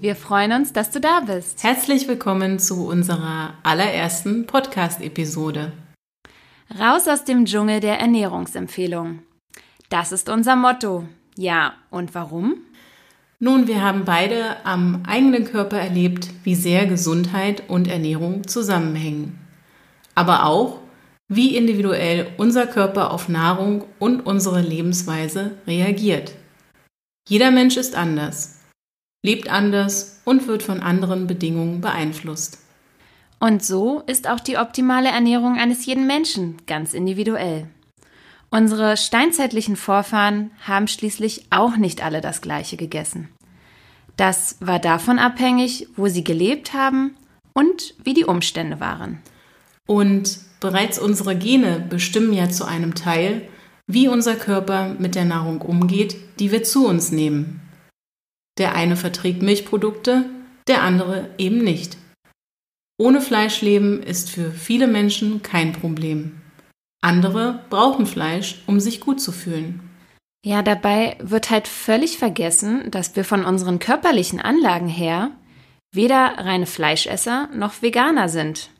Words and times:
Wir 0.00 0.14
freuen 0.14 0.52
uns, 0.52 0.72
dass 0.72 0.90
du 0.90 1.00
da 1.00 1.20
bist. 1.20 1.62
Herzlich 1.64 2.06
willkommen 2.06 2.58
zu 2.58 2.86
unserer 2.86 3.54
allerersten 3.62 4.46
Podcast-Episode. 4.46 5.72
Raus 6.78 7.08
aus 7.08 7.24
dem 7.24 7.46
Dschungel 7.46 7.80
der 7.80 7.98
Ernährungsempfehlung. 7.98 9.20
Das 9.88 10.12
ist 10.12 10.28
unser 10.28 10.54
Motto. 10.54 11.08
Ja, 11.36 11.74
und 11.90 12.14
warum? 12.14 12.58
Nun, 13.40 13.66
wir 13.66 13.82
haben 13.82 14.04
beide 14.04 14.64
am 14.64 15.02
eigenen 15.06 15.44
Körper 15.44 15.78
erlebt, 15.78 16.28
wie 16.44 16.54
sehr 16.54 16.86
Gesundheit 16.86 17.64
und 17.68 17.88
Ernährung 17.88 18.46
zusammenhängen. 18.46 19.38
Aber 20.14 20.44
auch, 20.44 20.80
wie 21.28 21.56
individuell 21.56 22.28
unser 22.36 22.66
Körper 22.66 23.12
auf 23.12 23.28
Nahrung 23.28 23.84
und 23.98 24.20
unsere 24.20 24.60
Lebensweise 24.60 25.52
reagiert. 25.66 26.32
Jeder 27.28 27.50
Mensch 27.50 27.76
ist 27.76 27.94
anders 27.94 28.57
lebt 29.22 29.48
anders 29.48 30.20
und 30.24 30.46
wird 30.46 30.62
von 30.62 30.80
anderen 30.80 31.26
Bedingungen 31.26 31.80
beeinflusst. 31.80 32.58
Und 33.40 33.64
so 33.64 34.02
ist 34.06 34.28
auch 34.28 34.40
die 34.40 34.58
optimale 34.58 35.08
Ernährung 35.08 35.58
eines 35.58 35.86
jeden 35.86 36.06
Menschen 36.06 36.56
ganz 36.66 36.92
individuell. 36.92 37.68
Unsere 38.50 38.96
steinzeitlichen 38.96 39.76
Vorfahren 39.76 40.50
haben 40.66 40.88
schließlich 40.88 41.44
auch 41.50 41.76
nicht 41.76 42.02
alle 42.02 42.20
das 42.20 42.40
gleiche 42.40 42.76
gegessen. 42.76 43.28
Das 44.16 44.56
war 44.60 44.78
davon 44.78 45.18
abhängig, 45.18 45.86
wo 45.96 46.08
sie 46.08 46.24
gelebt 46.24 46.72
haben 46.72 47.14
und 47.52 47.94
wie 48.02 48.14
die 48.14 48.24
Umstände 48.24 48.80
waren. 48.80 49.18
Und 49.86 50.40
bereits 50.60 50.98
unsere 50.98 51.36
Gene 51.36 51.84
bestimmen 51.88 52.32
ja 52.32 52.48
zu 52.48 52.64
einem 52.64 52.94
Teil, 52.94 53.42
wie 53.86 54.08
unser 54.08 54.34
Körper 54.34 54.96
mit 54.98 55.14
der 55.14 55.24
Nahrung 55.24 55.60
umgeht, 55.60 56.16
die 56.40 56.50
wir 56.50 56.62
zu 56.62 56.86
uns 56.86 57.12
nehmen. 57.12 57.60
Der 58.58 58.74
eine 58.74 58.96
verträgt 58.96 59.42
Milchprodukte, 59.42 60.28
der 60.66 60.82
andere 60.82 61.30
eben 61.38 61.58
nicht. 61.58 61.96
Ohne 63.00 63.20
Fleisch 63.20 63.62
leben 63.62 64.02
ist 64.02 64.30
für 64.30 64.50
viele 64.50 64.88
Menschen 64.88 65.42
kein 65.42 65.72
Problem. 65.72 66.40
Andere 67.00 67.64
brauchen 67.70 68.06
Fleisch, 68.06 68.62
um 68.66 68.80
sich 68.80 69.00
gut 69.00 69.20
zu 69.20 69.30
fühlen. 69.30 69.88
Ja, 70.44 70.62
dabei 70.62 71.16
wird 71.20 71.50
halt 71.50 71.68
völlig 71.68 72.18
vergessen, 72.18 72.90
dass 72.90 73.14
wir 73.14 73.24
von 73.24 73.44
unseren 73.44 73.78
körperlichen 73.78 74.40
Anlagen 74.40 74.88
her 74.88 75.30
weder 75.92 76.38
reine 76.38 76.66
Fleischesser 76.66 77.48
noch 77.54 77.82
Veganer 77.82 78.28
sind. 78.28 78.70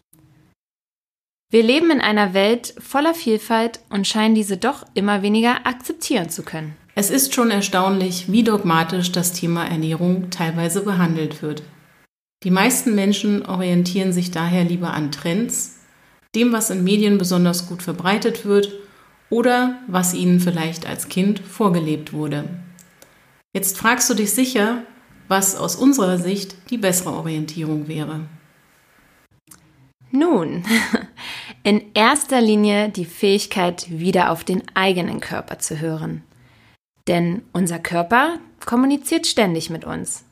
Wir 1.51 1.63
leben 1.63 1.91
in 1.91 2.01
einer 2.01 2.35
Welt 2.35 2.75
voller 2.79 3.15
Vielfalt 3.15 3.81
und 3.89 4.07
scheinen 4.07 4.35
diese 4.35 4.57
doch 4.57 4.85
immer 4.95 5.23
weniger 5.23 5.67
akzeptieren 5.67 6.29
zu 6.29 6.43
können. 6.43 6.77
Es 6.99 7.11
ist 7.11 7.33
schon 7.33 7.53
erstaunlich, 7.53 8.33
wie 8.33 8.43
dogmatisch 8.43 9.13
das 9.13 9.33
Thema 9.33 9.65
Ernährung 9.65 10.31
teilweise 10.31 10.81
behandelt 10.81 11.43
wird. 11.43 11.63
Die 12.43 12.51
meisten 12.51 12.97
Menschen 12.97 13.47
orientieren 13.47 14.13
sich 14.13 14.33
daher 14.33 14.65
lieber 14.65 14.93
an 14.93 15.13
Trends, 15.13 15.77
dem, 16.35 16.53
was 16.53 16.71
in 16.71 16.83
Medien 16.83 17.17
besonders 17.17 17.69
gut 17.69 17.85
verbreitet 17.85 18.47
wird 18.47 18.73
oder 19.31 19.79
was 19.87 20.13
ihnen 20.13 20.41
vielleicht 20.41 20.89
als 20.89 21.09
Kind 21.09 21.39
vorgelebt 21.39 22.13
wurde. 22.13 22.47
Jetzt 23.55 23.79
fragst 23.79 24.11
du 24.11 24.15
dich 24.15 24.33
sicher, 24.33 24.83
was 25.29 25.55
aus 25.55 25.77
unserer 25.77 26.19
Sicht 26.19 26.57
die 26.71 26.79
bessere 26.79 27.13
Orientierung 27.13 27.87
wäre. 27.87 28.23
Nun, 30.11 30.65
in 31.63 31.81
erster 31.95 32.41
Linie 32.41 32.89
die 32.89 33.05
Fähigkeit, 33.05 33.87
wieder 33.89 34.33
auf 34.33 34.43
den 34.43 34.65
eigenen 34.75 35.21
Körper 35.21 35.61
zu 35.61 35.79
hören. 35.79 36.25
Denn 37.09 37.43
unser 37.53 37.79
Körper 37.79 38.39
kommuniziert 38.65 39.27
ständig 39.27 39.71
mit 39.71 39.85
uns. 39.85 40.25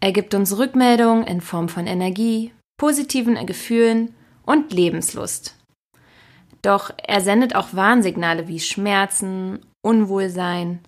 Er 0.00 0.12
gibt 0.12 0.34
uns 0.34 0.56
Rückmeldungen 0.56 1.24
in 1.24 1.40
Form 1.40 1.68
von 1.68 1.86
Energie, 1.86 2.52
positiven 2.78 3.44
Gefühlen 3.44 4.14
und 4.44 4.72
Lebenslust. 4.72 5.56
Doch 6.62 6.92
er 6.96 7.20
sendet 7.20 7.56
auch 7.56 7.74
Warnsignale 7.74 8.46
wie 8.46 8.60
Schmerzen, 8.60 9.58
Unwohlsein, 9.84 10.78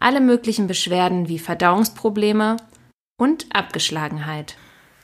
alle 0.00 0.20
möglichen 0.20 0.66
Beschwerden 0.66 1.28
wie 1.28 1.38
Verdauungsprobleme 1.38 2.56
und 3.20 3.46
Abgeschlagenheit. 3.54 4.56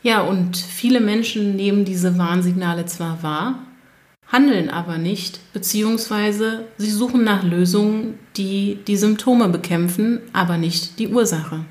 Ja, 0.02 0.22
und 0.22 0.56
viele 0.56 1.00
Menschen 1.00 1.56
nehmen 1.56 1.84
diese 1.84 2.18
Warnsignale 2.18 2.86
zwar 2.86 3.22
wahr, 3.22 3.58
handeln 4.34 4.68
aber 4.68 4.98
nicht, 4.98 5.52
beziehungsweise 5.52 6.66
sie 6.76 6.90
suchen 6.90 7.22
nach 7.22 7.44
Lösungen, 7.44 8.18
die 8.36 8.80
die 8.84 8.96
Symptome 8.96 9.48
bekämpfen, 9.48 10.20
aber 10.32 10.58
nicht 10.58 10.98
die 10.98 11.06
Ursache. 11.06 11.64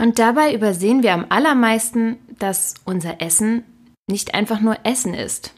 Und 0.00 0.20
dabei 0.20 0.54
übersehen 0.54 1.02
wir 1.02 1.14
am 1.14 1.26
allermeisten, 1.28 2.18
dass 2.38 2.74
unser 2.84 3.20
Essen 3.20 3.64
nicht 4.08 4.34
einfach 4.34 4.60
nur 4.60 4.78
Essen 4.84 5.14
ist, 5.14 5.52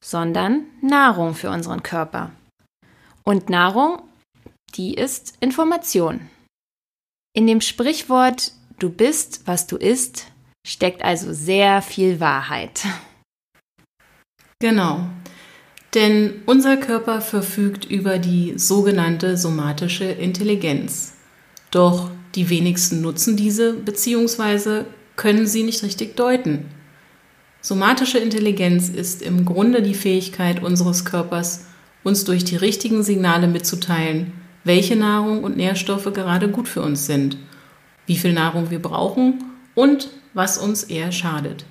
sondern 0.00 0.66
Nahrung 0.80 1.34
für 1.34 1.50
unseren 1.50 1.82
Körper. 1.82 2.30
Und 3.24 3.50
Nahrung, 3.50 4.02
die 4.76 4.94
ist 4.94 5.34
Information. 5.40 6.20
In 7.34 7.48
dem 7.48 7.60
Sprichwort 7.60 8.52
Du 8.80 8.88
bist, 8.88 9.42
was 9.44 9.66
du 9.66 9.76
isst, 9.76 10.32
steckt 10.66 11.02
also 11.02 11.34
sehr 11.34 11.82
viel 11.82 12.18
Wahrheit. 12.18 12.86
Genau. 14.60 15.06
Denn 15.94 16.42
unser 16.46 16.76
Körper 16.76 17.20
verfügt 17.20 17.86
über 17.86 18.18
die 18.18 18.52
sogenannte 18.56 19.36
somatische 19.36 20.04
Intelligenz. 20.04 21.14
Doch 21.70 22.10
die 22.34 22.48
wenigsten 22.50 23.00
nutzen 23.00 23.36
diese 23.36 23.72
bzw. 23.72 24.84
können 25.16 25.46
sie 25.46 25.62
nicht 25.62 25.82
richtig 25.82 26.14
deuten. 26.16 26.66
Somatische 27.62 28.18
Intelligenz 28.18 28.88
ist 28.88 29.22
im 29.22 29.44
Grunde 29.44 29.82
die 29.82 29.94
Fähigkeit 29.94 30.62
unseres 30.62 31.04
Körpers, 31.04 31.64
uns 32.04 32.24
durch 32.24 32.44
die 32.44 32.56
richtigen 32.56 33.02
Signale 33.02 33.48
mitzuteilen, 33.48 34.32
welche 34.64 34.96
Nahrung 34.96 35.42
und 35.42 35.56
Nährstoffe 35.56 36.12
gerade 36.12 36.48
gut 36.48 36.68
für 36.68 36.82
uns 36.82 37.06
sind, 37.06 37.36
wie 38.06 38.16
viel 38.16 38.32
Nahrung 38.32 38.70
wir 38.70 38.80
brauchen 38.80 39.42
und 39.74 40.10
was 40.34 40.58
uns 40.58 40.84
eher 40.84 41.12
schadet. 41.12 41.64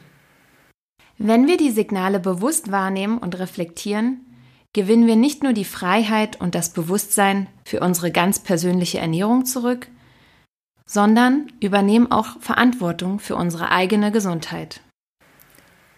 Wenn 1.21 1.47
wir 1.47 1.57
die 1.57 1.71
Signale 1.71 2.17
bewusst 2.17 2.71
wahrnehmen 2.71 3.17
und 3.17 3.37
reflektieren, 3.37 4.25
gewinnen 4.71 5.05
wir 5.05 5.17
nicht 5.17 5.43
nur 5.43 5.51
die 5.51 5.65
Freiheit 5.65 6.39
und 6.39 6.55
das 6.55 6.69
Bewusstsein 6.69 7.47
für 7.65 7.81
unsere 7.81 8.09
ganz 8.09 8.39
persönliche 8.39 8.99
Ernährung 8.99 9.43
zurück, 9.43 9.89
sondern 10.85 11.51
übernehmen 11.59 12.09
auch 12.09 12.39
Verantwortung 12.39 13.19
für 13.19 13.35
unsere 13.35 13.69
eigene 13.69 14.13
Gesundheit. 14.13 14.79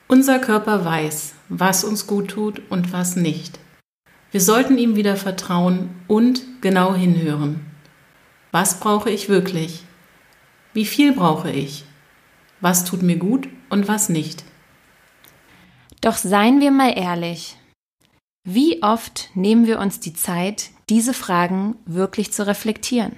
Unser 0.08 0.40
Körper 0.40 0.86
weiß, 0.86 1.34
was 1.50 1.84
uns 1.84 2.08
gut 2.08 2.30
tut 2.30 2.64
und 2.72 2.92
was 2.92 3.16
nicht. 3.16 3.59
Wir 4.32 4.42
sollten 4.42 4.80
ihm 4.80 4.96
wieder 4.96 5.17
vertrauen 5.17 5.91
und 6.08 6.41
genau 6.62 6.96
hinhören. 6.96 7.64
Was 8.52 8.79
brauche 8.79 9.12
ich 9.12 9.29
wirklich? 9.29 9.84
Wie 10.74 10.85
viel 10.85 11.14
brauche 11.14 11.52
ich? 11.52 11.85
Was 12.59 12.85
tut 12.85 13.03
mir 13.03 13.17
gut 13.17 13.50
und 13.70 13.88
was 13.88 14.09
nicht? 14.09 14.46
Doch 16.02 16.18
seien 16.18 16.59
wir 16.59 16.72
mal 16.72 16.98
ehrlich. 16.98 17.58
Wie 18.44 18.82
oft 18.82 19.30
nehmen 19.36 19.68
wir 19.68 19.80
uns 19.80 20.00
die 20.00 20.14
Zeit, 20.14 20.72
diese 20.90 21.14
Fragen 21.14 21.76
wirklich 21.86 22.34
zu 22.34 22.46
reflektieren 22.48 23.16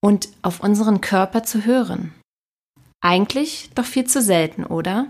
und 0.00 0.28
auf 0.42 0.60
unseren 0.60 1.00
Körper 1.00 1.42
zu 1.42 1.64
hören? 1.64 2.14
Eigentlich 3.00 3.70
doch 3.74 3.84
viel 3.84 4.04
zu 4.04 4.22
selten, 4.22 4.64
oder? 4.64 5.08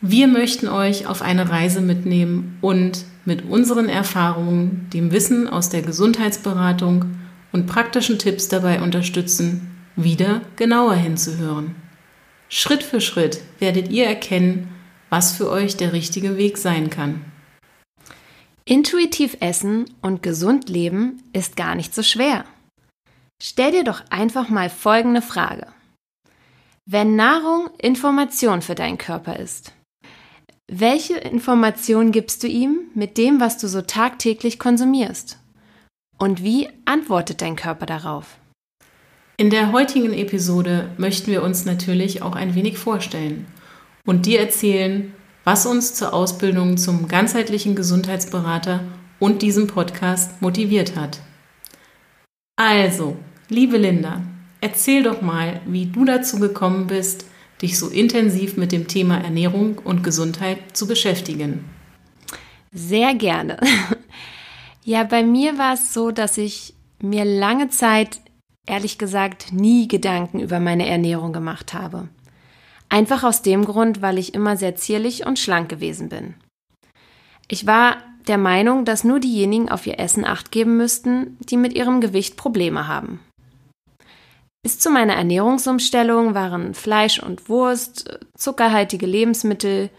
Wir 0.00 0.28
möchten 0.28 0.68
euch 0.68 1.06
auf 1.08 1.22
eine 1.22 1.50
Reise 1.50 1.80
mitnehmen 1.80 2.58
und 2.60 3.04
mit 3.24 3.48
unseren 3.48 3.88
Erfahrungen, 3.88 4.88
dem 4.92 5.10
Wissen 5.10 5.48
aus 5.48 5.70
der 5.70 5.82
Gesundheitsberatung 5.82 7.16
und 7.52 7.66
praktischen 7.66 8.18
Tipps 8.18 8.48
dabei 8.48 8.80
unterstützen, 8.80 9.76
wieder 9.96 10.42
genauer 10.56 10.94
hinzuhören. 10.94 11.74
Schritt 12.48 12.82
für 12.82 13.00
Schritt 13.00 13.40
werdet 13.58 13.88
ihr 13.90 14.06
erkennen, 14.06 14.73
was 15.10 15.32
für 15.32 15.50
euch 15.50 15.76
der 15.76 15.92
richtige 15.92 16.36
Weg 16.36 16.58
sein 16.58 16.90
kann. 16.90 17.24
Intuitiv 18.66 19.36
essen 19.40 19.84
und 20.00 20.22
gesund 20.22 20.68
leben 20.68 21.22
ist 21.32 21.56
gar 21.56 21.74
nicht 21.74 21.94
so 21.94 22.02
schwer. 22.02 22.44
Stell 23.42 23.72
dir 23.72 23.84
doch 23.84 24.02
einfach 24.10 24.48
mal 24.48 24.70
folgende 24.70 25.20
Frage. 25.20 25.66
Wenn 26.86 27.14
Nahrung 27.16 27.68
Information 27.78 28.62
für 28.62 28.74
deinen 28.74 28.98
Körper 28.98 29.38
ist, 29.38 29.72
welche 30.70 31.18
Information 31.18 32.10
gibst 32.10 32.42
du 32.42 32.46
ihm 32.46 32.90
mit 32.94 33.18
dem, 33.18 33.38
was 33.38 33.58
du 33.58 33.68
so 33.68 33.82
tagtäglich 33.82 34.58
konsumierst? 34.58 35.38
Und 36.18 36.42
wie 36.42 36.68
antwortet 36.86 37.42
dein 37.42 37.56
Körper 37.56 37.84
darauf? 37.84 38.38
In 39.36 39.50
der 39.50 39.72
heutigen 39.72 40.14
Episode 40.14 40.90
möchten 40.96 41.30
wir 41.30 41.42
uns 41.42 41.66
natürlich 41.66 42.22
auch 42.22 42.34
ein 42.34 42.54
wenig 42.54 42.78
vorstellen 42.78 43.46
und 44.06 44.26
dir 44.26 44.40
erzählen, 44.40 45.12
was 45.44 45.66
uns 45.66 45.94
zur 45.94 46.14
Ausbildung 46.14 46.76
zum 46.76 47.08
ganzheitlichen 47.08 47.74
Gesundheitsberater 47.74 48.80
und 49.18 49.42
diesem 49.42 49.66
Podcast 49.66 50.40
motiviert 50.40 50.96
hat. 50.96 51.20
Also, 52.56 53.16
liebe 53.48 53.76
Linda, 53.76 54.22
erzähl 54.60 55.02
doch 55.02 55.20
mal, 55.20 55.60
wie 55.66 55.86
du 55.86 56.04
dazu 56.04 56.38
gekommen 56.38 56.86
bist, 56.86 57.26
dich 57.62 57.78
so 57.78 57.88
intensiv 57.88 58.56
mit 58.56 58.72
dem 58.72 58.88
Thema 58.88 59.18
Ernährung 59.18 59.78
und 59.78 60.02
Gesundheit 60.02 60.58
zu 60.76 60.86
beschäftigen. 60.86 61.64
Sehr 62.72 63.14
gerne. 63.14 63.58
Ja, 64.86 65.04
bei 65.04 65.22
mir 65.22 65.56
war 65.56 65.74
es 65.74 65.94
so, 65.94 66.10
dass 66.10 66.36
ich 66.36 66.74
mir 67.00 67.24
lange 67.24 67.70
Zeit, 67.70 68.20
ehrlich 68.66 68.98
gesagt, 68.98 69.50
nie 69.50 69.88
Gedanken 69.88 70.40
über 70.40 70.60
meine 70.60 70.86
Ernährung 70.86 71.32
gemacht 71.32 71.72
habe. 71.72 72.08
Einfach 72.88 73.24
aus 73.24 73.42
dem 73.42 73.64
Grund, 73.64 74.02
weil 74.02 74.18
ich 74.18 74.34
immer 74.34 74.56
sehr 74.56 74.76
zierlich 74.76 75.26
und 75.26 75.38
schlank 75.38 75.68
gewesen 75.68 76.08
bin. 76.08 76.34
Ich 77.48 77.66
war 77.66 77.96
der 78.28 78.38
Meinung, 78.38 78.84
dass 78.84 79.04
nur 79.04 79.20
diejenigen 79.20 79.68
auf 79.68 79.86
ihr 79.86 79.98
Essen 79.98 80.24
acht 80.24 80.50
geben 80.50 80.76
müssten, 80.76 81.36
die 81.40 81.56
mit 81.56 81.74
ihrem 81.74 82.00
Gewicht 82.00 82.36
Probleme 82.36 82.88
haben. 82.88 83.20
Bis 84.62 84.78
zu 84.78 84.90
meiner 84.90 85.14
Ernährungsumstellung 85.14 86.34
waren 86.34 86.72
Fleisch 86.72 87.22
und 87.22 87.50
Wurst, 87.50 88.18
zuckerhaltige 88.34 89.04
Lebensmittel, 89.04 89.90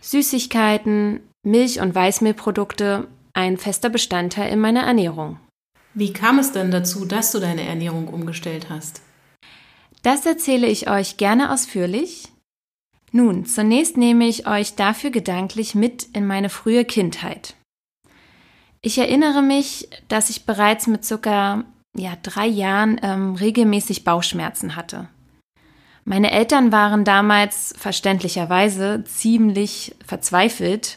Süßigkeiten, 0.00 1.20
Milch- 1.46 1.80
und 1.80 1.94
Weißmehlprodukte 1.94 3.06
ein 3.32 3.56
fester 3.56 3.88
Bestandteil 3.88 4.52
in 4.52 4.58
meiner 4.58 4.82
Ernährung. 4.82 5.38
Wie 5.94 6.12
kam 6.12 6.40
es 6.40 6.50
denn 6.50 6.72
dazu, 6.72 7.04
dass 7.04 7.30
du 7.30 7.38
deine 7.38 7.62
Ernährung 7.62 8.08
umgestellt 8.08 8.66
hast? 8.68 9.00
Das 10.08 10.24
erzähle 10.24 10.66
ich 10.68 10.88
euch 10.88 11.18
gerne 11.18 11.52
ausführlich. 11.52 12.28
Nun, 13.12 13.44
zunächst 13.44 13.98
nehme 13.98 14.26
ich 14.26 14.46
euch 14.46 14.74
dafür 14.74 15.10
gedanklich 15.10 15.74
mit 15.74 16.04
in 16.14 16.26
meine 16.26 16.48
frühe 16.48 16.86
Kindheit. 16.86 17.56
Ich 18.80 18.96
erinnere 18.96 19.42
mich, 19.42 19.90
dass 20.08 20.30
ich 20.30 20.46
bereits 20.46 20.86
mit 20.86 21.04
circa 21.04 21.64
ja, 21.94 22.14
drei 22.22 22.46
Jahren 22.46 22.98
ähm, 23.02 23.34
regelmäßig 23.34 24.04
Bauchschmerzen 24.04 24.76
hatte. 24.76 25.10
Meine 26.06 26.30
Eltern 26.30 26.72
waren 26.72 27.04
damals 27.04 27.74
verständlicherweise 27.76 29.04
ziemlich 29.04 29.94
verzweifelt, 30.06 30.96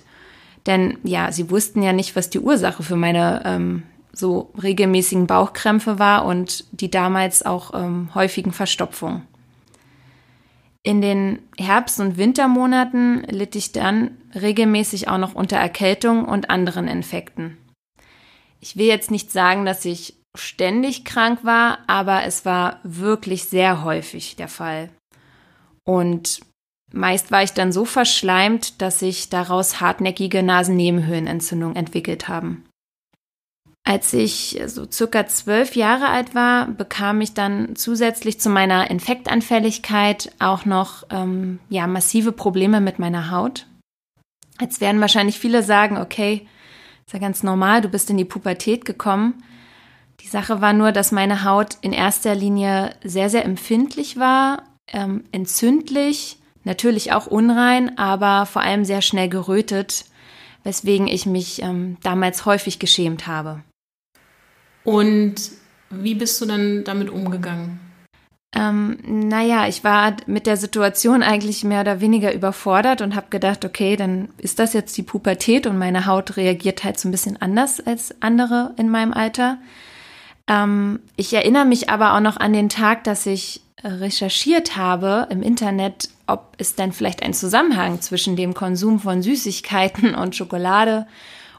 denn 0.68 1.00
ja, 1.04 1.34
sie 1.34 1.50
wussten 1.50 1.84
ja 1.84 1.92
nicht, 1.92 2.16
was 2.16 2.30
die 2.30 2.40
Ursache 2.40 2.82
für 2.82 2.96
meine 2.96 3.42
ähm, 3.44 3.84
so 4.14 4.52
regelmäßigen 4.62 5.28
Bauchkrämpfe 5.28 6.00
war 6.00 6.26
und 6.26 6.66
die 6.72 6.92
damals 6.92 7.46
auch 7.46 7.74
ähm, 7.74 8.14
häufigen 8.14 8.52
Verstopfungen. 8.52 9.28
In 10.84 11.02
den 11.02 11.40
Herbst- 11.58 12.00
und 12.00 12.18
Wintermonaten 12.18 13.24
litt 13.30 13.56
ich 13.56 13.72
dann 13.72 14.18
regelmäßig 14.34 15.08
auch 15.10 15.20
noch 15.20 15.36
unter 15.36 15.58
Erkältung 15.58 16.26
und 16.26 16.50
anderen 16.50 16.88
Infekten. 16.88 17.58
Ich 18.60 18.78
will 18.78 18.88
jetzt 18.88 19.12
nicht 19.12 19.32
sagen, 19.32 19.66
dass 19.66 19.86
ich 19.86 20.16
ständig 20.36 21.06
krank 21.06 21.40
war, 21.44 21.80
aber 21.88 22.24
es 22.24 22.46
war 22.46 22.80
wirklich 22.84 23.46
sehr 23.46 23.84
häufig 23.84 24.36
der 24.36 24.48
Fall. 24.48 24.90
Und 25.84 26.42
meist 26.94 27.32
war 27.32 27.44
ich 27.44 27.54
dann 27.54 27.72
so 27.72 27.86
verschleimt, 27.86 28.82
dass 28.82 29.00
sich 29.00 29.30
daraus 29.30 29.82
hartnäckige 29.82 30.42
Nasennebenhöhlenentzündungen 30.42 31.76
entwickelt 31.76 32.28
haben. 32.28 32.66
Als 33.84 34.14
ich 34.14 34.62
so 34.68 34.86
circa 34.90 35.26
zwölf 35.28 35.76
Jahre 35.76 36.10
alt 36.10 36.36
war, 36.36 36.68
bekam 36.68 37.20
ich 37.20 37.34
dann 37.34 37.76
zusätzlich 37.76 38.40
zu 38.40 38.50
meiner 38.50 38.92
Infektanfälligkeit 38.92 40.32
auch 40.40 40.66
noch 40.66 41.04
ähm, 41.10 41.60
ja, 41.70 41.88
massive 41.88 42.32
Probleme 42.32 42.80
mit 42.80 43.00
meiner 43.00 43.32
Haut. 43.32 43.66
Jetzt 44.60 44.82
werden 44.82 45.02
wahrscheinlich 45.02 45.40
viele 45.40 45.64
sagen, 45.64 45.98
okay, 45.98 46.48
ist 47.08 47.14
ja 47.14 47.20
ganz 47.20 47.42
normal, 47.42 47.82
du 47.82 47.90
bist 47.90 48.10
in 48.12 48.18
die 48.18 48.26
Pubertät 48.26 48.86
gekommen. 48.86 49.44
Die 50.20 50.28
Sache 50.28 50.62
war 50.62 50.74
nur, 50.74 50.92
dass 50.92 51.12
meine 51.12 51.44
Haut 51.44 51.78
in 51.82 51.92
erster 51.92 52.36
Linie 52.36 52.96
sehr, 53.04 53.32
sehr 53.32 53.44
empfindlich 53.44 54.18
war, 54.18 54.64
ähm, 54.94 55.24
entzündlich, 55.32 56.38
natürlich 56.64 57.12
auch 57.14 57.26
unrein, 57.26 57.98
aber 57.98 58.46
vor 58.46 58.62
allem 58.62 58.86
sehr 58.86 59.02
schnell 59.02 59.30
gerötet, 59.30 60.06
weswegen 60.64 61.08
ich 61.08 61.26
mich 61.26 61.64
ähm, 61.64 61.98
damals 62.04 62.46
häufig 62.46 62.78
geschämt 62.78 63.26
habe. 63.26 63.64
Und 64.84 65.36
wie 65.90 66.16
bist 66.16 66.40
du 66.42 66.46
dann 66.46 66.84
damit 66.84 67.10
umgegangen? 67.10 67.80
Ähm, 68.54 68.98
naja, 69.06 69.68
ich 69.68 69.84
war 69.84 70.16
mit 70.26 70.46
der 70.46 70.58
Situation 70.58 71.24
eigentlich 71.24 71.64
mehr 71.64 71.82
oder 71.82 72.02
weniger 72.02 72.34
überfordert 72.34 73.02
und 73.02 73.16
habe 73.16 73.28
gedacht, 73.30 73.64
okay, 73.64 73.96
dann 73.96 74.28
ist 74.38 74.60
das 74.60 74.74
jetzt 74.74 74.98
die 74.98 75.04
Pubertät 75.04 75.68
und 75.68 75.78
meine 75.78 76.06
Haut 76.06 76.36
reagiert 76.36 76.84
halt 76.84 77.00
so 77.00 77.08
ein 77.08 77.12
bisschen 77.12 77.42
anders 77.42 77.80
als 77.80 78.22
andere 78.22 78.74
in 78.78 78.90
meinem 78.90 79.14
Alter. 79.14 79.58
Ähm, 80.48 81.00
ich 81.16 81.34
erinnere 81.34 81.66
mich 81.66 81.90
aber 81.90 82.14
auch 82.14 82.20
noch 82.20 82.38
an 82.38 82.52
den 82.52 82.68
Tag, 82.68 83.06
dass 83.06 83.26
ich 83.26 83.62
recherchiert 83.84 84.76
habe 84.76 85.28
im 85.30 85.42
Internet, 85.42 86.10
ob 86.28 86.54
es 86.58 86.76
denn 86.76 86.92
vielleicht 86.92 87.24
einen 87.24 87.34
Zusammenhang 87.34 88.02
zwischen 88.02 88.36
dem 88.36 88.54
Konsum 88.54 89.00
von 89.00 89.22
Süßigkeiten 89.22 90.14
und 90.14 90.36
Schokolade 90.36 91.08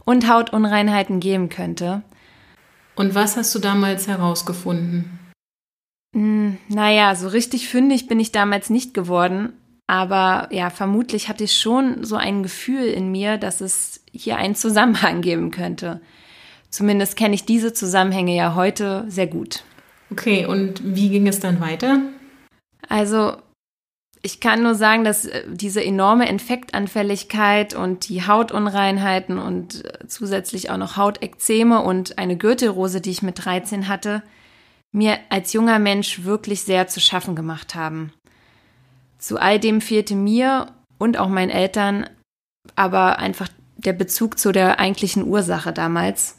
und 0.05 0.29
Hautunreinheiten 0.29 1.21
geben 1.21 1.49
könnte. 1.49 2.03
Und 2.95 3.15
was 3.15 3.37
hast 3.37 3.55
du 3.55 3.59
damals 3.59 4.07
herausgefunden? 4.07 5.19
Hm, 6.15 6.59
naja, 6.69 7.15
so 7.15 7.29
richtig 7.29 7.69
fündig 7.69 8.07
bin 8.07 8.21
ich 8.21 8.33
damals 8.33 8.71
nicht 8.71 8.95
geworden. 8.95 9.55
Aber 9.87 10.49
ja, 10.51 10.71
vermutlich 10.71 11.29
hatte 11.29 11.45
ich 11.45 11.59
schon 11.59 12.05
so 12.05 12.17
ein 12.17 12.43
Gefühl 12.43 12.85
in 12.85 13.11
mir, 13.11 13.37
dass 13.37 13.61
es 13.61 14.05
hier 14.13 14.37
einen 14.37 14.55
Zusammenhang 14.55 15.21
geben 15.23 15.51
könnte. 15.51 16.01
Zumindest 16.71 17.17
kenne 17.17 17.35
ich 17.35 17.45
diese 17.45 17.73
Zusammenhänge 17.73 18.35
ja 18.35 18.55
heute 18.55 19.05
sehr 19.09 19.27
gut. 19.27 19.65
Okay, 20.11 20.47
und 20.47 20.81
wie 20.83 21.11
ging 21.11 21.27
es 21.27 21.41
dann 21.41 21.61
weiter? 21.61 22.01
Also, 22.89 23.37
ich 24.23 24.39
kann 24.39 24.63
nur 24.63 24.77
sagen, 24.77 25.03
dass 25.05 25.25
äh, 25.25 25.43
diese 25.51 25.85
enorme 25.85 26.29
Infektanfälligkeit 26.29 27.75
und 27.75 28.09
die 28.09 28.25
Hautunreinheiten 28.25 29.39
und 29.39 29.85
äh, 29.85 30.07
zusätzlich 30.07 30.71
auch 30.71 30.77
noch 30.77 30.97
Hautekzeme 30.97 31.83
und 31.83 32.19
eine 32.19 32.37
Gürtelrose, 32.37 33.01
die 33.01 33.11
ich 33.11 33.23
mit 33.23 33.45
13 33.45 33.89
hatte, 33.89 34.23
mir 34.93 35.19
als 35.29 35.53
junger 35.53 35.79
Mensch 35.79 36.25
wirklich 36.25 36.63
sehr 36.63 36.87
zu 36.87 37.01
schaffen 37.01 37.35
gemacht 37.35 37.75
haben. 37.75 38.13
Zu 39.19 39.39
all 39.39 39.59
dem 39.59 39.81
fehlte 39.81 40.15
mir 40.15 40.67
und 40.99 41.19
auch 41.19 41.29
meinen 41.29 41.51
Eltern 41.51 42.09
aber 42.77 43.19
einfach 43.19 43.49
der 43.77 43.93
Bezug 43.93 44.39
zu 44.39 44.53
der 44.53 44.79
eigentlichen 44.79 45.27
Ursache 45.27 45.73
damals. 45.73 46.39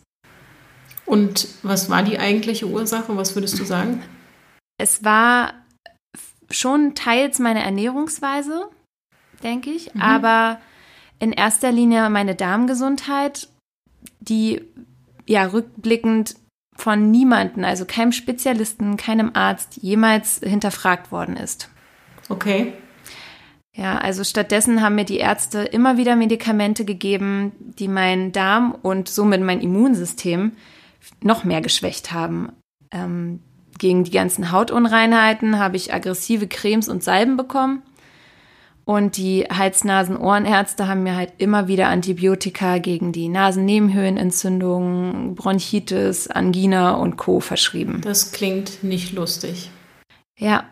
Und 1.05 1.49
was 1.63 1.89
war 1.89 2.03
die 2.03 2.17
eigentliche 2.17 2.67
Ursache? 2.67 3.17
Was 3.17 3.35
würdest 3.35 3.59
du 3.59 3.65
sagen? 3.65 4.01
Es 4.77 5.03
war 5.03 5.53
schon 6.53 6.95
teils 6.95 7.39
meine 7.39 7.63
Ernährungsweise, 7.63 8.69
denke 9.43 9.69
ich, 9.69 9.93
mhm. 9.93 10.01
aber 10.01 10.59
in 11.19 11.31
erster 11.31 11.71
Linie 11.71 12.09
meine 12.09 12.35
Darmgesundheit, 12.35 13.47
die 14.19 14.61
ja 15.25 15.45
rückblickend 15.45 16.35
von 16.75 17.11
niemanden, 17.11 17.63
also 17.63 17.85
keinem 17.85 18.11
Spezialisten, 18.11 18.97
keinem 18.97 19.31
Arzt 19.33 19.77
jemals 19.81 20.39
hinterfragt 20.43 21.11
worden 21.11 21.37
ist. 21.37 21.69
Okay. 22.29 22.73
Ja, 23.75 23.97
also 23.97 24.23
stattdessen 24.23 24.81
haben 24.81 24.95
mir 24.95 25.05
die 25.05 25.17
Ärzte 25.17 25.63
immer 25.63 25.97
wieder 25.97 26.15
Medikamente 26.15 26.85
gegeben, 26.85 27.53
die 27.59 27.87
meinen 27.87 28.31
Darm 28.31 28.75
und 28.81 29.09
somit 29.09 29.41
mein 29.41 29.61
Immunsystem 29.61 30.53
noch 31.21 31.43
mehr 31.43 31.61
geschwächt 31.61 32.11
haben. 32.11 32.51
Ähm, 32.91 33.39
gegen 33.83 34.03
die 34.05 34.11
ganzen 34.11 34.53
Hautunreinheiten 34.53 35.59
habe 35.59 35.75
ich 35.75 35.93
aggressive 35.93 36.47
Cremes 36.47 36.87
und 36.87 37.03
Salben 37.03 37.35
bekommen. 37.35 37.81
Und 38.85 39.17
die 39.17 39.43
Hals-Nasen-Ohrenärzte 39.43 40.87
haben 40.87 41.03
mir 41.03 41.17
halt 41.17 41.33
immer 41.37 41.67
wieder 41.67 41.89
Antibiotika 41.89 42.77
gegen 42.77 43.11
die 43.11 43.27
Nasennebenhöhlenentzündung, 43.27 45.35
Bronchitis, 45.35 46.29
Angina 46.29 46.93
und 46.93 47.17
Co. 47.17 47.41
verschrieben. 47.41 47.99
Das 48.05 48.31
klingt 48.31 48.85
nicht 48.85 49.11
lustig. 49.11 49.69
Ja, 50.39 50.63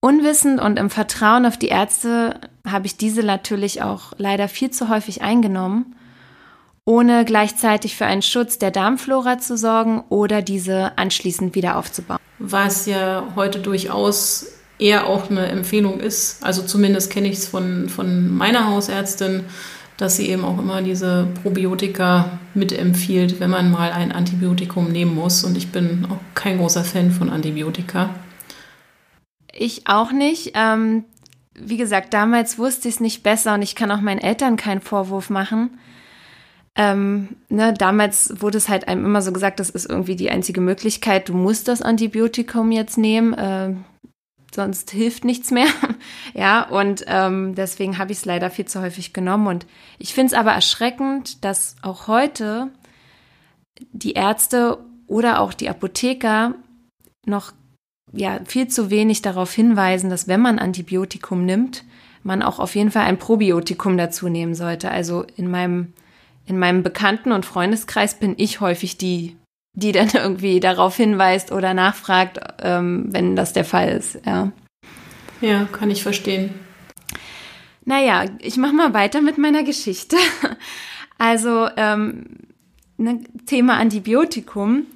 unwissend 0.00 0.60
und 0.60 0.76
im 0.76 0.90
Vertrauen 0.90 1.46
auf 1.46 1.56
die 1.56 1.68
Ärzte 1.68 2.40
habe 2.66 2.86
ich 2.86 2.96
diese 2.96 3.22
natürlich 3.22 3.80
auch 3.80 4.12
leider 4.16 4.48
viel 4.48 4.72
zu 4.72 4.88
häufig 4.88 5.22
eingenommen 5.22 5.94
ohne 6.84 7.24
gleichzeitig 7.24 7.96
für 7.96 8.06
einen 8.06 8.22
Schutz 8.22 8.58
der 8.58 8.70
Darmflora 8.70 9.38
zu 9.38 9.56
sorgen 9.56 10.04
oder 10.08 10.42
diese 10.42 10.96
anschließend 10.98 11.54
wieder 11.54 11.76
aufzubauen. 11.76 12.18
Was 12.38 12.86
ja 12.86 13.24
heute 13.36 13.60
durchaus 13.60 14.46
eher 14.78 15.06
auch 15.06 15.30
eine 15.30 15.46
Empfehlung 15.46 16.00
ist, 16.00 16.44
also 16.44 16.62
zumindest 16.62 17.10
kenne 17.10 17.28
ich 17.28 17.38
es 17.38 17.48
von, 17.48 17.88
von 17.88 18.34
meiner 18.36 18.68
Hausärztin, 18.68 19.44
dass 19.96 20.16
sie 20.16 20.28
eben 20.28 20.44
auch 20.44 20.58
immer 20.58 20.82
diese 20.82 21.28
Probiotika 21.42 22.38
mitempfiehlt, 22.54 23.38
wenn 23.40 23.50
man 23.50 23.70
mal 23.70 23.92
ein 23.92 24.10
Antibiotikum 24.10 24.88
nehmen 24.90 25.14
muss. 25.14 25.44
Und 25.44 25.56
ich 25.56 25.70
bin 25.70 26.06
auch 26.10 26.18
kein 26.34 26.58
großer 26.58 26.82
Fan 26.82 27.12
von 27.12 27.30
Antibiotika. 27.30 28.10
Ich 29.52 29.86
auch 29.86 30.10
nicht. 30.10 30.52
Ähm, 30.54 31.04
wie 31.54 31.76
gesagt, 31.76 32.12
damals 32.12 32.58
wusste 32.58 32.88
ich 32.88 32.96
es 32.96 33.00
nicht 33.00 33.22
besser 33.22 33.54
und 33.54 33.62
ich 33.62 33.76
kann 33.76 33.92
auch 33.92 34.00
meinen 34.00 34.18
Eltern 34.18 34.56
keinen 34.56 34.80
Vorwurf 34.80 35.30
machen. 35.30 35.78
Ähm, 36.76 37.36
ne, 37.48 37.72
damals 37.72 38.40
wurde 38.40 38.58
es 38.58 38.68
halt 38.68 38.88
einem 38.88 39.04
immer 39.04 39.22
so 39.22 39.32
gesagt, 39.32 39.60
das 39.60 39.70
ist 39.70 39.88
irgendwie 39.88 40.16
die 40.16 40.30
einzige 40.30 40.60
Möglichkeit, 40.60 41.28
du 41.28 41.34
musst 41.34 41.68
das 41.68 41.82
Antibiotikum 41.82 42.72
jetzt 42.72 42.98
nehmen, 42.98 43.32
äh, 43.34 43.74
sonst 44.52 44.90
hilft 44.90 45.24
nichts 45.24 45.50
mehr. 45.50 45.68
ja, 46.34 46.68
und 46.68 47.04
ähm, 47.06 47.54
deswegen 47.54 47.98
habe 47.98 48.12
ich 48.12 48.18
es 48.18 48.24
leider 48.24 48.50
viel 48.50 48.64
zu 48.64 48.80
häufig 48.80 49.12
genommen. 49.12 49.46
Und 49.46 49.66
ich 49.98 50.14
finde 50.14 50.34
es 50.34 50.38
aber 50.38 50.52
erschreckend, 50.52 51.44
dass 51.44 51.76
auch 51.82 52.08
heute 52.08 52.70
die 53.92 54.12
Ärzte 54.12 54.78
oder 55.06 55.40
auch 55.40 55.54
die 55.54 55.68
Apotheker 55.68 56.54
noch 57.26 57.52
ja 58.12 58.40
viel 58.44 58.68
zu 58.68 58.90
wenig 58.90 59.22
darauf 59.22 59.52
hinweisen, 59.52 60.10
dass 60.10 60.28
wenn 60.28 60.40
man 60.40 60.58
Antibiotikum 60.58 61.44
nimmt, 61.44 61.84
man 62.22 62.42
auch 62.42 62.58
auf 62.58 62.74
jeden 62.74 62.90
Fall 62.90 63.04
ein 63.04 63.18
Probiotikum 63.18 63.96
dazu 63.96 64.28
nehmen 64.28 64.54
sollte. 64.54 64.90
Also 64.90 65.24
in 65.36 65.50
meinem 65.50 65.92
in 66.46 66.58
meinem 66.58 66.82
Bekannten- 66.82 67.32
und 67.32 67.46
Freundeskreis 67.46 68.14
bin 68.14 68.34
ich 68.36 68.60
häufig 68.60 68.98
die, 68.98 69.36
die 69.74 69.92
dann 69.92 70.10
irgendwie 70.14 70.60
darauf 70.60 70.96
hinweist 70.96 71.52
oder 71.52 71.74
nachfragt, 71.74 72.38
ähm, 72.62 73.06
wenn 73.10 73.36
das 73.36 73.52
der 73.52 73.64
Fall 73.64 73.90
ist. 73.90 74.20
Ja. 74.24 74.52
ja, 75.40 75.64
kann 75.64 75.90
ich 75.90 76.02
verstehen. 76.02 76.54
Naja, 77.84 78.24
ich 78.40 78.56
mache 78.56 78.72
mal 78.72 78.94
weiter 78.94 79.20
mit 79.20 79.38
meiner 79.38 79.62
Geschichte. 79.62 80.16
Also 81.16 81.68
ähm, 81.76 82.24
ne, 82.96 83.20
Thema 83.46 83.76
Antibiotikum. 83.76 84.86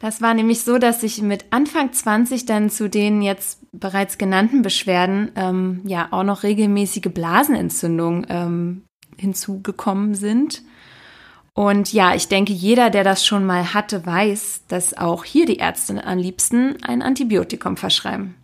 Das 0.00 0.20
war 0.20 0.34
nämlich 0.34 0.62
so, 0.62 0.78
dass 0.78 1.04
ich 1.04 1.22
mit 1.22 1.44
Anfang 1.50 1.92
20 1.92 2.46
dann 2.46 2.68
zu 2.68 2.90
den 2.90 3.22
jetzt 3.22 3.60
bereits 3.70 4.18
genannten 4.18 4.62
Beschwerden 4.62 5.30
ähm, 5.36 5.80
ja 5.84 6.08
auch 6.10 6.24
noch 6.24 6.42
regelmäßige 6.42 7.12
Blasenentzündungen 7.14 8.26
ähm, 8.28 8.82
hinzugekommen 9.16 10.16
sind. 10.16 10.62
Und 11.54 11.92
ja, 11.92 12.14
ich 12.14 12.28
denke, 12.28 12.52
jeder, 12.52 12.88
der 12.88 13.04
das 13.04 13.26
schon 13.26 13.44
mal 13.44 13.74
hatte, 13.74 14.06
weiß, 14.06 14.62
dass 14.68 14.96
auch 14.96 15.24
hier 15.24 15.44
die 15.44 15.58
Ärzte 15.58 16.04
am 16.04 16.18
liebsten 16.18 16.82
ein 16.82 17.02
Antibiotikum 17.02 17.76
verschreiben. 17.76 18.34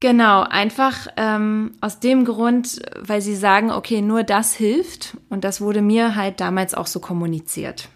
Genau, 0.00 0.42
einfach 0.42 1.06
ähm, 1.16 1.72
aus 1.80 2.00
dem 2.00 2.24
Grund, 2.24 2.80
weil 2.98 3.20
sie 3.22 3.34
sagen, 3.34 3.70
okay, 3.70 4.02
nur 4.02 4.24
das 4.24 4.54
hilft. 4.54 5.16
Und 5.30 5.44
das 5.44 5.60
wurde 5.60 5.82
mir 5.82 6.16
halt 6.16 6.40
damals 6.40 6.74
auch 6.74 6.86
so 6.86 7.00
kommuniziert. 7.00 7.88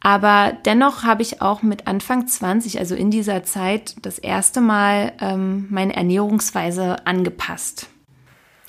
Aber 0.00 0.52
dennoch 0.66 1.02
habe 1.02 1.22
ich 1.22 1.40
auch 1.40 1.62
mit 1.62 1.86
Anfang 1.86 2.26
20, 2.26 2.78
also 2.78 2.94
in 2.94 3.10
dieser 3.10 3.42
Zeit, 3.42 3.96
das 4.02 4.18
erste 4.18 4.60
Mal 4.60 5.12
ähm, 5.20 5.66
meine 5.70 5.96
Ernährungsweise 5.96 7.06
angepasst. 7.06 7.88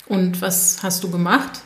Und 0.06 0.40
was 0.40 0.82
hast 0.82 1.04
du 1.04 1.10
gemacht? 1.10 1.60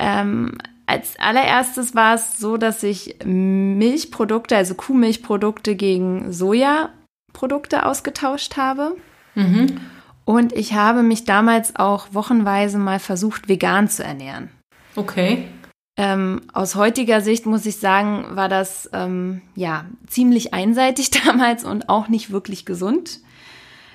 Ähm, 0.00 0.58
als 0.86 1.18
allererstes 1.18 1.94
war 1.94 2.14
es 2.14 2.38
so, 2.38 2.56
dass 2.56 2.82
ich 2.82 3.16
Milchprodukte, 3.24 4.56
also 4.56 4.74
Kuhmilchprodukte 4.74 5.76
gegen 5.76 6.32
Sojaprodukte 6.32 7.86
ausgetauscht 7.86 8.56
habe. 8.56 8.96
Mhm. 9.34 9.80
Und 10.24 10.52
ich 10.52 10.74
habe 10.74 11.02
mich 11.02 11.24
damals 11.24 11.76
auch 11.76 12.08
wochenweise 12.12 12.78
mal 12.78 12.98
versucht, 12.98 13.48
vegan 13.48 13.88
zu 13.88 14.04
ernähren. 14.04 14.50
Okay. 14.96 15.48
Ähm, 15.96 16.42
aus 16.52 16.74
heutiger 16.74 17.20
Sicht 17.20 17.46
muss 17.46 17.66
ich 17.66 17.76
sagen, 17.76 18.24
war 18.30 18.48
das 18.48 18.90
ähm, 18.92 19.42
ja 19.54 19.86
ziemlich 20.06 20.52
einseitig 20.52 21.10
damals 21.24 21.64
und 21.64 21.88
auch 21.88 22.08
nicht 22.08 22.30
wirklich 22.30 22.66
gesund. 22.66 23.20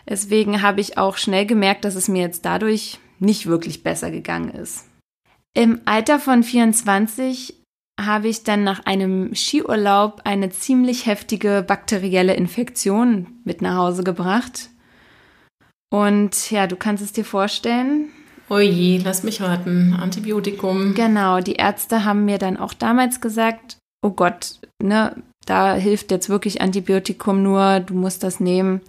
Deswegen 0.08 0.62
habe 0.62 0.81
ich 0.81 0.98
auch 0.98 1.17
schnell 1.17 1.46
gemerkt, 1.46 1.86
dass 1.86 1.96
es 1.96 2.08
mir 2.08 2.22
jetzt 2.22 2.46
dadurch 2.46 3.00
nicht 3.19 3.46
wirklich 3.46 3.84
besser 3.84 4.12
gegangen 4.12 4.50
ist. 4.50 4.88
Im 5.53 5.82
Alter 5.86 6.20
von 6.20 6.44
24 6.44 7.56
habe 8.00 8.27
ich 8.29 8.44
dann 8.44 8.63
nach 8.63 8.86
einem 8.86 9.36
Skiurlaub 9.36 10.22
eine 10.24 10.50
ziemlich 10.50 11.06
heftige 11.06 11.63
bakterielle 11.68 12.34
Infektion 12.34 13.27
mit 13.44 13.62
nach 13.62 13.75
Hause 13.75 14.03
gebracht. 14.03 14.70
Und 15.91 16.51
ja, 16.51 16.68
du 16.68 16.75
kannst 16.75 17.03
es 17.03 17.12
dir 17.12 17.25
vorstellen. 17.25 18.10
Oje, 18.50 19.00
lass 19.03 19.24
mich 19.24 19.41
raten. 19.41 19.94
Antibiotikum. 19.94 20.94
Genau, 20.94 21.39
die 21.39 21.56
Ärzte 21.56 22.06
haben 22.06 22.25
mir 22.25 22.38
dann 22.38 22.58
auch 22.58 22.74
damals 22.74 23.22
gesagt, 23.22 23.77
oh 24.01 24.12
Gott, 24.12 24.60
ne, 24.82 25.15
da 25.46 25.75
hilft 25.75 26.12
jetzt 26.12 26.29
wirklich 26.29 26.62
Antibiotikum 26.62 27.44
nur, 27.44 27.79
du 27.79 27.94
musst 27.96 28.24
das 28.24 28.39
nehmen. 28.39 28.82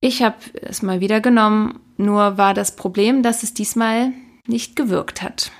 Ich 0.00 0.22
habe 0.22 0.36
es 0.60 0.82
mal 0.82 1.00
wieder 1.00 1.20
genommen, 1.20 1.80
nur 1.96 2.36
war 2.36 2.54
das 2.54 2.76
Problem, 2.76 3.22
dass 3.22 3.42
es 3.42 3.54
diesmal 3.54 4.12
nicht 4.46 4.76
gewirkt 4.76 5.22
hat. 5.22 5.50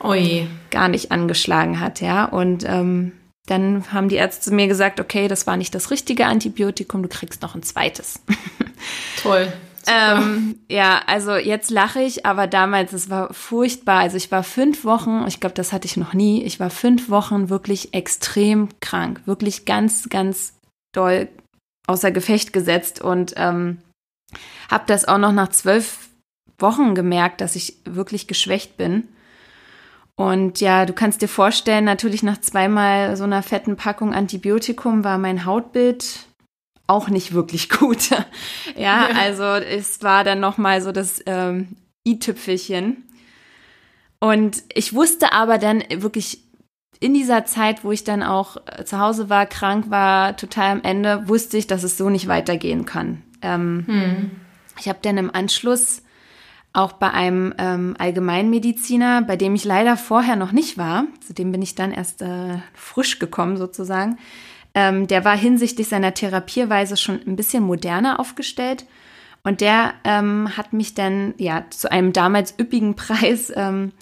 Oi. 0.00 0.46
Gar 0.70 0.88
nicht 0.88 1.12
angeschlagen 1.12 1.80
hat, 1.80 2.00
ja. 2.00 2.24
Und 2.26 2.64
ähm, 2.66 3.12
dann 3.46 3.92
haben 3.92 4.08
die 4.08 4.16
Ärzte 4.16 4.52
mir 4.52 4.66
gesagt, 4.66 5.00
okay, 5.00 5.28
das 5.28 5.46
war 5.46 5.56
nicht 5.56 5.74
das 5.74 5.90
richtige 5.90 6.26
Antibiotikum, 6.26 7.02
du 7.02 7.08
kriegst 7.08 7.42
noch 7.42 7.54
ein 7.54 7.62
zweites. 7.62 8.20
Toll. 9.22 9.52
Ähm, 9.88 10.58
ja, 10.68 11.00
also 11.06 11.36
jetzt 11.36 11.70
lache 11.70 12.00
ich, 12.00 12.26
aber 12.26 12.48
damals, 12.48 12.92
es 12.92 13.08
war 13.08 13.32
furchtbar. 13.32 14.00
Also 14.00 14.16
ich 14.16 14.32
war 14.32 14.42
fünf 14.42 14.84
Wochen, 14.84 15.24
ich 15.28 15.38
glaube, 15.38 15.54
das 15.54 15.72
hatte 15.72 15.86
ich 15.86 15.96
noch 15.96 16.12
nie, 16.12 16.42
ich 16.42 16.58
war 16.58 16.70
fünf 16.70 17.08
Wochen 17.08 17.48
wirklich 17.48 17.94
extrem 17.94 18.68
krank, 18.80 19.22
wirklich 19.26 19.64
ganz, 19.64 20.08
ganz 20.08 20.54
doll 20.92 21.28
außer 21.86 22.10
Gefecht 22.10 22.52
gesetzt 22.52 23.00
und 23.00 23.34
ähm, 23.36 23.78
habe 24.68 24.84
das 24.88 25.06
auch 25.06 25.18
noch 25.18 25.30
nach 25.30 25.50
zwölf 25.50 26.05
Wochen 26.58 26.94
gemerkt, 26.94 27.40
dass 27.40 27.56
ich 27.56 27.76
wirklich 27.84 28.26
geschwächt 28.26 28.76
bin. 28.76 29.08
Und 30.14 30.60
ja, 30.60 30.86
du 30.86 30.94
kannst 30.94 31.20
dir 31.20 31.28
vorstellen, 31.28 31.84
natürlich 31.84 32.22
nach 32.22 32.40
zweimal 32.40 33.16
so 33.16 33.24
einer 33.24 33.42
fetten 33.42 33.76
Packung 33.76 34.14
Antibiotikum 34.14 35.04
war 35.04 35.18
mein 35.18 35.44
Hautbild 35.44 36.26
auch 36.86 37.08
nicht 37.08 37.32
wirklich 37.32 37.68
gut. 37.78 38.10
ja, 38.76 39.08
also 39.18 39.44
es 39.44 40.02
war 40.02 40.24
dann 40.24 40.40
noch 40.40 40.56
mal 40.56 40.80
so 40.80 40.92
das 40.92 41.22
ähm, 41.26 41.76
i-Tüpfelchen. 42.06 43.04
Und 44.18 44.62
ich 44.72 44.94
wusste 44.94 45.32
aber 45.32 45.58
dann 45.58 45.82
wirklich 45.90 46.40
in 47.00 47.12
dieser 47.12 47.44
Zeit, 47.44 47.84
wo 47.84 47.92
ich 47.92 48.04
dann 48.04 48.22
auch 48.22 48.56
äh, 48.66 48.84
zu 48.84 48.98
Hause 48.98 49.28
war, 49.28 49.44
krank 49.44 49.90
war, 49.90 50.36
total 50.36 50.72
am 50.72 50.82
Ende, 50.82 51.28
wusste 51.28 51.58
ich, 51.58 51.66
dass 51.66 51.82
es 51.82 51.98
so 51.98 52.08
nicht 52.08 52.26
weitergehen 52.26 52.86
kann. 52.86 53.22
Ähm, 53.42 53.84
hm. 53.86 54.30
Ich 54.80 54.88
habe 54.88 54.98
dann 55.02 55.18
im 55.18 55.34
Anschluss 55.34 56.02
auch 56.76 56.92
bei 56.92 57.10
einem 57.10 57.54
ähm, 57.58 57.96
Allgemeinmediziner, 57.98 59.22
bei 59.22 59.36
dem 59.36 59.54
ich 59.54 59.64
leider 59.64 59.96
vorher 59.96 60.36
noch 60.36 60.52
nicht 60.52 60.76
war, 60.76 61.06
zu 61.26 61.32
dem 61.32 61.50
bin 61.50 61.62
ich 61.62 61.74
dann 61.74 61.92
erst 61.92 62.22
äh, 62.22 62.58
frisch 62.74 63.18
gekommen 63.18 63.56
sozusagen. 63.56 64.18
Ähm, 64.74 65.06
der 65.06 65.24
war 65.24 65.36
hinsichtlich 65.36 65.88
seiner 65.88 66.12
Therapierweise 66.12 66.96
schon 66.96 67.20
ein 67.26 67.36
bisschen 67.36 67.64
moderner 67.64 68.20
aufgestellt. 68.20 68.84
Und 69.42 69.60
der 69.60 69.94
ähm, 70.04 70.56
hat 70.56 70.72
mich 70.72 70.94
dann 70.94 71.34
ja 71.38 71.64
zu 71.70 71.90
einem 71.90 72.12
damals 72.12 72.54
üppigen 72.58 72.94
Preis 72.96 73.50
ähm, 73.56 73.92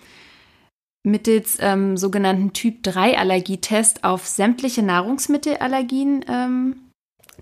mittels 1.05 1.59
ähm, 1.61 1.97
sogenannten 1.97 2.55
Typ 2.55 2.83
3 2.83 3.19
Allergietest 3.19 4.03
auf 4.03 4.27
sämtliche 4.27 4.83
Nahrungsmittelallergien 4.83 6.25
ähm, 6.29 6.77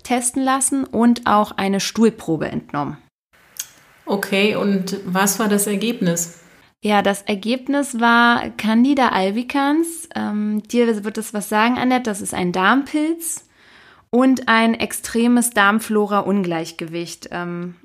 testen 0.03 0.43
lassen 0.43 0.83
und 0.83 1.25
auch 1.25 1.53
eine 1.53 1.79
Stuhlprobe 1.79 2.49
entnommen. 2.49 2.97
Okay, 4.05 4.55
und 4.55 4.97
was 5.05 5.39
war 5.39 5.47
das 5.47 5.67
Ergebnis? 5.67 6.39
Ja, 6.81 7.01
das 7.01 7.21
Ergebnis 7.21 7.99
war 7.99 8.49
Candida 8.57 9.09
albicans. 9.09 10.09
Ähm, 10.15 10.61
dir 10.63 11.03
wird 11.05 11.17
es 11.17 11.33
was 11.33 11.47
sagen, 11.47 11.77
Annette. 11.77 12.09
Das 12.09 12.21
ist 12.21 12.33
ein 12.33 12.51
Darmpilz 12.51 13.47
und 14.09 14.49
ein 14.49 14.73
extremes 14.73 15.51
Darmflora-Ungleichgewicht. 15.51 17.29
Ähm, 17.31 17.75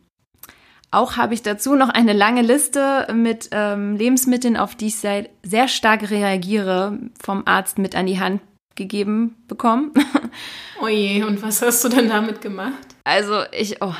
auch 0.91 1.17
habe 1.17 1.35
ich 1.35 1.43
dazu 1.43 1.77
noch 1.77 1.91
eine 1.91 2.13
lange 2.13 2.43
Liste 2.43 3.07
mit 3.15 3.51
ähm, 3.53 3.95
Lebensmitteln, 3.95 4.57
auf 4.57 4.75
die 4.75 4.89
ich 4.89 4.97
sehr, 4.97 5.29
sehr 5.45 5.69
stark 5.69 6.11
reagiere, 6.11 6.99
vom 7.23 7.43
Arzt 7.47 7.79
mit 7.79 7.95
an 7.95 8.07
die 8.07 8.19
Hand 8.19 8.41
gegeben 8.75 9.37
bekommen. 9.47 9.93
Oje, 10.83 11.27
und 11.27 11.41
was 11.43 11.63
hast 11.63 11.85
du 11.85 11.89
denn 11.89 12.09
damit 12.09 12.41
gemacht? 12.41 12.97
Also 13.05 13.43
ich, 13.53 13.83
oh, 13.83 13.95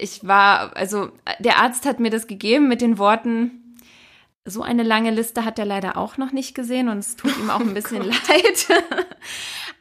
ich 0.00 0.26
war, 0.26 0.76
also 0.76 1.10
der 1.38 1.58
Arzt 1.58 1.86
hat 1.86 2.00
mir 2.00 2.10
das 2.10 2.26
gegeben 2.26 2.68
mit 2.68 2.80
den 2.80 2.98
Worten, 2.98 3.66
so 4.46 4.62
eine 4.62 4.84
lange 4.84 5.10
Liste 5.10 5.44
hat 5.44 5.58
er 5.58 5.64
leider 5.64 5.96
auch 5.96 6.18
noch 6.18 6.32
nicht 6.32 6.54
gesehen 6.54 6.88
und 6.88 6.98
es 6.98 7.16
tut 7.16 7.36
ihm 7.38 7.50
auch 7.50 7.60
ein 7.60 7.74
bisschen 7.74 8.02
oh 8.02 8.04
leid. 8.04 8.68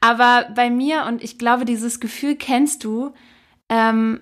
Aber 0.01 0.49
bei 0.53 0.69
mir, 0.69 1.05
und 1.05 1.23
ich 1.23 1.37
glaube, 1.37 1.65
dieses 1.65 1.99
Gefühl 1.99 2.35
kennst 2.35 2.83
du, 2.83 3.13
ähm, 3.69 4.21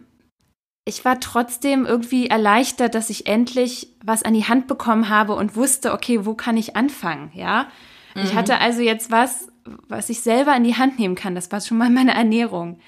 ich 0.85 1.05
war 1.05 1.19
trotzdem 1.21 1.85
irgendwie 1.85 2.27
erleichtert, 2.27 2.93
dass 2.93 3.09
ich 3.09 3.25
endlich 3.25 3.95
was 4.03 4.23
an 4.23 4.33
die 4.33 4.45
Hand 4.45 4.67
bekommen 4.67 5.07
habe 5.07 5.33
und 5.33 5.55
wusste, 5.55 5.93
okay, 5.93 6.25
wo 6.25 6.33
kann 6.33 6.57
ich 6.57 6.75
anfangen, 6.75 7.31
ja? 7.33 7.67
Mhm. 8.15 8.23
Ich 8.23 8.35
hatte 8.35 8.59
also 8.59 8.81
jetzt 8.81 9.09
was, 9.09 9.47
was 9.87 10.09
ich 10.09 10.21
selber 10.21 10.55
in 10.55 10.65
die 10.65 10.75
Hand 10.75 10.99
nehmen 10.99 11.15
kann. 11.15 11.35
Das 11.35 11.51
war 11.51 11.61
schon 11.61 11.77
mal 11.77 11.89
meine 11.89 12.13
Ernährung. 12.13 12.79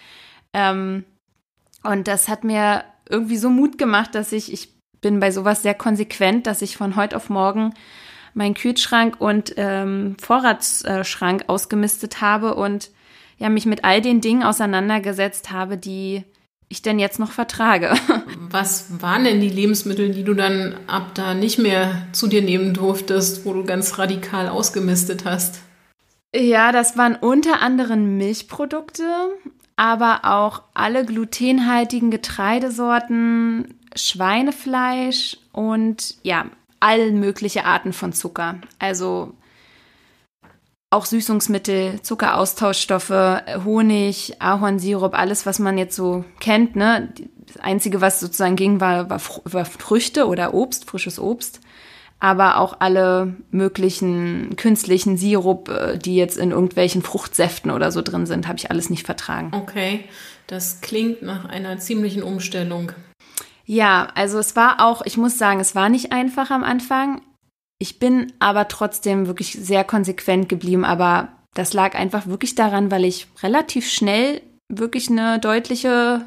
Ähm, 0.54 1.06
und 1.84 2.08
das 2.08 2.28
hat 2.28 2.44
mir 2.44 2.84
irgendwie 3.10 3.38
so 3.38 3.50
Mut 3.50 3.78
gemacht, 3.78 4.16
dass 4.16 4.32
ich, 4.32 4.52
ich 4.52 4.70
bin 5.02 5.20
bei 5.20 5.32
sowas 5.32 5.62
sehr 5.62 5.76
konsequent, 5.76 6.48
dass 6.48 6.62
ich 6.62 6.78
von 6.78 6.96
heute 6.96 7.16
auf 7.16 7.30
morgen 7.30 7.74
meinen 8.34 8.54
Kühlschrank 8.54 9.20
und 9.20 9.54
ähm, 9.58 10.18
Vorratsschrank 10.22 11.46
ausgemistet 11.48 12.22
habe 12.22 12.56
und 12.56 12.92
ja 13.38 13.50
mich 13.50 13.66
mit 13.66 13.84
all 13.84 14.02
den 14.02 14.22
Dingen 14.22 14.44
auseinandergesetzt 14.44 15.52
habe, 15.52 15.78
die 15.78 16.24
ich 16.68 16.82
denn 16.82 17.00
jetzt 17.00 17.20
noch 17.20 17.32
vertrage. 17.32 17.94
Was 18.50 19.02
waren 19.02 19.24
denn 19.24 19.40
die 19.40 19.50
Lebensmittel, 19.50 20.12
die 20.12 20.24
du 20.24 20.34
dann 20.34 20.76
ab 20.88 21.12
da 21.14 21.34
nicht 21.34 21.60
mehr 21.60 22.08
zu 22.12 22.28
dir 22.28 22.42
nehmen 22.42 22.74
durftest, 22.74 23.46
wo 23.46 23.54
du 23.54 23.64
ganz 23.64 23.98
radikal 23.98 24.50
ausgemistet 24.50 25.26
hast? 25.26 25.62
Ja, 26.36 26.72
das 26.72 26.98
waren 26.98 27.16
unter 27.16 27.62
anderem 27.62 28.18
Milchprodukte, 28.18 29.04
aber 29.76 30.22
auch 30.24 30.64
alle 30.74 31.06
glutenhaltigen 31.06 32.12
Getreidesorten, 32.12 33.80
Schweinefleisch 33.96 35.38
und 35.52 36.16
ja, 36.24 36.46
all 36.80 37.12
mögliche 37.12 37.66
Arten 37.66 37.94
von 37.94 38.14
Zucker. 38.14 38.56
Also 38.80 39.34
auch 40.90 41.06
Süßungsmittel, 41.06 42.02
Zuckeraustauschstoffe, 42.02 43.42
Honig, 43.66 44.42
Ahornsirup, 44.42 45.14
alles, 45.18 45.46
was 45.46 45.60
man 45.60 45.78
jetzt 45.78 45.96
so 45.96 46.24
kennt. 46.40 46.76
Ne? 46.76 47.14
Das 47.48 47.58
Einzige, 47.58 48.02
was 48.02 48.20
sozusagen 48.20 48.56
ging, 48.56 48.80
war, 48.80 49.10
war, 49.10 49.20
war 49.44 49.66
Früchte 49.66 50.28
oder 50.28 50.54
Obst, 50.54 50.90
frisches 50.90 51.20
Obst. 51.20 51.60
Aber 52.20 52.60
auch 52.60 52.78
alle 52.80 53.36
möglichen 53.52 54.56
künstlichen 54.56 55.18
Sirup, 55.18 55.70
äh, 55.70 55.98
die 55.98 56.16
jetzt 56.16 56.38
in 56.38 56.52
irgendwelchen 56.52 57.02
Fruchtsäften 57.02 57.72
oder 57.72 57.92
so 57.92 58.02
drin 58.02 58.26
sind, 58.26 58.48
habe 58.48 58.58
ich 58.58 58.72
alles 58.72 58.90
nicht 58.90 59.06
vertragen. 59.06 59.52
Okay, 59.54 60.06
das 60.48 60.82
klingt 60.82 61.22
nach 61.22 61.46
einer 61.46 61.78
ziemlichen 61.78 62.24
Umstellung. 62.24 62.92
Ja, 63.66 64.08
also 64.16 64.40
es 64.40 64.56
war 64.56 64.86
auch, 64.86 65.02
ich 65.06 65.18
muss 65.18 65.38
sagen, 65.38 65.60
es 65.60 65.76
war 65.76 65.90
nicht 65.90 66.12
einfach 66.12 66.52
am 66.52 66.64
Anfang. 66.64 67.22
Ich 67.80 68.00
bin 68.00 68.32
aber 68.40 68.68
trotzdem 68.68 69.28
wirklich 69.28 69.54
sehr 69.54 69.84
konsequent 69.84 70.48
geblieben, 70.48 70.86
aber 70.86 71.30
das 71.54 71.74
lag 71.74 71.96
einfach 71.96 72.28
wirklich 72.28 72.56
daran, 72.56 72.92
weil 72.92 73.06
ich 73.06 73.28
relativ 73.42 73.90
schnell 73.90 74.42
wirklich 74.70 75.10
eine 75.10 75.40
deutliche 75.40 76.26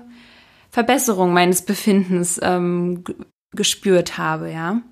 Verbesserung 0.71 1.33
meines 1.33 1.62
Befindens 1.62 2.40
ähm, 2.42 3.04
gespürt 3.54 4.18
habe, 4.18 4.50
ja. 4.50 4.83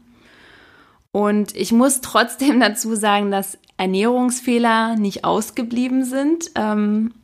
Und 1.17 1.57
ich 1.57 1.73
muss 1.73 2.03
trotzdem 2.03 2.61
dazu 2.67 2.95
sagen, 2.95 3.31
dass 3.31 3.57
Ernährungsfehler 3.79 4.97
nicht 4.97 5.25
ausgeblieben 5.25 6.05
sind. 6.05 6.51
Ähm, 6.57 7.15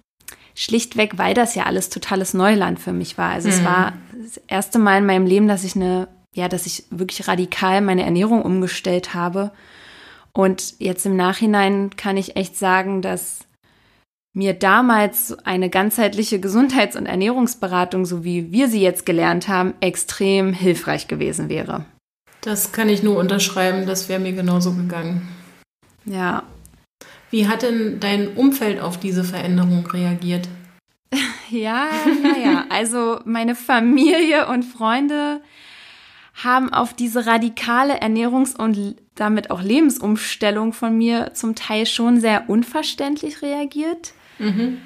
schlichtweg, 0.54 1.18
weil 1.18 1.34
das 1.34 1.54
ja 1.54 1.64
alles 1.64 1.90
totales 1.90 2.32
Neuland 2.32 2.80
für 2.80 2.94
mich 2.94 3.18
war. 3.18 3.30
Also 3.30 3.48
mhm. 3.48 3.54
es 3.54 3.64
war 3.64 3.92
das 4.22 4.40
erste 4.46 4.78
Mal 4.78 4.98
in 4.98 5.06
meinem 5.06 5.26
Leben, 5.26 5.46
dass 5.46 5.64
ich 5.64 5.76
eine 5.76 6.08
ja, 6.34 6.48
dass 6.48 6.64
ich 6.64 6.84
wirklich 6.88 7.28
radikal 7.28 7.82
meine 7.82 8.04
Ernährung 8.04 8.40
umgestellt 8.40 9.12
habe. 9.12 9.52
Und 10.32 10.78
jetzt 10.78 11.04
im 11.04 11.14
Nachhinein 11.14 11.90
kann 11.96 12.16
ich 12.16 12.36
echt 12.36 12.56
sagen, 12.56 13.02
dass 13.02 13.40
mir 14.34 14.54
damals 14.54 15.36
eine 15.44 15.68
ganzheitliche 15.68 16.40
Gesundheits- 16.40 16.96
und 16.96 17.04
Ernährungsberatung, 17.04 18.06
so 18.06 18.24
wie 18.24 18.50
wir 18.50 18.68
sie 18.68 18.80
jetzt 18.80 19.04
gelernt 19.04 19.48
haben, 19.48 19.74
extrem 19.80 20.54
hilfreich 20.54 21.06
gewesen 21.06 21.50
wäre. 21.50 21.84
Das 22.42 22.72
kann 22.72 22.88
ich 22.88 23.02
nur 23.04 23.16
unterschreiben, 23.16 23.86
das 23.86 24.08
wäre 24.08 24.20
mir 24.20 24.32
genauso 24.32 24.72
gegangen. 24.72 25.28
Ja. 26.04 26.42
Wie 27.30 27.46
hat 27.48 27.62
denn 27.62 28.00
dein 28.00 28.34
Umfeld 28.34 28.80
auf 28.80 28.98
diese 28.98 29.24
Veränderung 29.24 29.86
reagiert? 29.86 30.48
ja, 31.50 31.88
naja, 32.22 32.66
also 32.68 33.20
meine 33.24 33.54
Familie 33.54 34.48
und 34.48 34.64
Freunde 34.64 35.40
haben 36.34 36.72
auf 36.72 36.94
diese 36.94 37.26
radikale 37.26 38.00
Ernährungs- 38.00 38.56
und 38.56 38.96
damit 39.14 39.50
auch 39.50 39.62
Lebensumstellung 39.62 40.72
von 40.72 40.98
mir 40.98 41.34
zum 41.34 41.54
Teil 41.54 41.86
schon 41.86 42.20
sehr 42.20 42.48
unverständlich 42.50 43.42
reagiert 43.42 44.14
mhm. 44.38 44.78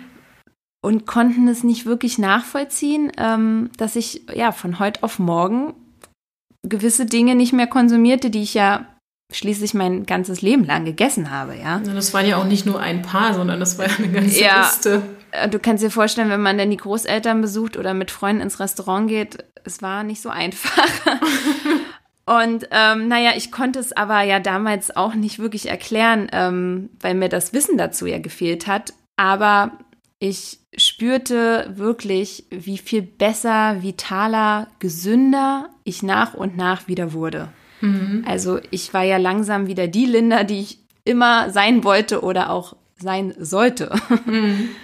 und 0.83 1.07
konnten 1.07 1.49
es 1.49 1.65
nicht 1.65 1.87
wirklich 1.87 2.19
nachvollziehen, 2.19 3.13
ähm, 3.17 3.71
dass 3.79 3.97
ich 3.97 4.23
ja 4.35 4.53
von 4.53 4.79
heute 4.79 5.03
auf 5.05 5.19
morgen 5.19 5.73
gewisse 6.69 7.07
Dinge 7.07 7.35
nicht 7.35 7.53
mehr 7.53 7.67
konsumierte, 7.67 8.31
die 8.31 8.43
ich 8.43 8.55
ja 8.55 8.87
schließlich 9.33 9.75
mein 9.75 10.07
ganzes 10.07 10.41
Leben 10.43 10.65
lang 10.65 10.85
gegessen 10.85 11.31
habe, 11.31 11.57
ja. 11.57 11.81
Das 11.81 12.15
waren 12.15 12.27
ja 12.27 12.37
auch 12.37 12.45
nicht 12.45 12.65
nur 12.65 12.81
ein 12.81 13.03
paar, 13.03 13.35
sondern 13.35 13.59
das 13.59 13.79
war 13.79 13.87
ja 13.87 13.95
eine 13.99 14.09
ganze 14.09 14.41
ja, 14.41 14.61
Liste. 14.61 15.03
Äh, 15.33 15.49
du 15.49 15.59
kannst 15.59 15.83
dir 15.83 15.91
vorstellen, 15.91 16.31
wenn 16.31 16.43
man 16.43 16.59
dann 16.59 16.71
die 16.71 16.77
Großeltern 16.77 17.41
besucht 17.41 17.77
oder 17.77 17.93
mit 17.95 18.11
Freunden 18.11 18.43
ins 18.43 18.61
Restaurant 18.61 19.09
geht, 19.09 19.45
es 19.65 19.83
war 19.83 20.05
nicht 20.05 20.23
so 20.23 20.29
einfach. 20.29 20.87
Und 22.27 22.69
ähm, 22.73 23.07
naja, 23.07 23.33
ich 23.37 23.53
konnte 23.53 23.79
es 23.79 23.93
aber 23.93 24.23
ja 24.23 24.41
damals 24.41 24.95
auch 24.97 25.15
nicht 25.15 25.39
wirklich 25.39 25.69
erklären, 25.69 26.29
ähm, 26.33 26.91
weil 27.01 27.15
mir 27.15 27.29
das 27.29 27.53
Wissen 27.53 27.79
dazu 27.79 28.07
ja 28.07 28.19
gefehlt 28.19 28.67
hat. 28.67 28.93
Aber 29.17 29.73
ich 30.19 30.61
spürte 30.77 31.73
wirklich, 31.77 32.45
wie 32.51 32.79
viel 32.79 33.03
besser, 33.03 33.83
vitaler, 33.83 34.69
gesünder 34.79 35.71
ich 35.85 36.03
nach 36.03 36.35
und 36.35 36.57
nach 36.57 36.89
wieder 36.89 37.13
wurde. 37.13 37.49
Mhm. 37.81 38.25
Also 38.27 38.59
ich 38.71 38.95
war 38.95 39.03
ja 39.03 39.19
langsam 39.19 39.67
wieder 39.67 39.89
die 39.89 40.07
Linda, 40.07 40.45
die 40.45 40.61
ich 40.61 40.79
immer 41.05 41.51
sein 41.51 41.85
wollte 41.85 42.23
oder 42.23 42.51
auch 42.51 42.77
sein 42.99 43.35
sollte. 43.39 43.95
Mhm. 44.25 44.69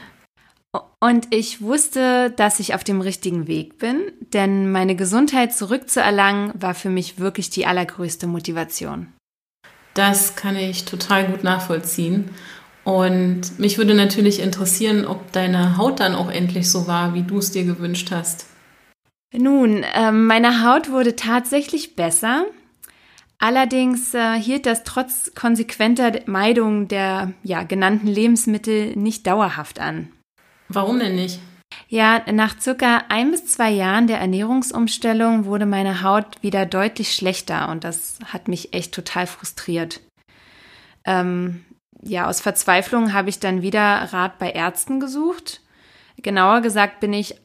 Und 1.01 1.35
ich 1.35 1.61
wusste, 1.61 2.31
dass 2.31 2.61
ich 2.61 2.75
auf 2.75 2.85
dem 2.85 3.01
richtigen 3.01 3.47
Weg 3.47 3.79
bin, 3.79 4.12
denn 4.33 4.71
meine 4.71 4.97
Gesundheit 4.97 5.53
zurückzuerlangen 5.53 6.53
war 6.55 6.75
für 6.75 6.88
mich 6.88 7.18
wirklich 7.18 7.51
die 7.51 7.66
allergrößte 7.66 8.27
Motivation. 8.27 9.09
Das 9.95 10.37
kann 10.37 10.57
ich 10.57 10.85
total 10.85 11.27
gut 11.27 11.45
nachvollziehen. 11.45 12.31
Und 12.85 13.59
mich 13.59 13.79
würde 13.79 13.95
natürlich 13.95 14.40
interessieren, 14.40 15.07
ob 15.07 15.31
deine 15.33 15.77
Haut 15.77 16.01
dann 16.01 16.14
auch 16.14 16.31
endlich 16.31 16.71
so 16.71 16.87
war, 16.87 17.14
wie 17.14 17.23
du 17.23 17.38
es 17.38 17.53
dir 17.53 17.64
gewünscht 17.64 18.11
hast. 18.11 18.47
Nun, 19.33 19.83
äh, 19.83 20.12
meine 20.12 20.64
Haut 20.64 20.90
wurde 20.90 21.16
tatsächlich 21.16 21.97
besser. 21.97 22.45
Allerdings 23.38 24.14
äh, 24.14 24.35
hielt 24.35 24.66
das 24.66 24.85
trotz 24.85 25.33
konsequenter 25.35 26.21
Meidung 26.27 26.87
der 26.88 27.33
ja, 27.42 27.62
genannten 27.62 28.07
Lebensmittel 28.07 28.95
nicht 28.97 29.27
dauerhaft 29.27 29.81
an. 29.81 30.12
Warum 30.68 30.99
denn 30.99 31.16
nicht? 31.16 31.40
Ja, 31.88 32.23
nach 32.31 32.61
circa 32.61 33.05
ein 33.09 33.31
bis 33.31 33.47
zwei 33.47 33.71
Jahren 33.71 34.07
der 34.07 34.18
Ernährungsumstellung 34.18 35.45
wurde 35.45 35.66
meine 35.66 36.03
Haut 36.03 36.27
wieder 36.40 36.66
deutlich 36.66 37.14
schlechter 37.14 37.68
und 37.71 37.85
das 37.85 38.18
hat 38.27 38.49
mich 38.49 38.75
echt 38.75 38.95
total 38.95 39.27
frustriert. 39.27 40.01
Ähm, 41.05 41.64
ja, 42.04 42.28
aus 42.28 42.40
Verzweiflung 42.40 43.12
habe 43.12 43.28
ich 43.28 43.38
dann 43.38 43.62
wieder 43.62 44.12
Rat 44.12 44.38
bei 44.38 44.50
Ärzten 44.50 45.00
gesucht. 45.00 45.60
Genauer 46.16 46.60
gesagt 46.60 47.00
bin 47.00 47.12
ich 47.12 47.36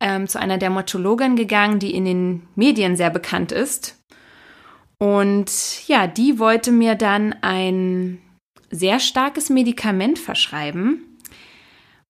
ähm, 0.00 0.26
zu 0.26 0.38
einer 0.38 0.58
Dermatologin 0.58 1.36
gegangen, 1.36 1.78
die 1.78 1.94
in 1.94 2.04
den 2.04 2.42
Medien 2.54 2.96
sehr 2.96 3.10
bekannt 3.10 3.52
ist. 3.52 4.02
Und 4.98 5.50
ja, 5.88 6.06
die 6.06 6.38
wollte 6.38 6.70
mir 6.72 6.94
dann 6.94 7.34
ein 7.40 8.18
sehr 8.70 9.00
starkes 9.00 9.50
Medikament 9.50 10.18
verschreiben 10.18 11.18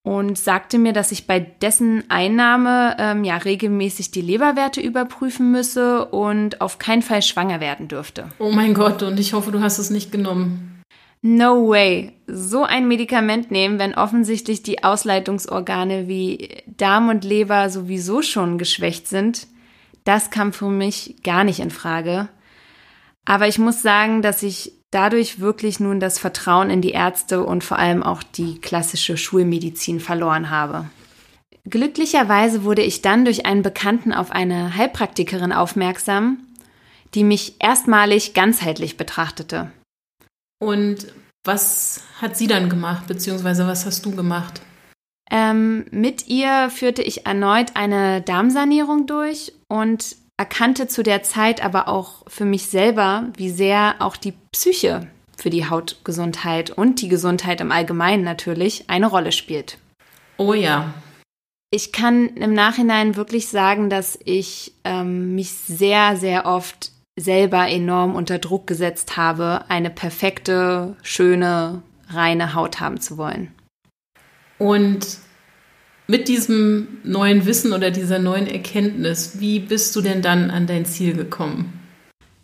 und 0.02 0.36
sagte 0.36 0.78
mir, 0.78 0.92
dass 0.92 1.12
ich 1.12 1.26
bei 1.26 1.40
dessen 1.40 2.04
Einnahme 2.10 2.96
ähm, 2.98 3.24
ja 3.24 3.36
regelmäßig 3.36 4.10
die 4.10 4.20
Leberwerte 4.20 4.80
überprüfen 4.80 5.50
müsse 5.52 6.06
und 6.06 6.60
auf 6.60 6.78
keinen 6.78 7.02
Fall 7.02 7.22
schwanger 7.22 7.60
werden 7.60 7.88
dürfte. 7.88 8.28
Oh 8.38 8.50
mein 8.50 8.74
Gott, 8.74 9.02
und 9.02 9.18
ich 9.20 9.32
hoffe, 9.32 9.52
du 9.52 9.60
hast 9.60 9.78
es 9.78 9.90
nicht 9.90 10.10
genommen. 10.10 10.71
No 11.24 11.68
way. 11.68 12.12
So 12.26 12.64
ein 12.64 12.88
Medikament 12.88 13.52
nehmen, 13.52 13.78
wenn 13.78 13.94
offensichtlich 13.94 14.64
die 14.64 14.82
Ausleitungsorgane 14.82 16.08
wie 16.08 16.48
Darm 16.66 17.08
und 17.08 17.24
Leber 17.24 17.70
sowieso 17.70 18.22
schon 18.22 18.58
geschwächt 18.58 19.06
sind, 19.06 19.46
das 20.02 20.30
kam 20.30 20.52
für 20.52 20.68
mich 20.68 21.22
gar 21.22 21.44
nicht 21.44 21.60
in 21.60 21.70
Frage. 21.70 22.28
Aber 23.24 23.46
ich 23.46 23.60
muss 23.60 23.82
sagen, 23.82 24.20
dass 24.20 24.42
ich 24.42 24.72
dadurch 24.90 25.38
wirklich 25.38 25.78
nun 25.78 26.00
das 26.00 26.18
Vertrauen 26.18 26.70
in 26.70 26.82
die 26.82 26.90
Ärzte 26.90 27.44
und 27.44 27.62
vor 27.62 27.78
allem 27.78 28.02
auch 28.02 28.24
die 28.24 28.60
klassische 28.60 29.16
Schulmedizin 29.16 30.00
verloren 30.00 30.50
habe. 30.50 30.90
Glücklicherweise 31.64 32.64
wurde 32.64 32.82
ich 32.82 33.00
dann 33.00 33.24
durch 33.24 33.46
einen 33.46 33.62
Bekannten 33.62 34.12
auf 34.12 34.32
eine 34.32 34.76
Heilpraktikerin 34.76 35.52
aufmerksam, 35.52 36.38
die 37.14 37.22
mich 37.22 37.54
erstmalig 37.60 38.34
ganzheitlich 38.34 38.96
betrachtete. 38.96 39.70
Und 40.62 41.08
was 41.42 42.04
hat 42.20 42.36
sie 42.36 42.46
dann 42.46 42.68
gemacht, 42.68 43.08
beziehungsweise 43.08 43.66
was 43.66 43.84
hast 43.84 44.06
du 44.06 44.12
gemacht? 44.12 44.60
Ähm, 45.28 45.86
mit 45.90 46.28
ihr 46.28 46.70
führte 46.70 47.02
ich 47.02 47.26
erneut 47.26 47.74
eine 47.74 48.22
Darmsanierung 48.22 49.08
durch 49.08 49.52
und 49.66 50.14
erkannte 50.36 50.86
zu 50.86 51.02
der 51.02 51.24
Zeit 51.24 51.64
aber 51.64 51.88
auch 51.88 52.22
für 52.28 52.44
mich 52.44 52.66
selber, 52.66 53.26
wie 53.36 53.50
sehr 53.50 53.96
auch 53.98 54.16
die 54.16 54.34
Psyche 54.52 55.08
für 55.36 55.50
die 55.50 55.68
Hautgesundheit 55.68 56.70
und 56.70 57.02
die 57.02 57.08
Gesundheit 57.08 57.60
im 57.60 57.72
Allgemeinen 57.72 58.22
natürlich 58.22 58.88
eine 58.88 59.08
Rolle 59.08 59.32
spielt. 59.32 59.78
Oh 60.36 60.54
ja. 60.54 60.94
Ich 61.72 61.90
kann 61.90 62.28
im 62.36 62.54
Nachhinein 62.54 63.16
wirklich 63.16 63.48
sagen, 63.48 63.90
dass 63.90 64.16
ich 64.24 64.74
ähm, 64.84 65.34
mich 65.34 65.54
sehr, 65.54 66.16
sehr 66.16 66.46
oft 66.46 66.91
selber 67.16 67.68
enorm 67.68 68.14
unter 68.14 68.38
Druck 68.38 68.66
gesetzt 68.66 69.16
habe, 69.16 69.64
eine 69.68 69.90
perfekte, 69.90 70.96
schöne, 71.02 71.82
reine 72.08 72.54
Haut 72.54 72.80
haben 72.80 73.00
zu 73.00 73.18
wollen. 73.18 73.52
Und 74.58 75.18
mit 76.06 76.28
diesem 76.28 76.98
neuen 77.04 77.46
Wissen 77.46 77.72
oder 77.72 77.90
dieser 77.90 78.18
neuen 78.18 78.46
Erkenntnis, 78.46 79.40
wie 79.40 79.60
bist 79.60 79.94
du 79.96 80.00
denn 80.00 80.22
dann 80.22 80.50
an 80.50 80.66
dein 80.66 80.84
Ziel 80.84 81.14
gekommen? 81.14 81.80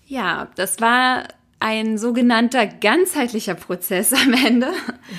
Ja, 0.07 0.48
das 0.57 0.81
war 0.81 1.24
ein 1.61 1.98
sogenannter 1.98 2.66
ganzheitlicher 2.66 3.54
Prozess 3.54 4.12
am 4.12 4.33
Ende. 4.33 4.68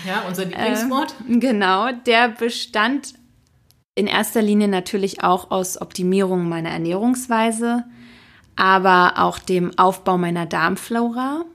Ja, 0.08 0.24
unser 0.28 0.46
Lieblingswort. 0.46 1.16
Äh, 1.30 1.40
genau, 1.40 1.92
der 1.92 2.30
bestand 2.30 3.14
in 3.96 4.08
erster 4.08 4.42
Linie 4.42 4.68
natürlich 4.68 5.24
auch 5.24 5.52
aus 5.52 5.82
Optimierung 5.82 6.48
meiner 6.48 6.70
Ernährungsweise, 6.70 7.84
aber 8.60 9.14
auch 9.18 9.40
dem 9.40 9.78
Aufbau 9.78 10.18
meiner 10.18 10.46
Darmflora 10.46 11.46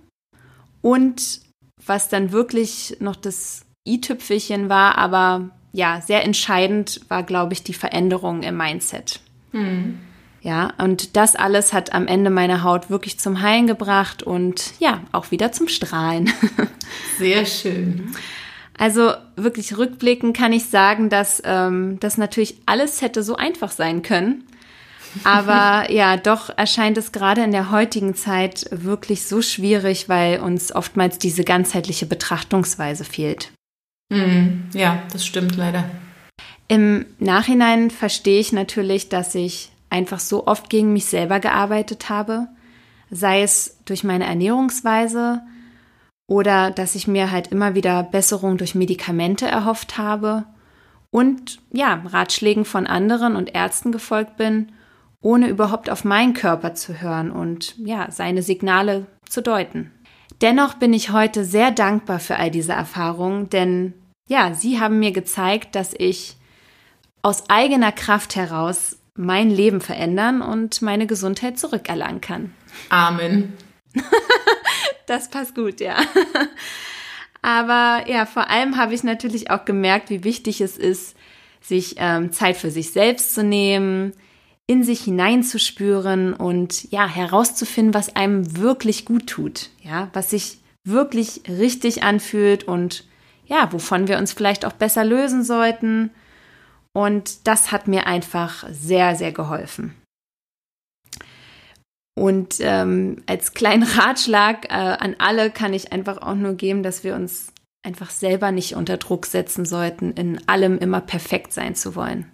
und 0.80 1.40
was 1.84 2.08
dann 2.08 2.32
wirklich 2.32 2.96
noch 3.00 3.16
das 3.16 3.66
i-Tüpfelchen 3.86 4.68
war, 4.68 4.96
aber 4.96 5.50
ja, 5.72 6.00
sehr 6.00 6.24
entscheidend 6.24 7.00
war, 7.08 7.22
glaube 7.22 7.52
ich, 7.52 7.62
die 7.62 7.74
Veränderung 7.74 8.42
im 8.42 8.56
Mindset. 8.56 9.20
Mhm. 9.52 9.98
Ja, 10.40 10.72
und 10.78 11.16
das 11.16 11.36
alles 11.36 11.72
hat 11.72 11.92
am 11.94 12.06
Ende 12.06 12.30
meine 12.30 12.62
Haut 12.62 12.90
wirklich 12.90 13.18
zum 13.18 13.40
Heilen 13.40 13.66
gebracht 13.66 14.22
und 14.22 14.72
ja, 14.78 15.00
auch 15.12 15.30
wieder 15.30 15.52
zum 15.52 15.68
Strahlen. 15.68 16.30
Sehr 17.18 17.44
schön. 17.44 18.14
Also 18.76 19.12
wirklich 19.36 19.76
rückblickend 19.76 20.36
kann 20.36 20.52
ich 20.52 20.66
sagen, 20.66 21.08
dass 21.08 21.42
ähm, 21.44 21.98
das 22.00 22.18
natürlich 22.18 22.56
alles 22.66 23.02
hätte 23.02 23.22
so 23.22 23.36
einfach 23.36 23.70
sein 23.70 24.02
können. 24.02 24.44
Aber 25.22 25.90
ja, 25.92 26.16
doch 26.16 26.50
erscheint 26.56 26.98
es 26.98 27.12
gerade 27.12 27.42
in 27.42 27.52
der 27.52 27.70
heutigen 27.70 28.14
Zeit 28.14 28.66
wirklich 28.70 29.26
so 29.26 29.42
schwierig, 29.42 30.08
weil 30.08 30.40
uns 30.40 30.74
oftmals 30.74 31.18
diese 31.18 31.44
ganzheitliche 31.44 32.06
Betrachtungsweise 32.06 33.04
fehlt. 33.04 33.52
Mm, 34.10 34.70
ja, 34.72 35.02
das 35.12 35.24
stimmt 35.24 35.56
leider. 35.56 35.84
Im 36.66 37.06
Nachhinein 37.18 37.90
verstehe 37.90 38.40
ich 38.40 38.52
natürlich, 38.52 39.08
dass 39.08 39.34
ich 39.34 39.70
einfach 39.90 40.18
so 40.18 40.46
oft 40.46 40.70
gegen 40.70 40.92
mich 40.92 41.04
selber 41.04 41.38
gearbeitet 41.38 42.08
habe, 42.08 42.48
sei 43.10 43.42
es 43.42 43.78
durch 43.84 44.02
meine 44.02 44.24
Ernährungsweise 44.24 45.42
oder 46.26 46.70
dass 46.70 46.94
ich 46.94 47.06
mir 47.06 47.30
halt 47.30 47.48
immer 47.48 47.74
wieder 47.74 48.02
Besserung 48.02 48.56
durch 48.56 48.74
Medikamente 48.74 49.46
erhofft 49.46 49.98
habe 49.98 50.44
und 51.10 51.60
ja, 51.70 52.02
Ratschlägen 52.06 52.64
von 52.64 52.86
anderen 52.86 53.36
und 53.36 53.54
Ärzten 53.54 53.92
gefolgt 53.92 54.36
bin 54.36 54.72
ohne 55.24 55.48
überhaupt 55.48 55.88
auf 55.88 56.04
meinen 56.04 56.34
Körper 56.34 56.74
zu 56.74 57.00
hören 57.00 57.30
und 57.30 57.74
ja, 57.78 58.10
seine 58.10 58.42
Signale 58.42 59.06
zu 59.26 59.42
deuten. 59.42 59.90
Dennoch 60.42 60.74
bin 60.74 60.92
ich 60.92 61.12
heute 61.12 61.44
sehr 61.44 61.70
dankbar 61.70 62.20
für 62.20 62.36
all 62.36 62.50
diese 62.50 62.72
Erfahrungen, 62.72 63.48
denn 63.48 63.94
ja, 64.28 64.52
sie 64.52 64.80
haben 64.80 64.98
mir 64.98 65.12
gezeigt, 65.12 65.74
dass 65.74 65.94
ich 65.96 66.36
aus 67.22 67.48
eigener 67.48 67.90
Kraft 67.90 68.36
heraus 68.36 68.98
mein 69.14 69.50
Leben 69.50 69.80
verändern 69.80 70.42
und 70.42 70.82
meine 70.82 71.06
Gesundheit 71.06 71.58
zurückerlangen 71.58 72.20
kann. 72.20 72.52
Amen. 72.90 73.54
das 75.06 75.30
passt 75.30 75.54
gut, 75.54 75.80
ja. 75.80 75.96
Aber 77.42 78.06
ja, 78.10 78.26
vor 78.26 78.50
allem 78.50 78.76
habe 78.76 78.92
ich 78.92 79.04
natürlich 79.04 79.50
auch 79.50 79.64
gemerkt, 79.64 80.10
wie 80.10 80.24
wichtig 80.24 80.60
es 80.60 80.76
ist, 80.76 81.16
sich 81.62 81.94
ähm, 81.96 82.30
Zeit 82.32 82.58
für 82.58 82.70
sich 82.70 82.92
selbst 82.92 83.34
zu 83.34 83.42
nehmen, 83.42 84.12
in 84.66 84.82
sich 84.82 85.02
hineinzuspüren 85.02 86.32
und 86.32 86.90
ja, 86.90 87.06
herauszufinden, 87.06 87.94
was 87.94 88.16
einem 88.16 88.56
wirklich 88.56 89.04
gut 89.04 89.26
tut, 89.26 89.70
ja, 89.82 90.08
was 90.12 90.30
sich 90.30 90.58
wirklich 90.84 91.42
richtig 91.48 92.02
anfühlt 92.02 92.64
und 92.64 93.04
ja, 93.46 93.70
wovon 93.72 94.08
wir 94.08 94.18
uns 94.18 94.32
vielleicht 94.32 94.64
auch 94.64 94.72
besser 94.72 95.04
lösen 95.04 95.44
sollten. 95.44 96.10
Und 96.96 97.46
das 97.46 97.72
hat 97.72 97.88
mir 97.88 98.06
einfach 98.06 98.64
sehr, 98.70 99.16
sehr 99.16 99.32
geholfen. 99.32 99.94
Und 102.16 102.56
ähm, 102.60 103.22
als 103.26 103.54
kleinen 103.54 103.82
Ratschlag 103.98 104.66
äh, 104.66 104.74
an 104.74 105.16
alle 105.18 105.50
kann 105.50 105.74
ich 105.74 105.92
einfach 105.92 106.18
auch 106.18 106.36
nur 106.36 106.54
geben, 106.54 106.82
dass 106.82 107.04
wir 107.04 107.14
uns 107.14 107.52
einfach 107.84 108.10
selber 108.10 108.50
nicht 108.50 108.76
unter 108.76 108.96
Druck 108.96 109.26
setzen 109.26 109.66
sollten, 109.66 110.12
in 110.12 110.48
allem 110.48 110.78
immer 110.78 111.00
perfekt 111.00 111.52
sein 111.52 111.74
zu 111.74 111.94
wollen. 111.96 112.30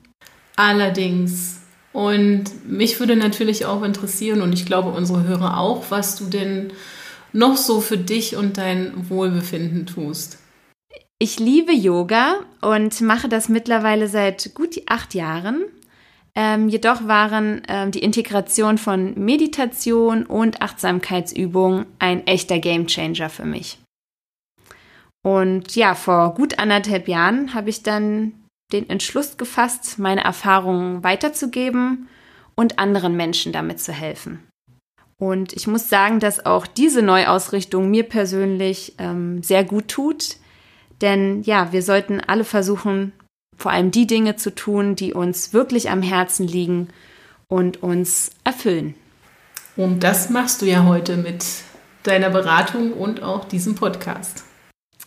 Allerdings, 0.56 1.60
und 1.92 2.44
mich 2.68 3.00
würde 3.00 3.16
natürlich 3.16 3.66
auch 3.66 3.82
interessieren, 3.82 4.42
und 4.42 4.52
ich 4.52 4.66
glaube 4.66 4.90
unsere 4.90 5.24
Hörer 5.24 5.58
auch, 5.58 5.90
was 5.90 6.16
du 6.16 6.26
denn 6.26 6.72
noch 7.32 7.56
so 7.56 7.80
für 7.80 7.98
dich 7.98 8.36
und 8.36 8.58
dein 8.58 9.08
Wohlbefinden 9.08 9.86
tust. 9.86 10.38
Ich 11.18 11.38
liebe 11.38 11.72
Yoga 11.72 12.40
und 12.60 13.00
mache 13.02 13.28
das 13.28 13.48
mittlerweile 13.48 14.08
seit 14.08 14.54
gut 14.54 14.80
acht 14.86 15.14
Jahren. 15.14 15.64
Ähm, 16.34 16.68
jedoch 16.68 17.06
waren 17.06 17.62
ähm, 17.68 17.90
die 17.90 17.98
Integration 17.98 18.78
von 18.78 19.14
Meditation 19.18 20.24
und 20.24 20.62
Achtsamkeitsübungen 20.62 21.86
ein 21.98 22.26
echter 22.26 22.58
Gamechanger 22.58 23.28
für 23.28 23.44
mich. 23.44 23.78
Und 25.22 25.74
ja, 25.76 25.94
vor 25.94 26.34
gut 26.34 26.58
anderthalb 26.58 27.08
Jahren 27.08 27.52
habe 27.52 27.68
ich 27.68 27.82
dann 27.82 28.32
den 28.72 28.88
Entschluss 28.88 29.36
gefasst, 29.36 29.98
meine 29.98 30.24
Erfahrungen 30.24 31.02
weiterzugeben 31.02 32.08
und 32.54 32.78
anderen 32.78 33.16
Menschen 33.16 33.52
damit 33.52 33.80
zu 33.80 33.92
helfen. 33.92 34.46
Und 35.18 35.52
ich 35.52 35.66
muss 35.66 35.88
sagen, 35.88 36.18
dass 36.18 36.46
auch 36.46 36.66
diese 36.66 37.02
Neuausrichtung 37.02 37.90
mir 37.90 38.04
persönlich 38.04 38.94
ähm, 38.98 39.42
sehr 39.42 39.64
gut 39.64 39.88
tut. 39.88 40.36
Denn 41.02 41.42
ja, 41.42 41.72
wir 41.72 41.82
sollten 41.82 42.20
alle 42.20 42.44
versuchen, 42.44 43.12
vor 43.56 43.70
allem 43.70 43.90
die 43.90 44.06
Dinge 44.06 44.36
zu 44.36 44.54
tun, 44.54 44.96
die 44.96 45.12
uns 45.12 45.52
wirklich 45.52 45.90
am 45.90 46.00
Herzen 46.00 46.46
liegen 46.46 46.88
und 47.48 47.82
uns 47.82 48.30
erfüllen. 48.44 48.94
Und 49.76 50.00
das 50.02 50.30
machst 50.30 50.62
du 50.62 50.66
ja 50.66 50.84
heute 50.84 51.16
mit 51.18 51.44
deiner 52.02 52.30
Beratung 52.30 52.92
und 52.92 53.22
auch 53.22 53.44
diesem 53.44 53.74
Podcast. 53.74 54.44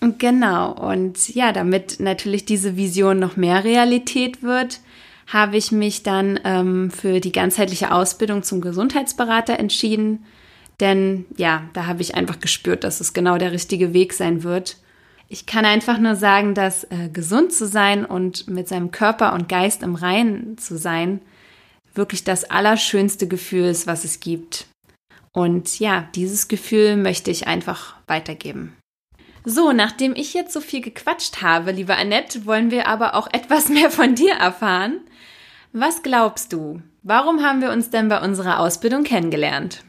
Genau. 0.03 0.71
Und 0.73 1.33
ja, 1.33 1.51
damit 1.53 1.99
natürlich 1.99 2.45
diese 2.45 2.75
Vision 2.75 3.19
noch 3.19 3.37
mehr 3.37 3.63
Realität 3.63 4.43
wird, 4.43 4.81
habe 5.27 5.55
ich 5.55 5.71
mich 5.71 6.03
dann 6.03 6.39
ähm, 6.43 6.91
für 6.91 7.21
die 7.21 7.31
ganzheitliche 7.31 7.91
Ausbildung 7.91 8.43
zum 8.43 8.59
Gesundheitsberater 8.59 9.57
entschieden. 9.59 10.25
Denn 10.79 11.25
ja, 11.37 11.63
da 11.73 11.85
habe 11.85 12.01
ich 12.01 12.15
einfach 12.15 12.39
gespürt, 12.39 12.83
dass 12.83 12.99
es 12.99 13.13
genau 13.13 13.37
der 13.37 13.53
richtige 13.53 13.93
Weg 13.93 14.13
sein 14.13 14.43
wird. 14.43 14.77
Ich 15.29 15.45
kann 15.45 15.65
einfach 15.65 15.97
nur 15.97 16.15
sagen, 16.15 16.53
dass 16.53 16.83
äh, 16.85 17.09
gesund 17.11 17.53
zu 17.53 17.65
sein 17.65 18.05
und 18.05 18.49
mit 18.49 18.67
seinem 18.67 18.91
Körper 18.91 19.33
und 19.33 19.47
Geist 19.47 19.83
im 19.83 19.95
Reinen 19.95 20.57
zu 20.57 20.77
sein, 20.77 21.21
wirklich 21.95 22.23
das 22.23 22.43
allerschönste 22.43 23.27
Gefühl 23.27 23.65
ist, 23.65 23.87
was 23.87 24.03
es 24.03 24.19
gibt. 24.19 24.67
Und 25.31 25.79
ja, 25.79 26.09
dieses 26.15 26.47
Gefühl 26.47 26.97
möchte 26.97 27.31
ich 27.31 27.47
einfach 27.47 27.95
weitergeben. 28.07 28.75
So, 29.45 29.73
nachdem 29.73 30.15
ich 30.15 30.33
jetzt 30.33 30.53
so 30.53 30.61
viel 30.61 30.81
gequatscht 30.81 31.41
habe, 31.41 31.71
liebe 31.71 31.95
Annette, 31.95 32.45
wollen 32.45 32.71
wir 32.71 32.87
aber 32.87 33.15
auch 33.15 33.27
etwas 33.31 33.69
mehr 33.69 33.91
von 33.91 34.15
dir 34.15 34.33
erfahren. 34.33 35.01
Was 35.73 36.03
glaubst 36.03 36.53
du? 36.53 36.81
Warum 37.01 37.43
haben 37.43 37.61
wir 37.61 37.71
uns 37.71 37.89
denn 37.89 38.07
bei 38.07 38.21
unserer 38.21 38.59
Ausbildung 38.59 39.03
kennengelernt? 39.03 39.83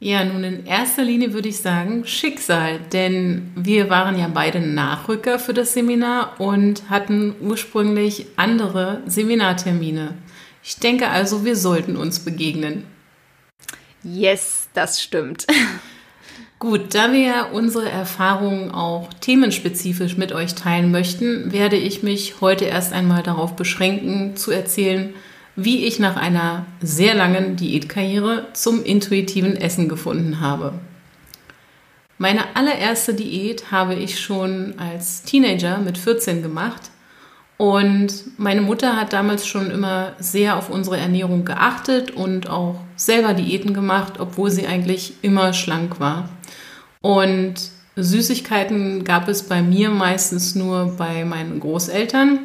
Ja, 0.00 0.24
nun 0.24 0.44
in 0.44 0.66
erster 0.66 1.02
Linie 1.02 1.32
würde 1.32 1.48
ich 1.48 1.58
sagen 1.58 2.06
Schicksal, 2.06 2.80
denn 2.92 3.52
wir 3.54 3.90
waren 3.90 4.18
ja 4.18 4.28
beide 4.28 4.60
Nachrücker 4.60 5.38
für 5.38 5.54
das 5.54 5.72
Seminar 5.72 6.40
und 6.40 6.90
hatten 6.90 7.34
ursprünglich 7.40 8.26
andere 8.36 9.02
Seminartermine. 9.06 10.14
Ich 10.62 10.76
denke 10.76 11.08
also, 11.08 11.44
wir 11.44 11.56
sollten 11.56 11.96
uns 11.96 12.20
begegnen. 12.20 12.84
Yes, 14.02 14.68
das 14.74 15.02
stimmt. 15.02 15.46
Gut, 16.64 16.94
da 16.94 17.12
wir 17.12 17.50
unsere 17.52 17.90
Erfahrungen 17.90 18.70
auch 18.70 19.12
themenspezifisch 19.20 20.16
mit 20.16 20.32
euch 20.32 20.54
teilen 20.54 20.90
möchten, 20.90 21.52
werde 21.52 21.76
ich 21.76 22.02
mich 22.02 22.40
heute 22.40 22.64
erst 22.64 22.94
einmal 22.94 23.22
darauf 23.22 23.54
beschränken, 23.54 24.34
zu 24.34 24.50
erzählen, 24.50 25.12
wie 25.56 25.84
ich 25.84 25.98
nach 25.98 26.16
einer 26.16 26.64
sehr 26.80 27.14
langen 27.14 27.56
Diätkarriere 27.56 28.46
zum 28.54 28.82
intuitiven 28.82 29.56
Essen 29.56 29.90
gefunden 29.90 30.40
habe. 30.40 30.72
Meine 32.16 32.56
allererste 32.56 33.12
Diät 33.12 33.70
habe 33.70 33.94
ich 33.94 34.18
schon 34.18 34.72
als 34.78 35.22
Teenager 35.22 35.76
mit 35.76 35.98
14 35.98 36.42
gemacht 36.42 36.90
und 37.58 38.38
meine 38.38 38.62
Mutter 38.62 38.96
hat 38.96 39.12
damals 39.12 39.46
schon 39.46 39.70
immer 39.70 40.14
sehr 40.18 40.56
auf 40.56 40.70
unsere 40.70 40.96
Ernährung 40.96 41.44
geachtet 41.44 42.12
und 42.12 42.48
auch 42.48 42.80
selber 42.96 43.34
Diäten 43.34 43.74
gemacht, 43.74 44.14
obwohl 44.18 44.50
sie 44.50 44.66
eigentlich 44.66 45.12
immer 45.20 45.52
schlank 45.52 46.00
war. 46.00 46.30
Und 47.04 47.56
Süßigkeiten 47.96 49.04
gab 49.04 49.28
es 49.28 49.42
bei 49.42 49.60
mir 49.60 49.90
meistens 49.90 50.54
nur 50.54 50.96
bei 50.96 51.26
meinen 51.26 51.60
Großeltern. 51.60 52.38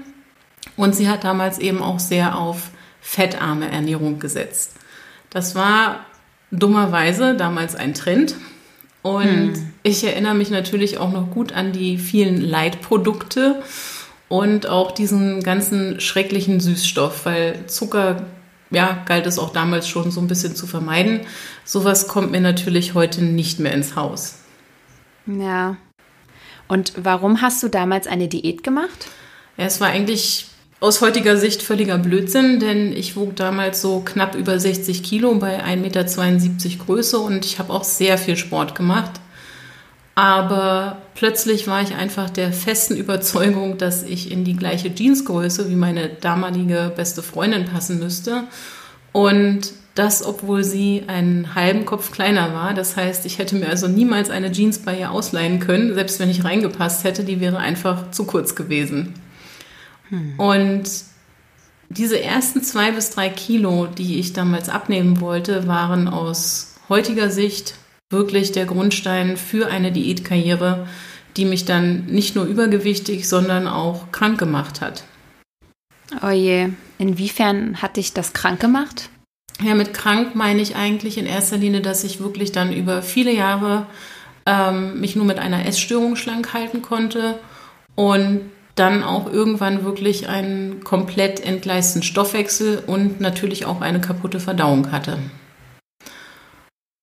Und 0.75 0.93
sie 0.93 1.07
hat 1.07 1.23
damals 1.23 1.59
eben 1.59 1.81
auch 1.81 1.99
sehr 1.99 2.37
auf 2.37 2.71
fettarme 2.99 3.71
Ernährung 3.71 4.19
gesetzt. 4.19 4.73
Das 5.29 5.55
war 5.55 6.01
dummerweise 6.51 7.35
damals 7.35 7.77
ein 7.77 7.93
Trend. 7.93 8.35
Und 9.01 9.23
hm. 9.23 9.73
ich 9.83 10.03
erinnere 10.03 10.35
mich 10.35 10.49
natürlich 10.49 10.97
auch 10.97 11.13
noch 11.13 11.31
gut 11.31 11.53
an 11.53 11.71
die 11.71 11.97
vielen 11.97 12.41
Leitprodukte 12.41 13.63
und 14.27 14.67
auch 14.67 14.91
diesen 14.91 15.41
ganzen 15.41 16.01
schrecklichen 16.01 16.59
Süßstoff, 16.59 17.25
weil 17.25 17.65
Zucker, 17.67 18.25
ja, 18.71 19.03
galt 19.05 19.25
es 19.25 19.39
auch 19.39 19.53
damals 19.53 19.87
schon 19.87 20.11
so 20.11 20.19
ein 20.19 20.27
bisschen 20.27 20.53
zu 20.53 20.67
vermeiden. 20.67 21.21
Sowas 21.63 22.09
kommt 22.09 22.31
mir 22.31 22.41
natürlich 22.41 22.93
heute 22.93 23.23
nicht 23.23 23.61
mehr 23.61 23.71
ins 23.71 23.95
Haus. 23.95 24.38
Ja. 25.25 25.77
Und 26.67 26.93
warum 26.97 27.41
hast 27.41 27.63
du 27.63 27.67
damals 27.67 28.07
eine 28.07 28.27
Diät 28.27 28.63
gemacht? 28.63 29.07
Ja, 29.57 29.65
es 29.65 29.81
war 29.81 29.89
eigentlich 29.89 30.47
aus 30.79 31.01
heutiger 31.01 31.35
Sicht 31.35 31.61
völliger 31.61 31.97
Blödsinn, 31.97 32.59
denn 32.59 32.93
ich 32.93 33.15
wog 33.15 33.35
damals 33.35 33.81
so 33.81 33.99
knapp 33.99 34.35
über 34.35 34.59
60 34.59 35.03
Kilo 35.03 35.35
bei 35.35 35.63
1,72 35.63 35.77
Meter 35.77 36.85
Größe 36.85 37.19
und 37.19 37.45
ich 37.45 37.59
habe 37.59 37.73
auch 37.73 37.83
sehr 37.83 38.17
viel 38.17 38.37
Sport 38.37 38.75
gemacht. 38.75 39.11
Aber 40.15 41.01
plötzlich 41.15 41.67
war 41.67 41.81
ich 41.81 41.95
einfach 41.95 42.29
der 42.29 42.51
festen 42.51 42.97
Überzeugung, 42.97 43.77
dass 43.77 44.03
ich 44.03 44.31
in 44.31 44.43
die 44.43 44.55
gleiche 44.55 44.89
Jeansgröße 44.89 45.69
wie 45.69 45.75
meine 45.75 46.09
damalige 46.09 46.91
beste 46.95 47.23
Freundin 47.23 47.65
passen 47.65 47.99
müsste. 47.99 48.43
Und 49.11 49.71
das, 49.95 50.25
obwohl 50.25 50.63
sie 50.63 51.03
einen 51.07 51.55
halben 51.55 51.85
Kopf 51.85 52.11
kleiner 52.11 52.53
war. 52.53 52.73
Das 52.73 52.95
heißt, 52.95 53.25
ich 53.25 53.37
hätte 53.37 53.55
mir 53.55 53.69
also 53.69 53.87
niemals 53.87 54.29
eine 54.29 54.51
Jeans 54.51 54.79
bei 54.79 54.97
ihr 54.97 55.11
ausleihen 55.11 55.59
können, 55.59 55.93
selbst 55.93 56.19
wenn 56.19 56.29
ich 56.29 56.43
reingepasst 56.43 57.03
hätte, 57.03 57.23
die 57.23 57.39
wäre 57.39 57.57
einfach 57.57 58.11
zu 58.11 58.25
kurz 58.25 58.55
gewesen. 58.55 59.13
Hm. 60.09 60.39
Und 60.39 60.89
diese 61.89 62.21
ersten 62.21 62.61
zwei 62.63 62.91
bis 62.91 63.09
drei 63.09 63.29
Kilo, 63.29 63.87
die 63.87 64.19
ich 64.19 64.33
damals 64.33 64.69
abnehmen 64.69 65.21
wollte, 65.21 65.67
waren 65.67 66.07
aus 66.07 66.75
heutiger 66.87 67.29
Sicht 67.29 67.73
wirklich 68.11 68.51
der 68.51 68.65
Grundstein 68.65 69.37
für 69.37 69.67
eine 69.67 69.91
Diätkarriere, 69.91 70.87
die 71.37 71.45
mich 71.45 71.65
dann 71.65 72.05
nicht 72.05 72.35
nur 72.35 72.45
übergewichtig, 72.45 73.27
sondern 73.27 73.67
auch 73.67 74.11
krank 74.11 74.39
gemacht 74.39 74.81
hat. 74.81 75.03
Oh 76.23 76.29
je, 76.29 76.69
inwiefern 76.97 77.81
hat 77.81 77.97
dich 77.97 78.13
das 78.13 78.33
krank 78.33 78.59
gemacht? 78.59 79.09
Ja, 79.61 79.75
mit 79.75 79.93
krank 79.93 80.35
meine 80.35 80.61
ich 80.61 80.75
eigentlich 80.75 81.17
in 81.17 81.25
erster 81.25 81.57
Linie, 81.57 81.81
dass 81.81 82.03
ich 82.03 82.21
wirklich 82.21 82.51
dann 82.51 82.71
über 82.71 83.01
viele 83.01 83.33
Jahre 83.33 83.87
ähm, 84.45 85.01
mich 85.01 85.15
nur 85.15 85.25
mit 85.25 85.37
einer 85.37 85.65
Essstörung 85.65 86.15
schlank 86.15 86.53
halten 86.53 86.81
konnte 86.81 87.39
und 87.95 88.41
dann 88.75 89.03
auch 89.03 89.31
irgendwann 89.31 89.83
wirklich 89.83 90.29
einen 90.29 90.83
komplett 90.85 91.45
entgleisten 91.45 92.03
Stoffwechsel 92.03 92.81
und 92.87 93.19
natürlich 93.19 93.65
auch 93.65 93.81
eine 93.81 93.99
kaputte 93.99 94.39
Verdauung 94.39 94.93
hatte. 94.93 95.17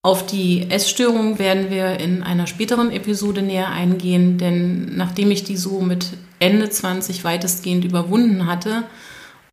Auf 0.03 0.25
die 0.25 0.71
Essstörung 0.71 1.38
werden 1.38 1.69
wir 1.69 2.01
in 2.01 2.23
einer 2.23 2.47
späteren 2.47 2.90
Episode 2.90 3.42
näher 3.42 3.69
eingehen, 3.69 4.38
denn 4.38 4.97
nachdem 4.97 5.31
ich 5.31 5.45
die 5.45 5.57
so 5.57 5.81
mit 5.81 6.12
Ende 6.38 6.71
20 6.71 7.25
weitestgehend 7.25 7.85
überwunden 7.85 8.47
hatte 8.47 8.85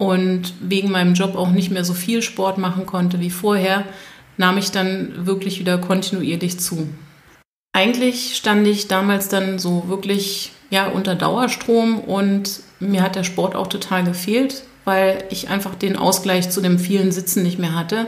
und 0.03 0.53
wegen 0.61 0.91
meinem 0.91 1.13
Job 1.13 1.35
auch 1.35 1.49
nicht 1.49 1.71
mehr 1.71 1.85
so 1.85 1.93
viel 1.93 2.21
Sport 2.21 2.57
machen 2.57 2.85
konnte 2.85 3.19
wie 3.19 3.29
vorher, 3.29 3.85
nahm 4.37 4.57
ich 4.57 4.71
dann 4.71 5.25
wirklich 5.25 5.59
wieder 5.59 5.77
kontinuierlich 5.77 6.59
zu. 6.59 6.87
Eigentlich 7.75 8.35
stand 8.35 8.67
ich 8.67 8.87
damals 8.87 9.29
dann 9.29 9.57
so 9.57 9.87
wirklich 9.87 10.51
ja, 10.69 10.87
unter 10.87 11.15
Dauerstrom 11.15 11.99
und 11.99 12.61
mir 12.79 13.01
hat 13.01 13.15
der 13.15 13.23
Sport 13.23 13.55
auch 13.55 13.67
total 13.67 14.03
gefehlt, 14.03 14.63
weil 14.85 15.23
ich 15.29 15.49
einfach 15.49 15.75
den 15.75 15.95
Ausgleich 15.95 16.49
zu 16.49 16.61
dem 16.61 16.79
vielen 16.79 17.11
Sitzen 17.11 17.43
nicht 17.43 17.59
mehr 17.59 17.75
hatte. 17.75 18.07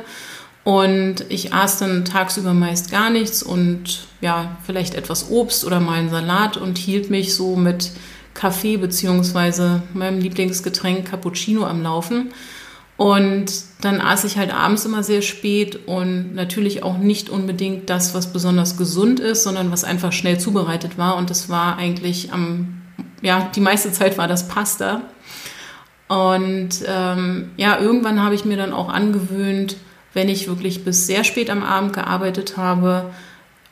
Und 0.63 1.25
ich 1.29 1.53
aß 1.53 1.77
dann 1.77 2.05
tagsüber 2.05 2.55
meist 2.55 2.89
gar 2.89 3.12
nichts 3.12 3.43
und 3.43 4.08
ja, 4.19 4.58
vielleicht 4.65 4.95
etwas 4.95 5.29
Obst 5.29 5.63
oder 5.63 5.79
mal 5.79 5.99
einen 5.99 6.10
Salat 6.10 6.58
und 6.58 6.79
hielt 6.79 7.12
mich 7.12 7.36
so 7.36 7.55
mit 7.55 7.91
Kaffee 8.35 8.77
beziehungsweise 8.77 9.81
meinem 9.95 10.19
Lieblingsgetränk 10.19 11.09
Cappuccino 11.09 11.65
am 11.65 11.81
Laufen. 11.81 12.31
Und 12.97 13.51
dann 13.81 13.99
aß 13.99 14.23
ich 14.23 14.37
halt 14.37 14.53
abends 14.53 14.85
immer 14.85 15.03
sehr 15.03 15.21
spät 15.21 15.87
und 15.87 16.33
natürlich 16.35 16.83
auch 16.83 16.97
nicht 16.97 17.29
unbedingt 17.29 17.89
das, 17.89 18.13
was 18.13 18.31
besonders 18.31 18.77
gesund 18.77 19.19
ist, 19.19 19.43
sondern 19.43 19.71
was 19.71 19.83
einfach 19.83 20.13
schnell 20.13 20.39
zubereitet 20.39 20.97
war. 20.97 21.17
Und 21.17 21.29
das 21.29 21.49
war 21.49 21.77
eigentlich 21.77 22.31
am, 22.31 22.81
ja, 23.21 23.49
die 23.53 23.59
meiste 23.59 23.91
Zeit 23.91 24.17
war 24.17 24.27
das 24.27 24.47
Pasta. 24.47 25.01
Und 26.07 26.83
ähm, 26.87 27.51
ja, 27.57 27.79
irgendwann 27.79 28.23
habe 28.23 28.35
ich 28.35 28.45
mir 28.45 28.57
dann 28.57 28.71
auch 28.71 28.89
angewöhnt, 28.89 29.75
wenn 30.13 30.29
ich 30.29 30.47
wirklich 30.47 30.85
bis 30.85 31.07
sehr 31.07 31.23
spät 31.23 31.49
am 31.49 31.63
Abend 31.63 31.93
gearbeitet 31.93 32.55
habe, 32.55 33.11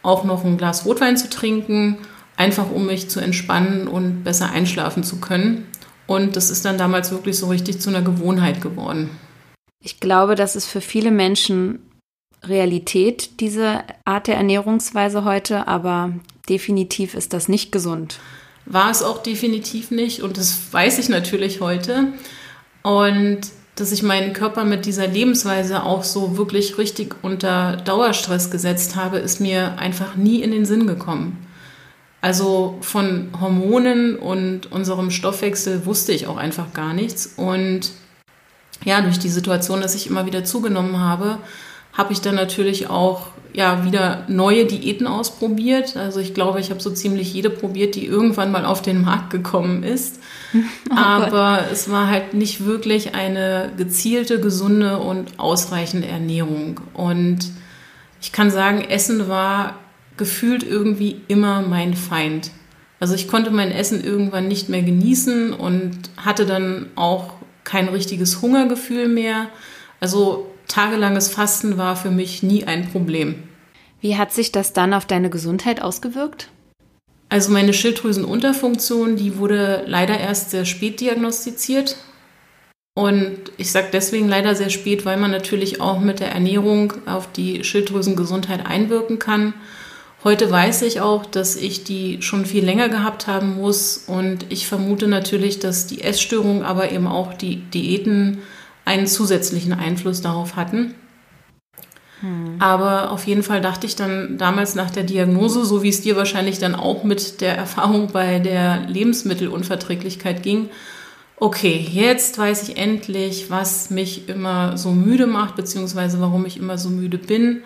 auch 0.02 0.26
noch 0.26 0.44
ein 0.44 0.58
Glas 0.58 0.86
Rotwein 0.86 1.16
zu 1.16 1.30
trinken, 1.30 2.00
einfach 2.38 2.72
um 2.72 2.86
mich 2.88 3.10
zu 3.10 3.20
entspannen 3.20 3.88
und 3.88 4.24
besser 4.24 4.52
einschlafen 4.52 5.04
zu 5.04 5.20
können. 5.20 5.68
Und 6.08 6.36
das 6.36 6.50
ist 6.50 6.66
dann 6.66 6.78
damals 6.78 7.12
wirklich 7.12 7.38
so 7.38 7.48
richtig 7.48 7.80
zu 7.80 7.90
einer 7.90 8.02
Gewohnheit 8.02 8.62
geworden. 8.62 9.10
Ich 9.80 10.00
glaube, 10.00 10.36
das 10.36 10.56
ist 10.56 10.66
für 10.66 10.82
viele 10.82 11.12
Menschen 11.12 11.80
Realität, 12.44 13.40
diese 13.40 13.84
Art 14.06 14.28
der 14.28 14.36
Ernährungsweise 14.36 15.24
heute, 15.24 15.68
aber 15.68 16.14
definitiv 16.50 17.14
ist 17.14 17.34
das 17.34 17.48
nicht 17.48 17.72
gesund. 17.72 18.20
War 18.66 18.92
es 18.92 19.04
auch 19.04 19.24
definitiv 19.24 19.92
nicht 19.92 20.22
und 20.22 20.38
das 20.38 20.72
weiß 20.72 21.00
ich 21.00 21.10
natürlich 21.10 21.62
heute. 21.62 22.14
Und 22.82 23.42
dass 23.76 23.92
ich 23.92 24.04
meinen 24.04 24.34
Körper 24.34 24.66
mit 24.66 24.86
dieser 24.86 25.08
Lebensweise 25.08 25.84
auch 25.84 26.04
so 26.04 26.38
wirklich 26.38 26.78
richtig 26.78 27.16
unter 27.24 27.78
Dauerstress 27.78 28.52
gesetzt 28.52 28.96
habe, 28.96 29.18
ist 29.18 29.40
mir 29.40 29.80
einfach 29.80 30.16
nie 30.16 30.42
in 30.42 30.52
den 30.52 30.66
Sinn 30.66 30.86
gekommen. 30.86 31.38
Also 32.24 32.78
von 32.80 33.32
Hormonen 33.42 34.16
und 34.16 34.72
unserem 34.72 35.12
Stoffwechsel 35.12 35.86
wusste 35.86 36.14
ich 36.14 36.26
auch 36.26 36.38
einfach 36.38 36.72
gar 36.72 36.94
nichts. 36.94 37.34
Und 37.36 37.92
ja, 38.86 39.02
durch 39.02 39.20
die 39.20 39.28
Situation, 39.28 39.82
dass 39.82 39.94
ich 39.94 40.08
immer 40.08 40.26
wieder 40.26 40.46
zugenommen 40.46 41.02
habe, 41.02 41.40
habe 41.92 42.14
ich 42.14 42.22
dann 42.22 42.36
natürlich 42.36 42.90
auch 42.90 43.28
ja 43.52 43.84
wieder 43.84 44.24
neue 44.30 44.64
Diäten 44.64 45.06
ausprobiert. 45.06 45.98
Also 45.98 46.22
ich 46.22 46.34
glaube, 46.34 46.62
ich 46.62 46.70
habe 46.70 46.80
so 46.80 46.92
ziemlich 46.92 47.34
jede 47.34 47.50
probiert, 47.50 47.96
die 47.96 48.06
irgendwann 48.06 48.54
mal 48.54 48.64
auf 48.64 48.82
den 48.82 49.02
Markt 49.02 49.30
gekommen 49.30 49.84
ist. 49.84 50.22
Oh 50.90 50.96
Aber 50.96 51.58
Gott. 51.58 51.72
es 51.74 51.90
war 51.90 52.08
halt 52.08 52.36
nicht 52.36 52.64
wirklich 52.64 53.16
eine 53.16 53.72
gezielte, 53.76 54.40
gesunde 54.40 55.00
und 55.00 55.40
ausreichende 55.40 56.08
Ernährung. 56.08 56.80
Und 56.94 57.40
ich 58.22 58.32
kann 58.32 58.52
sagen, 58.52 58.82
Essen 58.82 59.28
war 59.28 59.74
gefühlt 60.18 60.64
irgendwie 60.64 61.22
immer 61.28 61.62
mein 61.62 61.94
Feind. 61.94 62.52
Also 63.00 63.16
ich 63.16 63.28
konnte 63.28 63.52
mein 63.52 63.72
Essen 63.72 64.04
irgendwann 64.04 64.48
nicht 64.48 64.70
mehr 64.70 64.82
genießen 64.82 65.54
und 65.54 65.98
hatte 66.18 66.46
dann 66.46 66.88
auch 66.96 67.34
kein 67.64 67.90
richtiges 67.90 68.42
Hungergefühl 68.42 69.08
mehr. 69.08 69.50
Also 70.00 70.48
tagelanges 70.68 71.30
Fasten 71.30 71.78
war 71.78 71.96
für 71.96 72.12
mich 72.12 72.44
nie 72.44 72.64
ein 72.64 72.90
Problem. 72.90 73.44
Wie 74.00 74.18
hat 74.18 74.34
sich 74.34 74.52
das 74.52 74.74
dann 74.74 74.94
auf 74.94 75.06
deine 75.06 75.30
Gesundheit 75.30 75.82
ausgewirkt? 75.82 76.50
Also 77.30 77.52
meine 77.52 77.74
Schilddrüsenunterfunktion, 77.74 79.16
die 79.16 79.38
wurde 79.38 79.84
leider 79.88 80.20
erst 80.20 80.52
sehr 80.52 80.66
spät 80.66 81.00
diagnostiziert. 81.00 81.98
Und 82.96 83.38
ich 83.58 83.72
sage 83.72 83.88
deswegen 83.92 84.30
leider 84.30 84.56
sehr 84.56 84.70
spät, 84.70 85.04
weil 85.04 85.18
man 85.18 85.32
natürlich 85.32 85.82
auch 85.82 86.00
mit 86.00 86.20
der 86.20 86.32
Ernährung 86.32 86.94
auf 87.08 87.32
die 87.32 87.64
Schilddrüsengesundheit 87.64 88.66
einwirken 88.68 89.18
kann. 89.18 89.56
Heute 90.24 90.50
weiß 90.50 90.84
ich 90.84 91.02
auch, 91.02 91.26
dass 91.26 91.58
ich 91.58 91.84
die 91.84 92.22
schon 92.22 92.46
viel 92.46 92.64
länger 92.64 92.88
gehabt 92.88 93.28
haben 93.28 93.58
muss 93.58 94.06
und 94.08 94.46
ich 94.50 94.68
vermute 94.68 95.08
natürlich, 95.08 95.60
dass 95.60 95.86
die 95.86 96.02
Essstörung, 96.02 96.64
aber 96.64 96.92
eben 96.92 97.08
auch 97.08 97.34
die 97.34 97.58
Diäten 97.58 98.40
einen 98.86 99.06
zusätzlichen 99.06 99.74
Einfluss 99.74 100.22
darauf 100.22 100.56
hatten. 100.56 100.96
Hm. 102.22 102.56
Aber 102.60 103.12
auf 103.12 103.28
jeden 103.28 103.44
Fall 103.44 103.60
dachte 103.60 103.86
ich 103.86 103.98
dann 103.98 104.38
damals 104.38 104.76
nach 104.76 104.92
der 104.92 105.04
Diagnose, 105.04 105.66
so 105.66 105.84
wie 105.84 105.90
es 105.90 106.02
dir 106.02 106.16
wahrscheinlich 106.16 106.58
dann 106.58 106.74
auch 106.74 107.04
mit 107.04 107.42
der 107.42 107.58
Erfahrung 107.58 108.08
bei 108.14 108.40
der 108.40 108.86
Lebensmittelunverträglichkeit 108.88 110.42
ging, 110.42 110.70
okay, 111.36 111.86
jetzt 111.92 112.38
weiß 112.38 112.70
ich 112.70 112.78
endlich, 112.78 113.50
was 113.50 113.90
mich 113.90 114.30
immer 114.30 114.78
so 114.78 114.92
müde 114.92 115.28
macht, 115.28 115.58
beziehungsweise 115.58 116.22
warum 116.22 116.46
ich 116.46 116.56
immer 116.56 116.78
so 116.78 116.90
müde 116.90 117.18
bin, 117.18 117.64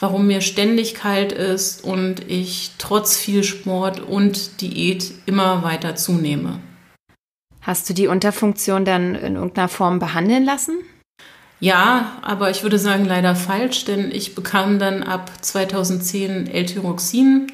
warum 0.00 0.26
mir 0.26 0.40
ständig 0.40 0.94
kalt 0.94 1.32
ist 1.32 1.84
und 1.84 2.30
ich 2.30 2.72
trotz 2.78 3.16
viel 3.16 3.44
Sport 3.44 4.00
und 4.00 4.60
Diät 4.60 5.12
immer 5.26 5.62
weiter 5.62 5.96
zunehme. 5.96 6.60
Hast 7.60 7.88
du 7.88 7.94
die 7.94 8.08
Unterfunktion 8.08 8.84
dann 8.84 9.14
in 9.14 9.36
irgendeiner 9.36 9.68
Form 9.68 9.98
behandeln 9.98 10.44
lassen? 10.44 10.78
Ja, 11.60 12.18
aber 12.20 12.50
ich 12.50 12.62
würde 12.62 12.78
sagen 12.78 13.06
leider 13.06 13.34
falsch, 13.34 13.86
denn 13.86 14.10
ich 14.10 14.34
bekam 14.34 14.78
dann 14.78 15.02
ab 15.02 15.30
2010 15.40 16.46
L-Tyroxin. 16.46 17.46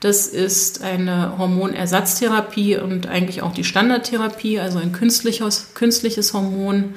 Das 0.00 0.26
ist 0.26 0.82
eine 0.82 1.38
Hormonersatztherapie 1.38 2.76
und 2.76 3.06
eigentlich 3.06 3.40
auch 3.40 3.54
die 3.54 3.64
Standardtherapie, 3.64 4.60
also 4.60 4.78
ein 4.78 4.92
künstliches, 4.92 5.72
künstliches 5.72 6.34
Hormon. 6.34 6.94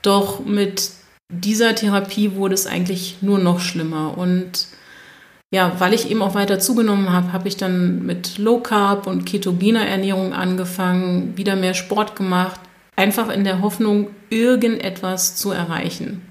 Doch 0.00 0.42
mit 0.46 0.92
dieser 1.28 1.74
Therapie 1.74 2.34
wurde 2.34 2.54
es 2.54 2.66
eigentlich 2.66 3.18
nur 3.20 3.38
noch 3.38 3.60
schlimmer. 3.60 4.16
Und 4.16 4.66
ja, 5.50 5.72
weil 5.78 5.94
ich 5.94 6.10
eben 6.10 6.22
auch 6.22 6.34
weiter 6.34 6.58
zugenommen 6.58 7.12
habe, 7.12 7.32
habe 7.32 7.48
ich 7.48 7.56
dann 7.56 8.04
mit 8.04 8.38
Low 8.38 8.60
Carb 8.60 9.06
und 9.06 9.24
ketogener 9.24 9.86
Ernährung 9.86 10.32
angefangen, 10.32 11.36
wieder 11.36 11.56
mehr 11.56 11.74
Sport 11.74 12.16
gemacht, 12.16 12.60
einfach 12.96 13.28
in 13.28 13.44
der 13.44 13.62
Hoffnung, 13.62 14.10
irgendetwas 14.30 15.36
zu 15.36 15.50
erreichen. 15.50 16.22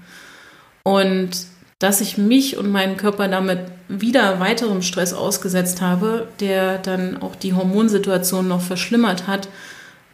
Und 0.82 1.30
dass 1.78 2.00
ich 2.00 2.18
mich 2.18 2.56
und 2.56 2.70
meinen 2.72 2.96
Körper 2.96 3.28
damit 3.28 3.60
wieder 3.88 4.40
weiterem 4.40 4.82
Stress 4.82 5.12
ausgesetzt 5.12 5.80
habe, 5.80 6.28
der 6.40 6.78
dann 6.78 7.22
auch 7.22 7.36
die 7.36 7.54
Hormonsituation 7.54 8.48
noch 8.48 8.60
verschlimmert 8.60 9.28
hat, 9.28 9.48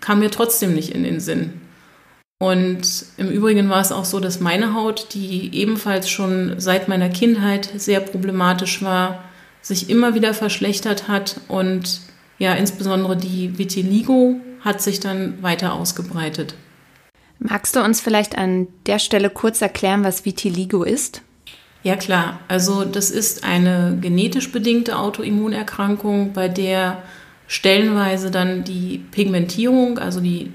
kam 0.01 0.21
mir 0.21 0.31
trotzdem 0.31 0.75
nicht 0.75 0.91
in 0.95 1.05
den 1.05 1.21
Sinn. 1.21 1.61
Und 2.39 3.07
im 3.17 3.31
Übrigen 3.31 3.69
war 3.69 3.81
es 3.81 3.93
auch 3.93 4.05
so, 4.05 4.21
dass 4.21 4.41
meine 4.41 4.75
Haut, 4.75 5.15
die 5.15 5.55
ebenfalls 5.55 6.11
schon 6.11 6.59
seit 6.59 6.89
meiner 6.89 7.09
Kindheit 7.09 7.71
sehr 7.77 8.01
problematisch 8.01 8.83
war, 8.83 9.25
sich 9.63 9.89
immer 9.89 10.15
wieder 10.15 10.35
verschlechtert 10.35 11.09
hat 11.09 11.41
und 11.49 12.01
ja, 12.39 12.55
insbesondere 12.55 13.17
die 13.17 13.57
Vitiligo 13.59 14.37
hat 14.61 14.83
sich 14.83 15.01
dann 15.01 15.43
weiter 15.43 15.75
ausgebreitet. 15.75 16.55
Magst 17.39 17.77
du 17.77 17.83
uns 17.83 18.01
vielleicht 18.01 18.37
an 18.37 18.69
der 18.87 18.99
Stelle 18.99 19.31
kurz 19.31 19.63
erklären, 19.63 20.05
was 20.05 20.25
Vitiligo 20.25 20.83
ist? 20.83 21.23
Ja 21.83 21.97
klar, 21.97 22.41
also 22.49 22.85
das 22.85 23.11
ist 23.11 23.45
eine 23.45 23.99
genetisch 24.01 24.51
bedingte 24.51 24.99
Autoimmunerkrankung, 24.99 26.33
bei 26.33 26.49
der 26.49 27.03
stellenweise 27.47 28.31
dann 28.31 28.65
die 28.65 29.05
Pigmentierung, 29.11 29.99
also 29.99 30.21
die 30.21 30.53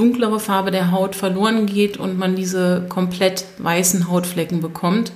dunklere 0.00 0.40
Farbe 0.40 0.70
der 0.70 0.90
Haut 0.92 1.14
verloren 1.14 1.66
geht 1.66 1.98
und 1.98 2.18
man 2.18 2.34
diese 2.34 2.86
komplett 2.88 3.44
weißen 3.58 4.10
Hautflecken 4.10 4.60
bekommt. 4.60 5.12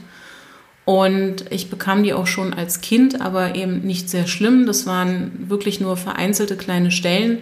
Und 0.85 1.51
ich 1.51 1.71
bekam 1.71 2.03
die 2.03 2.13
auch 2.13 2.27
schon 2.27 2.53
als 2.53 2.83
Kind, 2.83 3.23
aber 3.23 3.55
eben 3.55 3.81
nicht 3.81 4.11
sehr 4.11 4.27
schlimm. 4.27 4.67
Das 4.67 4.85
waren 4.85 5.49
wirklich 5.49 5.81
nur 5.81 5.97
vereinzelte 5.97 6.57
kleine 6.57 6.91
Stellen 6.91 7.39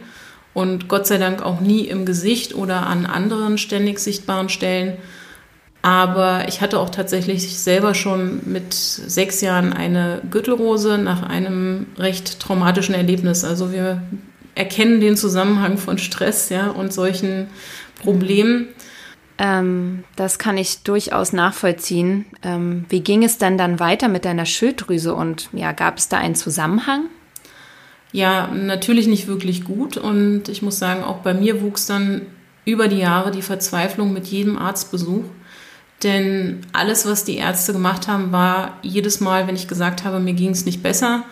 und 0.55 0.87
Gott 0.87 1.09
sei 1.09 1.18
Dank 1.18 1.42
auch 1.42 1.61
nie 1.61 1.81
im 1.81 2.07
Gesicht 2.07 2.55
oder 2.55 2.87
an 2.87 3.07
anderen 3.07 3.59
ständig 3.59 3.98
sichtbaren 3.98 4.48
Stellen. 4.48 4.96
Aber 5.85 6.46
ich 6.46 6.61
hatte 6.61 6.78
auch 6.78 6.90
tatsächlich 6.90 7.59
selber 7.59 7.94
schon 7.94 8.42
mit 8.44 8.72
sechs 8.72 9.40
Jahren 9.40 9.72
eine 9.72 10.22
Gürtelrose 10.31 10.96
nach 10.96 11.24
einem 11.24 11.87
recht 11.98 12.38
traumatischen 12.38 12.94
Erlebnis. 12.94 13.42
Also 13.42 13.72
wir 13.72 14.00
erkennen 14.54 15.00
den 15.00 15.16
Zusammenhang 15.16 15.78
von 15.78 15.98
Stress 15.98 16.48
ja, 16.48 16.68
und 16.68 16.92
solchen 16.92 17.48
Problemen. 18.02 18.68
Ähm, 19.38 20.04
das 20.16 20.38
kann 20.38 20.58
ich 20.58 20.82
durchaus 20.82 21.32
nachvollziehen. 21.32 22.26
Ähm, 22.42 22.84
wie 22.88 23.00
ging 23.00 23.24
es 23.24 23.38
denn 23.38 23.56
dann 23.56 23.80
weiter 23.80 24.08
mit 24.08 24.24
deiner 24.24 24.46
Schilddrüse 24.46 25.14
und 25.14 25.48
ja, 25.52 25.72
gab 25.72 25.98
es 25.98 26.08
da 26.08 26.18
einen 26.18 26.34
Zusammenhang? 26.34 27.06
Ja, 28.12 28.46
natürlich 28.48 29.06
nicht 29.06 29.26
wirklich 29.26 29.64
gut. 29.64 29.96
Und 29.96 30.48
ich 30.48 30.62
muss 30.62 30.78
sagen, 30.78 31.02
auch 31.02 31.18
bei 31.18 31.32
mir 31.32 31.62
wuchs 31.62 31.86
dann 31.86 32.22
über 32.64 32.88
die 32.88 32.98
Jahre 32.98 33.30
die 33.30 33.42
Verzweiflung 33.42 34.12
mit 34.12 34.26
jedem 34.26 34.58
Arztbesuch. 34.58 35.24
Denn 36.02 36.60
alles, 36.72 37.06
was 37.06 37.24
die 37.24 37.36
Ärzte 37.36 37.72
gemacht 37.72 38.08
haben, 38.08 38.32
war 38.32 38.78
jedes 38.82 39.20
Mal, 39.20 39.46
wenn 39.46 39.54
ich 39.54 39.68
gesagt 39.68 40.04
habe, 40.04 40.20
mir 40.20 40.34
ging 40.34 40.50
es 40.50 40.64
nicht 40.64 40.82
besser, 40.82 41.24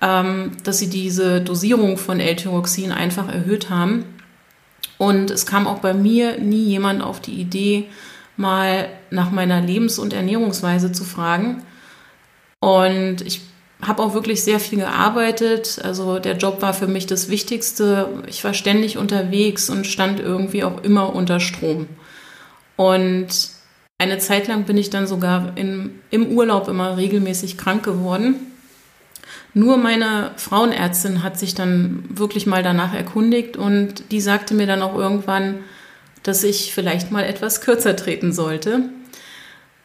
ähm, 0.00 0.52
dass 0.64 0.78
sie 0.78 0.88
diese 0.88 1.40
Dosierung 1.40 1.96
von 1.98 2.20
L-Tyroxin 2.20 2.92
einfach 2.92 3.28
erhöht 3.28 3.70
haben. 3.70 4.04
Und 4.96 5.30
es 5.30 5.46
kam 5.46 5.66
auch 5.66 5.78
bei 5.78 5.94
mir 5.94 6.38
nie 6.38 6.64
jemand 6.64 7.02
auf 7.02 7.20
die 7.20 7.40
Idee, 7.40 7.88
mal 8.36 8.88
nach 9.10 9.30
meiner 9.30 9.60
Lebens- 9.60 9.98
und 9.98 10.12
Ernährungsweise 10.12 10.92
zu 10.92 11.04
fragen. 11.04 11.62
Und 12.60 13.20
ich 13.22 13.40
habe 13.80 14.02
auch 14.02 14.14
wirklich 14.14 14.42
sehr 14.42 14.58
viel 14.60 14.78
gearbeitet. 14.78 15.80
Also 15.82 16.18
der 16.18 16.36
Job 16.36 16.62
war 16.62 16.74
für 16.74 16.88
mich 16.88 17.06
das 17.06 17.28
Wichtigste. 17.28 18.08
Ich 18.26 18.42
war 18.44 18.54
ständig 18.54 18.98
unterwegs 18.98 19.70
und 19.70 19.86
stand 19.86 20.20
irgendwie 20.20 20.64
auch 20.64 20.82
immer 20.82 21.14
unter 21.14 21.38
Strom. 21.38 21.86
Und 22.76 23.28
eine 23.98 24.18
Zeit 24.18 24.48
lang 24.48 24.64
bin 24.64 24.76
ich 24.76 24.90
dann 24.90 25.06
sogar 25.06 25.56
in, 25.56 25.90
im 26.10 26.28
Urlaub 26.28 26.68
immer 26.68 26.96
regelmäßig 26.96 27.58
krank 27.58 27.84
geworden. 27.84 28.36
Nur 29.58 29.76
meine 29.76 30.30
Frauenärztin 30.36 31.24
hat 31.24 31.36
sich 31.36 31.52
dann 31.52 32.04
wirklich 32.10 32.46
mal 32.46 32.62
danach 32.62 32.94
erkundigt 32.94 33.56
und 33.56 34.12
die 34.12 34.20
sagte 34.20 34.54
mir 34.54 34.68
dann 34.68 34.82
auch 34.82 34.94
irgendwann, 34.94 35.56
dass 36.22 36.44
ich 36.44 36.72
vielleicht 36.72 37.10
mal 37.10 37.24
etwas 37.24 37.60
kürzer 37.60 37.96
treten 37.96 38.32
sollte. 38.32 38.82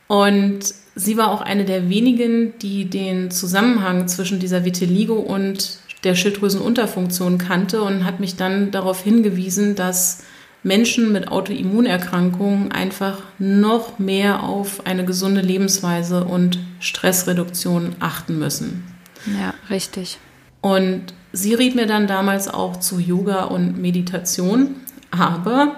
Und 0.05 0.59
sie 0.93 1.17
war 1.17 1.31
auch 1.31 1.41
eine 1.41 1.65
der 1.65 1.89
wenigen, 1.89 2.53
die 2.59 2.85
den 2.85 3.31
Zusammenhang 3.31 4.07
zwischen 4.07 4.39
dieser 4.39 4.63
Vitiligo 4.63 5.15
und 5.15 5.79
der 6.03 6.13
Schilddrüsenunterfunktion 6.13 7.39
kannte 7.39 7.81
und 7.81 8.05
hat 8.05 8.19
mich 8.19 8.35
dann 8.35 8.69
darauf 8.69 9.01
hingewiesen, 9.01 9.73
dass 9.73 10.19
Menschen 10.61 11.11
mit 11.11 11.29
Autoimmunerkrankungen 11.29 12.71
einfach 12.71 13.23
noch 13.39 13.97
mehr 13.97 14.43
auf 14.43 14.85
eine 14.85 15.03
gesunde 15.03 15.41
Lebensweise 15.41 16.25
und 16.25 16.59
Stressreduktion 16.79 17.95
achten 17.99 18.37
müssen. 18.37 18.92
Ja, 19.25 19.53
richtig. 19.69 20.17
Und 20.61 21.13
sie 21.31 21.53
riet 21.53 21.75
mir 21.75 21.87
dann 21.87 22.07
damals 22.07 22.47
auch 22.47 22.77
zu 22.77 22.99
Yoga 22.99 23.45
und 23.45 23.81
Meditation, 23.81 24.75
aber 25.11 25.75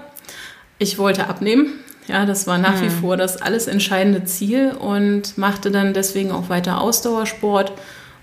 ich 0.78 0.98
wollte 0.98 1.28
abnehmen. 1.28 1.80
Ja, 2.08 2.24
das 2.24 2.46
war 2.46 2.58
nach 2.58 2.80
hm. 2.80 2.82
wie 2.82 2.90
vor 2.90 3.16
das 3.16 3.42
alles 3.42 3.66
entscheidende 3.66 4.24
Ziel 4.24 4.70
und 4.72 5.36
machte 5.36 5.70
dann 5.70 5.92
deswegen 5.92 6.30
auch 6.30 6.48
weiter 6.48 6.80
Ausdauersport, 6.80 7.72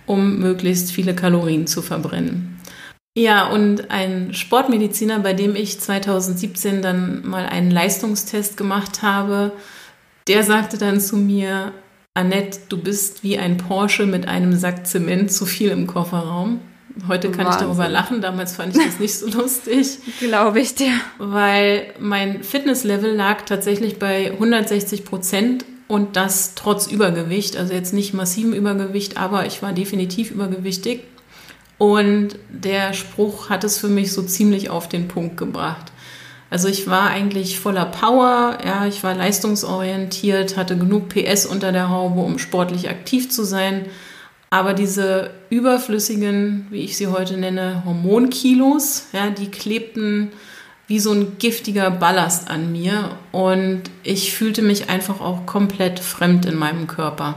um 0.06 0.40
möglichst 0.40 0.92
viele 0.92 1.14
Kalorien 1.14 1.68
zu 1.68 1.82
verbrennen. 1.82 2.62
Ja, 3.16 3.48
und 3.48 3.92
ein 3.92 4.34
Sportmediziner, 4.34 5.20
bei 5.20 5.34
dem 5.34 5.56
ich 5.56 5.80
2017 5.80 6.82
dann 6.82 7.28
mal 7.28 7.46
einen 7.46 7.70
Leistungstest 7.70 8.58
gemacht 8.58 9.04
habe, 9.04 9.52
der 10.28 10.44
sagte 10.44 10.78
dann 10.78 11.00
zu 11.00 11.18
mir, 11.18 11.74
Annette, 12.15 12.60
du 12.69 12.78
bist 12.78 13.23
wie 13.23 13.39
ein 13.39 13.58
Porsche 13.58 14.06
mit 14.06 14.28
einem 14.28 14.56
Sack 14.56 14.86
Zement 14.86 15.32
zu 15.32 15.47
viel 15.47 15.69
im 15.69 15.88
Kofferraum. 15.88 16.60
Heute 17.08 17.32
kann 17.32 17.45
Wahnsinn. 17.45 17.62
ich 17.62 17.65
darüber 17.65 17.89
lachen, 17.89 18.21
damals 18.21 18.56
fand 18.56 18.78
ich 18.78 18.86
das 18.86 18.99
nicht 18.99 19.15
so 19.15 19.28
lustig. 19.39 19.97
Glaube 20.19 20.60
ich 20.60 20.76
dir. 20.76 20.91
Weil 21.17 21.88
mein 21.99 22.43
Fitnesslevel 22.43 23.15
lag 23.15 23.41
tatsächlich 23.45 23.97
bei 23.97 24.32
160 24.32 25.06
Prozent 25.06 25.65
und 25.88 26.15
das 26.15 26.54
trotz 26.54 26.86
Übergewicht. 26.86 27.58
Also 27.58 27.73
jetzt 27.73 27.93
nicht 27.93 28.13
massivem 28.13 28.54
Übergewicht, 28.54 29.17
aber 29.17 29.47
ich 29.47 29.63
war 29.63 29.73
definitiv 29.73 30.30
übergewichtig. 30.30 31.06
Und 31.80 32.38
der 32.49 32.93
Spruch 32.93 33.49
hat 33.49 33.63
es 33.63 33.80
für 33.80 33.89
mich 33.89 34.13
so 34.13 34.21
ziemlich 34.21 34.69
auf 34.69 34.88
den 34.88 35.08
Punkt 35.08 35.36
gebracht. 35.36 35.91
Also 36.54 36.68
ich 36.68 36.86
war 36.86 37.10
eigentlich 37.10 37.60
voller 37.60 37.86
Power, 37.86 38.60
ja, 38.63 38.86
ich 38.86 39.04
war 39.04 39.16
leistungsorientiert, 39.16 40.56
hatte 40.56 40.78
genug 40.78 41.10
PS 41.10 41.48
unter 41.48 41.72
der 41.72 41.89
Haube, 41.89 42.22
um 42.22 42.38
sportlich 42.38 42.92
aktiv 42.92 43.32
zu 43.32 43.44
sein. 43.44 43.88
Aber 44.51 44.76
diese 44.76 45.32
überflüssigen, 45.49 46.68
wie 46.70 46.82
ich 46.82 46.95
sie 46.95 47.08
heute 47.08 47.38
nenne, 47.38 47.82
Hormonkilos, 47.86 49.08
ja, 49.14 49.32
die 49.32 49.49
klebten 49.49 50.32
wie 50.86 50.99
so 50.99 51.14
ein 51.14 51.38
giftiger 51.39 51.89
Ballast 51.89 52.51
an 52.51 52.72
mir 52.72 53.18
und 53.32 53.82
ich 54.04 54.36
fühlte 54.36 54.62
mich 54.62 54.91
einfach 54.91 55.22
auch 55.22 55.47
komplett 55.47 55.99
fremd 55.99 56.45
in 56.45 56.56
meinem 56.56 56.86
Körper. 56.86 57.34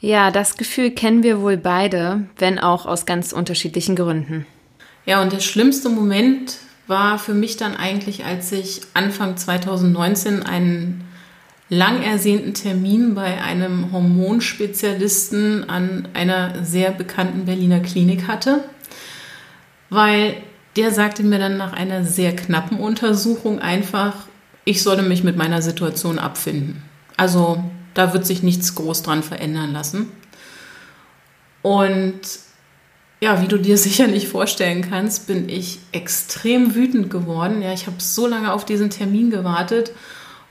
Ja, 0.00 0.32
das 0.32 0.56
Gefühl 0.56 0.90
kennen 0.90 1.22
wir 1.22 1.42
wohl 1.42 1.58
beide, 1.58 2.26
wenn 2.38 2.58
auch 2.58 2.86
aus 2.86 3.06
ganz 3.06 3.32
unterschiedlichen 3.32 3.94
Gründen. 3.94 4.46
Ja, 5.06 5.22
und 5.22 5.32
der 5.32 5.38
schlimmste 5.38 5.90
Moment 5.90 6.58
war 6.92 7.18
für 7.18 7.32
mich 7.32 7.56
dann 7.56 7.74
eigentlich, 7.74 8.26
als 8.26 8.52
ich 8.52 8.82
Anfang 8.92 9.38
2019 9.38 10.42
einen 10.42 11.08
lang 11.70 12.02
ersehnten 12.02 12.52
Termin 12.52 13.14
bei 13.14 13.40
einem 13.40 13.92
Hormonspezialisten 13.92 15.70
an 15.70 16.08
einer 16.12 16.62
sehr 16.66 16.90
bekannten 16.90 17.46
Berliner 17.46 17.80
Klinik 17.80 18.28
hatte, 18.28 18.62
weil 19.88 20.36
der 20.76 20.90
sagte 20.90 21.22
mir 21.22 21.38
dann 21.38 21.56
nach 21.56 21.72
einer 21.72 22.04
sehr 22.04 22.36
knappen 22.36 22.78
Untersuchung 22.78 23.58
einfach, 23.58 24.26
ich 24.66 24.82
solle 24.82 25.02
mich 25.02 25.24
mit 25.24 25.38
meiner 25.38 25.62
Situation 25.62 26.18
abfinden. 26.18 26.82
Also 27.16 27.64
da 27.94 28.12
wird 28.12 28.26
sich 28.26 28.42
nichts 28.42 28.74
groß 28.74 29.02
dran 29.02 29.22
verändern 29.22 29.72
lassen. 29.72 30.12
Und 31.62 32.20
ja, 33.22 33.40
wie 33.40 33.46
du 33.46 33.56
dir 33.56 33.78
sicher 33.78 34.08
nicht 34.08 34.28
vorstellen 34.28 34.82
kannst, 34.82 35.26
bin 35.26 35.48
ich 35.48 35.78
extrem 35.92 36.74
wütend 36.74 37.08
geworden. 37.08 37.62
Ja, 37.62 37.72
ich 37.72 37.86
habe 37.86 37.96
so 37.98 38.26
lange 38.26 38.52
auf 38.52 38.64
diesen 38.64 38.90
Termin 38.90 39.30
gewartet. 39.30 39.92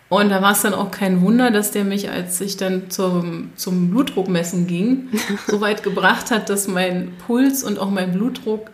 Und 0.08 0.30
da 0.30 0.42
war 0.42 0.54
es 0.54 0.62
dann 0.62 0.74
auch 0.74 0.92
kein 0.92 1.22
Wunder, 1.22 1.52
dass 1.52 1.72
der 1.72 1.86
mich, 1.86 2.10
als 2.10 2.42
ich 2.42 2.58
dann 2.58 2.90
zum, 2.90 3.52
zum 3.56 3.92
Blutdruckmessen 3.92 4.68
ging, 4.68 5.10
so 5.48 5.62
weit 5.62 5.84
gebracht 5.84 6.32
hat, 6.32 6.50
dass 6.50 6.68
mein 6.68 7.14
Puls 7.26 7.64
und 7.64 7.78
auch 7.78 7.90
mein 7.90 8.14
Blutdruck 8.14 8.72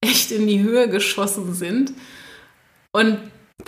echt 0.00 0.30
in 0.30 0.46
die 0.46 0.62
Höhe 0.62 0.88
geschossen 0.88 1.52
sind. 1.54 1.92
Und 2.92 3.18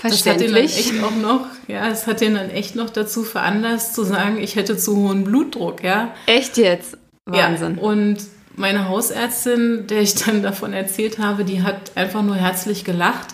das 0.02 0.24
hat 0.24 0.40
ihn 0.40 0.52
dann 0.52 0.62
echt 0.62 1.02
auch 1.02 1.16
noch, 1.16 1.46
ja, 1.68 1.88
es 1.88 2.06
hat 2.06 2.22
ihn 2.22 2.34
dann 2.34 2.48
echt 2.50 2.74
noch 2.74 2.90
dazu 2.90 3.22
veranlasst 3.22 3.94
zu 3.94 4.04
sagen, 4.04 4.38
ich 4.38 4.56
hätte 4.56 4.76
zu 4.76 4.96
hohen 4.96 5.24
Blutdruck, 5.24 5.82
ja. 5.82 6.14
Echt 6.26 6.56
jetzt? 6.56 6.96
Wahnsinn. 7.26 7.76
Ja, 7.76 7.82
und 7.82 8.18
meine 8.60 8.88
Hausärztin, 8.88 9.86
der 9.88 10.02
ich 10.02 10.14
dann 10.14 10.42
davon 10.42 10.72
erzählt 10.72 11.18
habe, 11.18 11.44
die 11.44 11.62
hat 11.62 11.92
einfach 11.96 12.22
nur 12.22 12.36
herzlich 12.36 12.84
gelacht, 12.84 13.28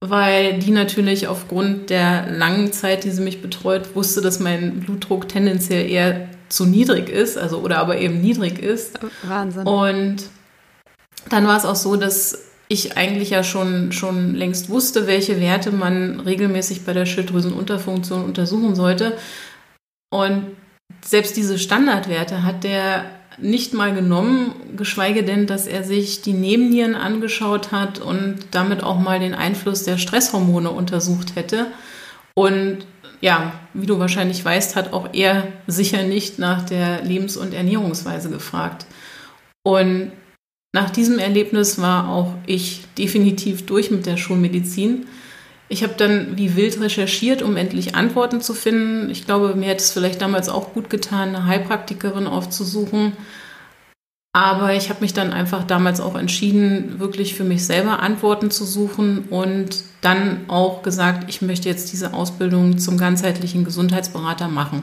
weil 0.00 0.58
die 0.58 0.70
natürlich 0.70 1.28
aufgrund 1.28 1.90
der 1.90 2.30
langen 2.30 2.72
Zeit, 2.72 3.04
die 3.04 3.10
sie 3.10 3.22
mich 3.22 3.42
betreut, 3.42 3.94
wusste, 3.94 4.22
dass 4.22 4.40
mein 4.40 4.80
Blutdruck 4.80 5.28
tendenziell 5.28 5.90
eher 5.90 6.28
zu 6.48 6.64
niedrig 6.64 7.08
ist, 7.08 7.36
also 7.36 7.58
oder 7.58 7.78
aber 7.78 7.98
eben 7.98 8.20
niedrig 8.20 8.58
ist. 8.58 9.00
Wahnsinn. 9.24 9.66
Und 9.66 10.22
dann 11.28 11.46
war 11.46 11.58
es 11.58 11.66
auch 11.66 11.76
so, 11.76 11.96
dass 11.96 12.46
ich 12.68 12.96
eigentlich 12.96 13.30
ja 13.30 13.42
schon, 13.42 13.92
schon 13.92 14.34
längst 14.36 14.68
wusste, 14.68 15.06
welche 15.06 15.40
Werte 15.40 15.72
man 15.72 16.20
regelmäßig 16.20 16.84
bei 16.84 16.92
der 16.92 17.04
Schilddrüsenunterfunktion 17.04 18.24
untersuchen 18.24 18.74
sollte. 18.76 19.18
Und 20.12 20.46
selbst 21.04 21.36
diese 21.36 21.58
Standardwerte 21.58 22.42
hat 22.44 22.64
der 22.64 23.19
nicht 23.42 23.74
mal 23.74 23.94
genommen, 23.94 24.54
geschweige 24.76 25.22
denn, 25.22 25.46
dass 25.46 25.66
er 25.66 25.84
sich 25.84 26.22
die 26.22 26.32
Nebennieren 26.32 26.94
angeschaut 26.94 27.72
hat 27.72 27.98
und 27.98 28.38
damit 28.50 28.82
auch 28.82 28.98
mal 28.98 29.18
den 29.18 29.34
Einfluss 29.34 29.84
der 29.84 29.98
Stresshormone 29.98 30.70
untersucht 30.70 31.36
hätte. 31.36 31.66
Und 32.34 32.86
ja, 33.20 33.52
wie 33.74 33.86
du 33.86 33.98
wahrscheinlich 33.98 34.44
weißt, 34.44 34.76
hat 34.76 34.92
auch 34.92 35.10
er 35.12 35.48
sicher 35.66 36.02
nicht 36.02 36.38
nach 36.38 36.62
der 36.62 37.02
Lebens- 37.02 37.36
und 37.36 37.52
Ernährungsweise 37.52 38.30
gefragt. 38.30 38.86
Und 39.62 40.12
nach 40.72 40.90
diesem 40.90 41.18
Erlebnis 41.18 41.80
war 41.80 42.08
auch 42.08 42.34
ich 42.46 42.82
definitiv 42.96 43.66
durch 43.66 43.90
mit 43.90 44.06
der 44.06 44.16
Schulmedizin. 44.16 45.06
Ich 45.72 45.84
habe 45.84 45.94
dann 45.96 46.36
wie 46.36 46.56
wild 46.56 46.80
recherchiert, 46.80 47.42
um 47.42 47.56
endlich 47.56 47.94
Antworten 47.94 48.40
zu 48.40 48.54
finden. 48.54 49.08
Ich 49.08 49.24
glaube, 49.24 49.54
mir 49.54 49.68
hätte 49.68 49.84
es 49.84 49.92
vielleicht 49.92 50.20
damals 50.20 50.48
auch 50.48 50.74
gut 50.74 50.90
getan, 50.90 51.28
eine 51.28 51.46
Heilpraktikerin 51.46 52.26
aufzusuchen. 52.26 53.12
Aber 54.32 54.74
ich 54.74 54.90
habe 54.90 55.02
mich 55.02 55.12
dann 55.12 55.32
einfach 55.32 55.62
damals 55.62 56.00
auch 56.00 56.16
entschieden, 56.16 56.98
wirklich 56.98 57.36
für 57.36 57.44
mich 57.44 57.64
selber 57.64 58.00
Antworten 58.00 58.50
zu 58.50 58.64
suchen 58.64 59.26
und 59.30 59.84
dann 60.00 60.48
auch 60.48 60.82
gesagt, 60.82 61.28
ich 61.28 61.40
möchte 61.40 61.68
jetzt 61.68 61.92
diese 61.92 62.14
Ausbildung 62.14 62.78
zum 62.78 62.98
ganzheitlichen 62.98 63.64
Gesundheitsberater 63.64 64.48
machen. 64.48 64.82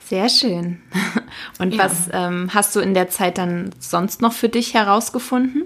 Sehr 0.00 0.28
schön. 0.28 0.80
Und 1.58 1.74
ja. 1.74 1.84
was 1.84 2.10
ähm, 2.12 2.50
hast 2.52 2.76
du 2.76 2.80
in 2.80 2.92
der 2.92 3.08
Zeit 3.08 3.38
dann 3.38 3.70
sonst 3.78 4.20
noch 4.20 4.32
für 4.32 4.50
dich 4.50 4.74
herausgefunden? 4.74 5.62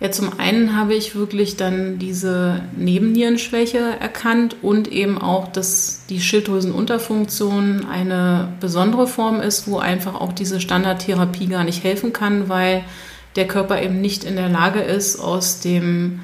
Ja, 0.00 0.10
zum 0.10 0.38
einen 0.38 0.74
habe 0.76 0.94
ich 0.94 1.14
wirklich 1.14 1.56
dann 1.56 1.98
diese 1.98 2.62
Nebennierenschwäche 2.74 3.78
erkannt 4.00 4.56
und 4.62 4.88
eben 4.88 5.18
auch, 5.18 5.48
dass 5.48 6.06
die 6.08 6.22
Schilddrüsenunterfunktion 6.22 7.86
eine 7.86 8.48
besondere 8.60 9.06
Form 9.06 9.40
ist, 9.40 9.68
wo 9.68 9.78
einfach 9.78 10.14
auch 10.14 10.32
diese 10.32 10.58
Standardtherapie 10.58 11.48
gar 11.48 11.64
nicht 11.64 11.84
helfen 11.84 12.14
kann, 12.14 12.48
weil 12.48 12.82
der 13.36 13.46
Körper 13.46 13.82
eben 13.82 14.00
nicht 14.00 14.24
in 14.24 14.36
der 14.36 14.48
Lage 14.48 14.80
ist, 14.80 15.20
aus 15.20 15.60
dem 15.60 16.20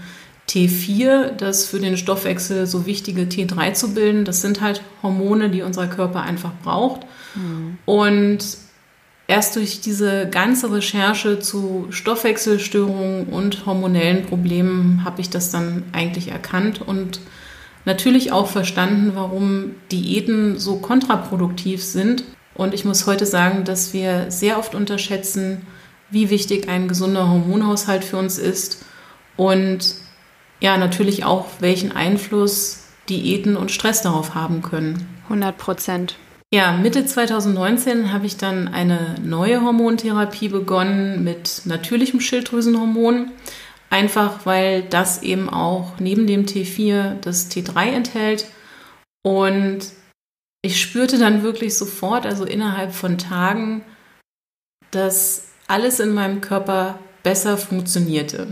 T4, 0.48 1.32
das 1.32 1.66
für 1.66 1.78
den 1.78 1.98
Stoffwechsel 1.98 2.66
so 2.66 2.86
wichtige 2.86 3.22
T3 3.22 3.74
zu 3.74 3.92
bilden. 3.92 4.24
Das 4.24 4.40
sind 4.40 4.62
halt 4.62 4.80
Hormone, 5.02 5.50
die 5.50 5.60
unser 5.60 5.86
Körper 5.86 6.22
einfach 6.22 6.52
braucht. 6.62 7.00
Mhm. 7.34 7.76
Und 7.84 8.38
erst 9.26 9.56
durch 9.56 9.80
diese 9.80 10.28
ganze 10.28 10.72
Recherche 10.72 11.38
zu 11.38 11.86
Stoffwechselstörungen 11.90 13.26
und 13.26 13.66
hormonellen 13.66 14.24
Problemen 14.24 15.04
habe 15.04 15.20
ich 15.20 15.30
das 15.30 15.50
dann 15.50 15.84
eigentlich 15.92 16.28
erkannt 16.28 16.80
und 16.80 17.20
natürlich 17.84 18.32
auch 18.32 18.48
verstanden, 18.48 19.12
warum 19.14 19.74
Diäten 19.90 20.58
so 20.58 20.76
kontraproduktiv 20.78 21.82
sind. 21.82 22.24
Und 22.54 22.74
ich 22.74 22.84
muss 22.84 23.06
heute 23.06 23.26
sagen, 23.26 23.64
dass 23.64 23.92
wir 23.92 24.30
sehr 24.30 24.58
oft 24.58 24.74
unterschätzen, 24.74 25.62
wie 26.10 26.30
wichtig 26.30 26.68
ein 26.68 26.88
gesunder 26.88 27.28
Hormonhaushalt 27.28 28.04
für 28.04 28.16
uns 28.16 28.38
ist 28.38 28.84
und 29.36 29.96
ja, 30.60 30.78
natürlich 30.78 31.24
auch, 31.24 31.46
welchen 31.60 31.92
Einfluss 31.92 32.84
Diäten 33.08 33.56
und 33.56 33.70
Stress 33.70 34.02
darauf 34.02 34.34
haben 34.34 34.62
können. 34.62 35.06
100 35.24 35.56
Prozent. 35.58 36.16
Ja, 36.56 36.72
Mitte 36.72 37.04
2019 37.04 38.14
habe 38.14 38.24
ich 38.24 38.38
dann 38.38 38.68
eine 38.68 39.16
neue 39.22 39.60
Hormontherapie 39.60 40.48
begonnen 40.48 41.22
mit 41.22 41.60
natürlichem 41.66 42.18
Schilddrüsenhormon. 42.18 43.30
Einfach 43.90 44.46
weil 44.46 44.82
das 44.84 45.22
eben 45.22 45.50
auch 45.50 46.00
neben 46.00 46.26
dem 46.26 46.46
T4 46.46 47.20
das 47.20 47.50
T3 47.50 47.92
enthält. 47.92 48.46
Und 49.22 49.80
ich 50.62 50.80
spürte 50.80 51.18
dann 51.18 51.42
wirklich 51.42 51.76
sofort, 51.76 52.24
also 52.24 52.46
innerhalb 52.46 52.94
von 52.94 53.18
Tagen, 53.18 53.84
dass 54.92 55.48
alles 55.66 56.00
in 56.00 56.14
meinem 56.14 56.40
Körper 56.40 56.98
besser 57.22 57.58
funktionierte. 57.58 58.48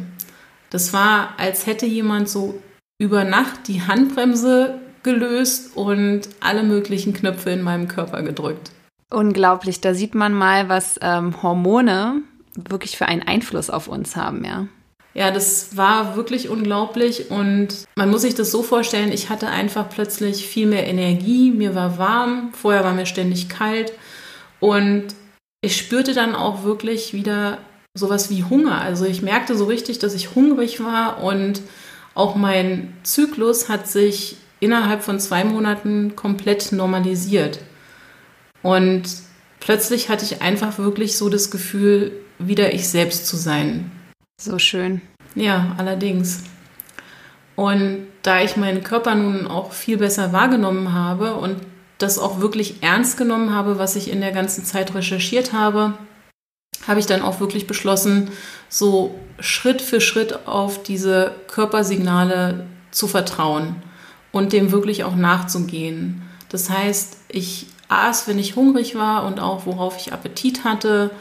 Das 0.68 0.92
war, 0.92 1.38
als 1.38 1.66
hätte 1.66 1.86
jemand 1.86 2.28
so 2.28 2.62
über 2.98 3.24
Nacht 3.24 3.66
die 3.66 3.80
Handbremse 3.80 4.78
gelöst 5.05 5.76
und 5.76 6.22
alle 6.40 6.62
möglichen 6.62 7.12
Knöpfe 7.12 7.50
in 7.50 7.62
meinem 7.62 7.88
Körper 7.88 8.22
gedrückt. 8.22 8.70
Unglaublich, 9.11 9.80
da 9.80 9.94
sieht 9.94 10.14
man 10.14 10.34
mal, 10.34 10.68
was 10.68 10.98
ähm, 11.00 11.42
Hormone 11.42 12.22
wirklich 12.57 12.96
für 12.96 13.07
einen 13.07 13.22
Einfluss 13.22 13.70
auf 13.70 13.88
uns 13.88 14.16
haben, 14.16 14.44
ja. 14.44 14.66
Ja, 15.16 15.30
das 15.30 15.76
war 15.76 16.16
wirklich 16.16 16.48
unglaublich 16.48 17.30
und 17.30 17.68
man 17.94 18.11
muss 18.11 18.22
sich 18.22 18.34
das 18.34 18.50
so 18.50 18.64
vorstellen, 18.64 19.12
ich 19.12 19.30
hatte 19.30 19.46
einfach 19.46 19.88
plötzlich 19.88 20.48
viel 20.48 20.66
mehr 20.66 20.88
Energie, 20.88 21.52
mir 21.52 21.76
war 21.76 21.98
warm, 21.98 22.52
vorher 22.52 22.82
war 22.82 22.94
mir 22.94 23.07
ständig 23.07 23.48
kalt 23.48 23.92
und 24.59 25.14
ich 25.61 25.76
spürte 25.76 26.14
dann 26.14 26.34
auch 26.34 26.64
wirklich 26.64 27.12
wieder 27.12 27.59
sowas 27.96 28.28
wie 28.28 28.42
Hunger. 28.42 28.80
Also 28.80 29.05
ich 29.05 29.22
merkte 29.22 29.57
so 29.57 29.66
richtig, 29.66 30.00
dass 30.00 30.14
ich 30.14 30.34
hungrig 30.34 30.82
war 30.82 31.22
und 31.22 31.62
auch 32.14 32.34
mein 32.34 32.92
Zyklus 33.05 33.68
hat 33.68 33.86
sich 33.86 34.36
innerhalb 34.64 35.02
von 35.02 35.20
zwei 35.20 35.44
Monaten 35.44 36.16
komplett 36.16 36.72
normalisiert. 36.72 37.60
Und 38.62 39.02
plötzlich 39.60 40.08
hatte 40.08 40.24
ich 40.24 40.42
einfach 40.42 40.78
wirklich 40.78 41.16
so 41.18 41.28
das 41.28 41.50
Gefühl, 41.50 42.12
wieder 42.38 42.72
ich 42.72 42.88
selbst 42.88 43.26
zu 43.26 43.36
sein. 43.36 43.92
So 44.40 44.58
schön. 44.58 45.02
Ja, 45.34 45.74
allerdings. 45.76 46.42
Und 47.56 48.06
da 48.22 48.42
ich 48.42 48.56
meinen 48.56 48.82
Körper 48.82 49.14
nun 49.14 49.46
auch 49.46 49.72
viel 49.72 49.98
besser 49.98 50.32
wahrgenommen 50.32 50.92
habe 50.92 51.34
und 51.34 51.56
das 51.98 52.18
auch 52.18 52.40
wirklich 52.40 52.82
ernst 52.82 53.16
genommen 53.16 53.54
habe, 53.54 53.78
was 53.78 53.96
ich 53.96 54.10
in 54.10 54.20
der 54.20 54.32
ganzen 54.32 54.64
Zeit 54.64 54.94
recherchiert 54.94 55.52
habe, 55.52 55.94
habe 56.88 57.00
ich 57.00 57.06
dann 57.06 57.22
auch 57.22 57.38
wirklich 57.38 57.66
beschlossen, 57.66 58.30
so 58.68 59.14
Schritt 59.38 59.80
für 59.80 60.00
Schritt 60.00 60.46
auf 60.46 60.82
diese 60.82 61.32
Körpersignale 61.48 62.66
zu 62.90 63.06
vertrauen 63.06 63.76
und 64.35 64.53
dem 64.53 64.72
wirklich 64.72 65.05
auch 65.05 65.14
nachzugehen. 65.14 66.20
Das 66.49 66.68
heißt, 66.68 67.16
ich 67.28 67.68
aß, 67.89 68.26
wenn 68.26 68.39
ich 68.39 68.57
hungrig 68.57 68.97
war 68.97 69.24
und 69.26 69.39
auch 69.39 69.64
worauf 69.64 69.97
ich 69.97 70.12
Appetit 70.12 70.64
hatte. 70.64 71.12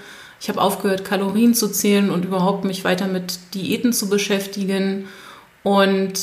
Ich 0.41 0.49
habe 0.49 0.59
aufgehört, 0.59 1.05
Kalorien 1.05 1.53
zu 1.53 1.69
zählen 1.69 2.09
und 2.09 2.25
überhaupt 2.25 2.65
mich 2.65 2.83
weiter 2.83 3.07
mit 3.07 3.39
Diäten 3.53 3.93
zu 3.93 4.09
beschäftigen 4.09 5.07
und 5.61 6.13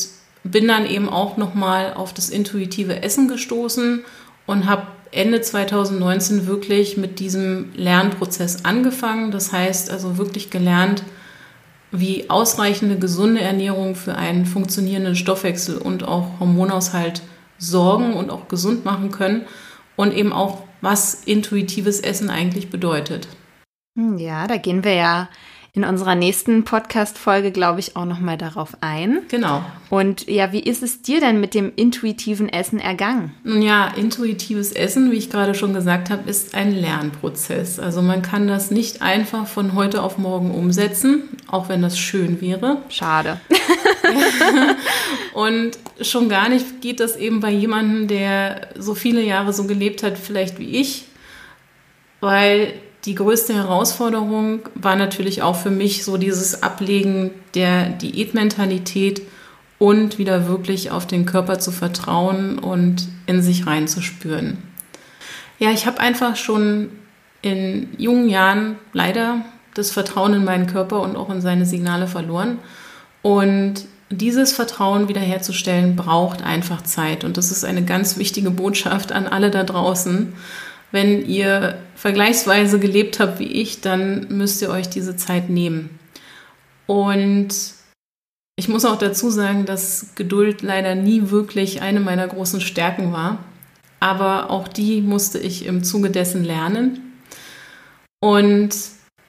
bin 0.43 0.67
dann 0.67 0.85
eben 0.85 1.09
auch 1.09 1.37
nochmal 1.37 1.95
auf 1.95 2.13
das 2.13 2.29
intuitive 2.29 3.03
Essen 3.03 3.29
gestoßen 3.29 4.05
und 4.47 4.67
habe 4.67 4.89
Ende 5.13 5.41
2019 5.41 6.49
wirklich 6.49 6.97
mit 6.97 7.21
diesem 7.21 7.71
Lernprozess 7.77 8.65
angefangen. 8.65 9.31
Das 9.31 9.53
heißt 9.53 9.91
also 9.91 10.19
wirklich 10.19 10.51
gelernt, 10.51 11.05
wie 11.93 12.31
ausreichende 12.31 12.99
gesunde 12.99 13.41
Ernährung 13.41 13.95
für 13.95 14.15
einen 14.15 14.47
funktionierenden 14.47 15.17
Stoffwechsel 15.17 15.79
und 15.79 16.05
auch 16.05 16.41
Hormonaushalt 16.41 17.23
sorgen 17.59 18.15
und 18.15 18.31
auch 18.31 18.49
gesund 18.49 18.85
machen 18.85 19.11
können 19.11 19.47
und 19.97 20.15
eben 20.15 20.33
auch, 20.33 20.63
was 20.81 21.15
intuitives 21.25 22.01
Essen 22.01 22.31
eigentlich 22.31 22.71
bedeutet. 22.71 23.29
Hm, 23.99 24.17
ja, 24.17 24.47
da 24.47 24.57
gehen 24.57 24.83
wir 24.83 24.95
ja 24.95 25.29
in 25.73 25.85
unserer 25.85 26.17
nächsten 26.17 26.65
Podcast-Folge, 26.65 27.53
glaube 27.53 27.79
ich, 27.79 27.95
auch 27.95 28.05
nochmal 28.05 28.37
darauf 28.37 28.77
ein. 28.81 29.21
Genau. 29.29 29.65
Und 29.89 30.27
ja, 30.29 30.53
wie 30.53 30.61
ist 30.61 30.83
es 30.83 31.03
dir 31.03 31.21
denn 31.21 31.41
mit 31.41 31.55
dem 31.55 31.73
intuitiven 31.77 32.49
Essen 32.49 32.81
ergangen? 32.81 33.33
Ja, 33.45 33.89
intuitives 33.89 34.73
Essen, 34.73 35.13
wie 35.13 35.17
ich 35.17 35.31
gerade 35.31 35.55
schon 35.55 35.73
gesagt 35.73 36.11
habe, 36.11 36.29
ist 36.29 36.57
ein 36.57 36.73
Lernprozess. 36.73 37.79
Also 37.79 38.03
man 38.03 38.23
kann 38.23 38.49
das 38.49 38.73
nicht 38.73 39.01
einfach 39.01 39.47
von 39.47 39.75
heute 39.75 40.03
auf 40.03 40.19
morgen 40.19 40.51
umsetzen, 40.51 41.23
auch 41.47 41.69
wenn 41.69 41.83
das 41.83 41.99
schön 41.99 42.41
wäre. 42.41 42.79
Schade. 42.89 43.41
Und 45.35 45.79
schon 46.01 46.29
gar 46.29 46.49
nicht 46.49 46.81
geht 46.81 46.99
das 46.99 47.17
eben 47.17 47.39
bei 47.39 47.51
jemandem, 47.51 48.09
der 48.09 48.69
so 48.77 48.97
viele 48.97 49.23
Jahre 49.23 49.53
so 49.53 49.65
gelebt 49.65 50.03
hat, 50.03 50.19
vielleicht 50.19 50.59
wie 50.59 50.81
ich, 50.81 51.05
weil 52.21 52.75
die 53.05 53.15
größte 53.15 53.55
Herausforderung 53.55 54.61
war 54.75 54.97
natürlich 54.97 55.43
auch 55.43 55.57
für 55.57 55.71
mich 55.71 56.05
so 56.05 56.17
dieses 56.17 56.63
Ablegen 56.63 57.31
der 57.55 57.89
Diätmentalität 57.89 59.23
und 59.79 60.19
wieder 60.19 60.47
wirklich 60.47 60.91
auf 60.91 61.07
den 61.07 61.25
Körper 61.25 61.59
zu 61.59 61.71
vertrauen 61.71 62.59
und 62.59 63.09
in 63.27 63.41
sich 63.41 63.67
reinzuspüren. 63.67 64.59
Ja, 65.59 65.71
ich 65.71 65.87
habe 65.87 66.01
einfach 66.01 66.37
schon 66.37 66.91
in 67.43 67.89
jungen 67.97 68.29
Jahren 68.29 68.77
leider 68.93 69.43
das 69.75 69.91
Vertrauen 69.91 70.35
in 70.35 70.45
meinen 70.45 70.67
Körper 70.67 71.01
und 71.01 71.17
auch 71.17 71.31
in 71.31 71.41
seine 71.41 71.65
Signale 71.65 72.07
verloren. 72.07 72.59
Und 73.23 73.87
dieses 74.11 74.53
Vertrauen 74.53 75.09
wiederherzustellen 75.09 75.97
braucht 75.97 76.43
einfach 76.43 76.83
Zeit. 76.83 77.25
Und 77.25 77.37
das 77.37 77.51
ist 77.51 77.65
eine 77.65 77.85
ganz 77.85 78.19
wichtige 78.19 78.51
Botschaft 78.51 79.13
an 79.13 79.27
alle 79.27 79.51
da 79.51 79.63
draußen. 79.63 80.35
Wenn 80.93 81.25
ihr 81.27 81.79
vergleichsweise 81.95 82.81
gelebt 82.81 83.21
habt 83.21 83.39
wie 83.39 83.47
ich, 83.47 83.81
dann 83.81 84.27
müsst 84.29 84.61
ihr 84.63 84.71
euch 84.71 84.89
diese 84.89 85.17
Zeit 85.17 85.49
nehmen. 85.49 85.99
Und 86.87 87.55
ich 88.57 88.69
muss 88.69 88.85
auch 88.85 88.99
dazu 88.99 89.31
sagen, 89.31 89.65
dass 89.65 90.15
Geduld 90.17 90.63
leider 90.63 90.95
nie 90.95 91.31
wirklich 91.31 91.81
eine 91.83 92.01
meiner 92.01 92.27
großen 92.27 92.61
Stärken 92.61 93.13
war. 93.13 93.39
Aber 94.01 94.51
auch 94.51 94.67
die 94.67 95.01
musste 95.01 95.39
ich 95.39 95.67
im 95.67 95.85
Zuge 95.85 96.11
dessen 96.11 96.43
lernen. 96.43 97.13
Und 98.21 98.75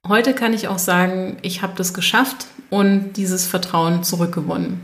heute 0.08 0.34
kann 0.34 0.54
ich 0.54 0.68
auch 0.68 0.80
sagen, 0.80 1.38
ich 1.44 1.62
habe 1.62 1.74
das 1.76 1.94
geschafft 1.94 2.48
und 2.70 3.14
dieses 3.14 3.46
Vertrauen 3.46 4.04
zurückgewonnen. 4.04 4.80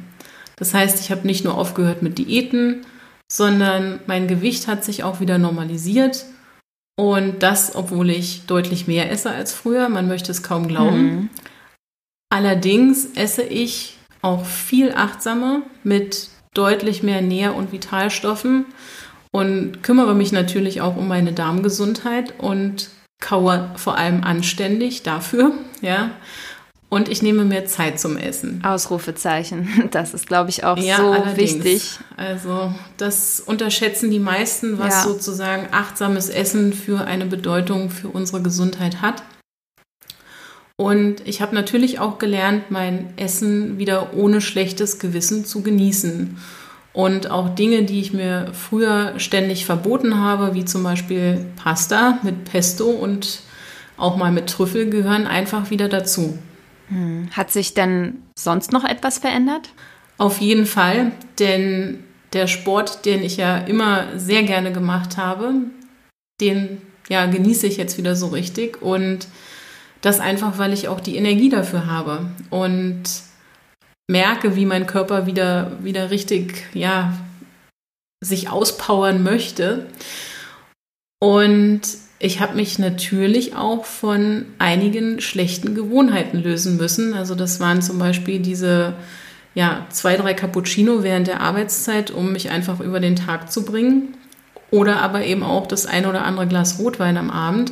Das 0.58 0.74
heißt, 0.74 1.00
ich 1.00 1.12
habe 1.12 1.26
nicht 1.26 1.44
nur 1.44 1.58
aufgehört 1.58 2.02
mit 2.02 2.18
Diäten, 2.18 2.86
sondern 3.32 4.00
mein 4.08 4.28
Gewicht 4.28 4.68
hat 4.68 4.84
sich 4.84 5.04
auch 5.04 5.20
wieder 5.20 5.38
normalisiert 5.38 6.26
und 7.00 7.44
das, 7.44 7.76
obwohl 7.76 8.10
ich 8.10 8.46
deutlich 8.48 8.88
mehr 8.88 9.12
esse 9.12 9.32
als 9.32 9.54
früher. 9.54 9.88
Man 9.88 10.08
möchte 10.08 10.32
es 10.32 10.44
kaum 10.44 10.68
glauben. 10.68 11.04
Mhm. 11.04 11.30
Allerdings 12.30 13.06
esse 13.16 13.44
ich 13.44 13.98
auch 14.22 14.46
viel 14.46 14.92
achtsamer 14.94 15.62
mit 15.84 16.30
deutlich 16.54 17.04
mehr 17.04 17.22
Nähr- 17.22 17.56
und 17.56 17.72
Vitalstoffen 17.72 18.66
und 19.32 19.84
kümmere 19.84 20.16
mich 20.16 20.32
natürlich 20.32 20.82
auch 20.82 20.98
um 20.98 21.08
meine 21.08 21.34
Darmgesundheit 21.34 22.34
und 22.40 22.90
kaue 23.22 23.72
vor 23.76 23.98
allem 23.98 24.24
anständig 24.24 25.04
dafür, 25.04 25.52
ja. 25.82 26.12
Und 26.90 27.10
ich 27.10 27.22
nehme 27.22 27.44
mehr 27.44 27.66
Zeit 27.66 28.00
zum 28.00 28.18
Essen. 28.18 28.64
Ausrufezeichen. 28.64 29.90
Das 29.92 30.14
ist, 30.14 30.28
glaube 30.28 30.50
ich, 30.50 30.64
auch 30.64 30.78
ja, 30.78 30.98
so 30.98 31.12
allerdings. 31.12 31.38
wichtig. 31.38 32.00
Also 32.16 32.74
das 32.98 33.42
unterschätzen 33.42 34.10
die 34.10 34.20
meisten, 34.20 34.80
was 34.80 34.96
ja. 34.96 35.04
sozusagen 35.04 35.68
achtsames 35.72 36.30
Essen 36.30 36.72
für 36.72 37.06
eine 37.06 37.26
Bedeutung 37.26 37.90
für 37.90 38.10
unsere 38.10 38.42
Gesundheit 38.42 39.02
hat. 39.02 39.24
Und 40.78 41.28
ich 41.28 41.42
habe 41.42 41.56
natürlich 41.56 42.00
auch 42.00 42.20
gelernt, 42.20 42.70
mein 42.70 43.14
Essen 43.18 43.80
wieder 43.80 44.14
ohne 44.14 44.42
schlechtes 44.42 45.00
Gewissen 45.00 45.44
zu 45.44 45.64
genießen. 45.64 46.38
Und 46.94 47.32
auch 47.32 47.50
Dinge, 47.50 47.84
die 47.84 48.00
ich 48.00 48.14
mir 48.14 48.52
früher 48.54 49.14
ständig 49.18 49.66
verboten 49.66 50.20
habe, 50.20 50.54
wie 50.54 50.66
zum 50.66 50.84
Beispiel 50.84 51.46
Pasta 51.56 52.20
mit 52.24 52.46
Pesto 52.46 52.86
und 52.86 53.42
auch 53.98 54.16
mal 54.18 54.32
mit 54.32 54.48
Trüffel, 54.48 54.90
gehören 54.90 55.26
einfach 55.28 55.70
wieder 55.70 55.90
dazu. 55.90 56.38
Hm. 56.90 57.30
Hat 57.32 57.52
sich 57.52 57.74
denn 57.74 58.24
sonst 58.38 58.72
noch 58.72 58.84
etwas 58.84 59.18
verändert? 59.18 59.70
Auf 60.18 60.40
jeden 60.40 60.66
Fall, 60.66 61.12
denn 61.40 62.04
der 62.34 62.48
Sport, 62.48 63.06
den 63.06 63.24
ich 63.24 63.38
ja 63.38 63.58
immer 63.58 64.18
sehr 64.18 64.44
gerne 64.44 64.72
gemacht 64.72 65.18
habe, 65.18 65.54
den 66.42 66.82
ja 67.10 67.26
genieße 67.26 67.68
ich 67.68 67.78
jetzt 67.78 67.98
wieder 67.98 68.16
so 68.16 68.28
richtig 68.28 68.82
und 68.82 69.28
das 70.02 70.20
einfach, 70.20 70.58
weil 70.58 70.74
ich 70.74 70.88
auch 70.88 71.00
die 71.00 71.16
Energie 71.16 71.50
dafür 71.50 71.88
habe 71.88 72.30
und 72.50 73.04
merke, 74.10 74.56
wie 74.56 74.66
mein 74.66 74.88
Körper 74.88 75.26
wieder 75.26 75.72
wieder 75.84 76.12
richtig 76.12 76.66
ja 76.74 77.14
sich 78.24 78.50
auspowern 78.50 79.24
möchte 79.24 79.88
und 81.20 81.82
ich 82.20 82.40
habe 82.40 82.56
mich 82.56 82.80
natürlich 82.80 83.56
auch 83.56 83.86
von 83.86 84.46
einigen 84.58 85.22
schlechten 85.22 85.76
Gewohnheiten 85.76 86.40
lösen 86.40 86.78
müssen. 86.78 87.14
Also 87.14 87.36
das 87.36 87.60
waren 87.60 87.82
zum 87.82 88.00
Beispiel 88.00 88.40
diese 88.40 88.94
ja, 89.54 89.86
zwei, 89.90 90.18
drei 90.18 90.34
Cappuccino 90.34 91.04
während 91.04 91.28
der 91.28 91.42
Arbeitszeit, 91.42 92.12
um 92.12 92.32
mich 92.32 92.50
einfach 92.50 92.80
über 92.80 93.00
den 93.00 93.16
Tag 93.16 93.52
zu 93.52 93.66
bringen. 93.66 94.16
Oder 94.72 95.02
aber 95.02 95.26
eben 95.26 95.44
auch 95.44 95.68
das 95.68 95.86
eine 95.86 96.10
oder 96.10 96.26
andere 96.26 96.48
Glas 96.48 96.80
Rotwein 96.80 97.18
am 97.18 97.30
Abend. 97.30 97.72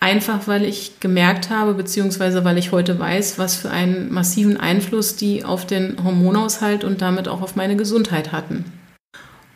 Einfach 0.00 0.46
weil 0.46 0.64
ich 0.64 1.00
gemerkt 1.00 1.48
habe, 1.48 1.74
beziehungsweise 1.74 2.44
weil 2.44 2.58
ich 2.58 2.72
heute 2.72 2.98
weiß, 2.98 3.38
was 3.38 3.56
für 3.56 3.70
einen 3.70 4.12
massiven 4.12 4.58
Einfluss 4.58 5.16
die 5.16 5.44
auf 5.44 5.66
den 5.66 6.02
Hormonaushalt 6.02 6.84
und 6.84 7.00
damit 7.00 7.28
auch 7.28 7.40
auf 7.40 7.56
meine 7.56 7.76
Gesundheit 7.76 8.32
hatten. 8.32 8.64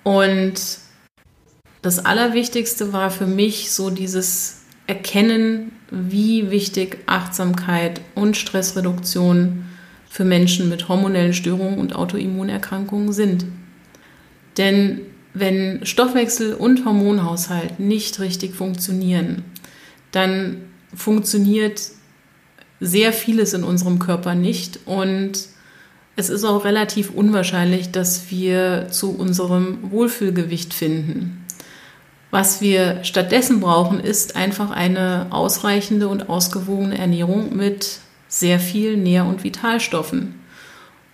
Und 0.05 0.55
das 1.87 2.05
Allerwichtigste 2.05 2.93
war 2.93 3.13
für 3.13 3.29
mich 3.29 3.71
so 3.71 3.91
dieses 3.91 4.63
Erkennen, 4.89 5.71
wie 5.89 6.51
wichtig 6.51 6.99
Achtsamkeit 7.07 8.01
und 8.17 8.37
Stressreduktion 8.37 9.67
für 10.09 10.25
Menschen 10.25 10.69
mit 10.69 10.89
hormonellen 10.89 11.33
Störungen 11.33 11.79
und 11.79 11.95
Autoimmunerkrankungen 11.95 13.13
sind. 13.13 13.45
Denn 14.57 15.03
wenn 15.33 15.87
Stoffwechsel 15.87 16.55
und 16.55 16.85
Hormonhaushalt 16.85 17.79
nicht 17.79 18.19
richtig 18.19 18.57
funktionieren, 18.57 19.45
dann 20.11 20.63
funktioniert 20.93 21.83
sehr 22.81 23.13
vieles 23.13 23.55
in 23.55 23.63
unserem 23.63 24.01
Körper 24.01 24.35
nicht 24.35 24.81
und 24.87 25.39
es 26.17 26.31
ist 26.31 26.43
auch 26.43 26.65
relativ 26.65 27.11
unwahrscheinlich, 27.11 27.93
dass 27.93 28.29
wir 28.33 28.89
zu 28.91 29.17
unserem 29.17 29.93
Wohlfühlgewicht 29.93 30.75
finden. 30.75 31.46
Was 32.37 32.61
wir 32.61 33.03
stattdessen 33.03 33.61
brauchen, 33.61 33.99
ist 33.99 34.37
einfach 34.37 34.71
eine 34.71 35.29
ausreichende 35.31 36.07
und 36.09 36.29
ausgewogene 36.29 36.99
Ernährung 36.99 37.57
mit 37.57 38.01
sehr 38.29 38.61
viel 38.61 38.99
Nähr- 38.99 39.25
und 39.25 39.43
Vitalstoffen. 39.43 40.35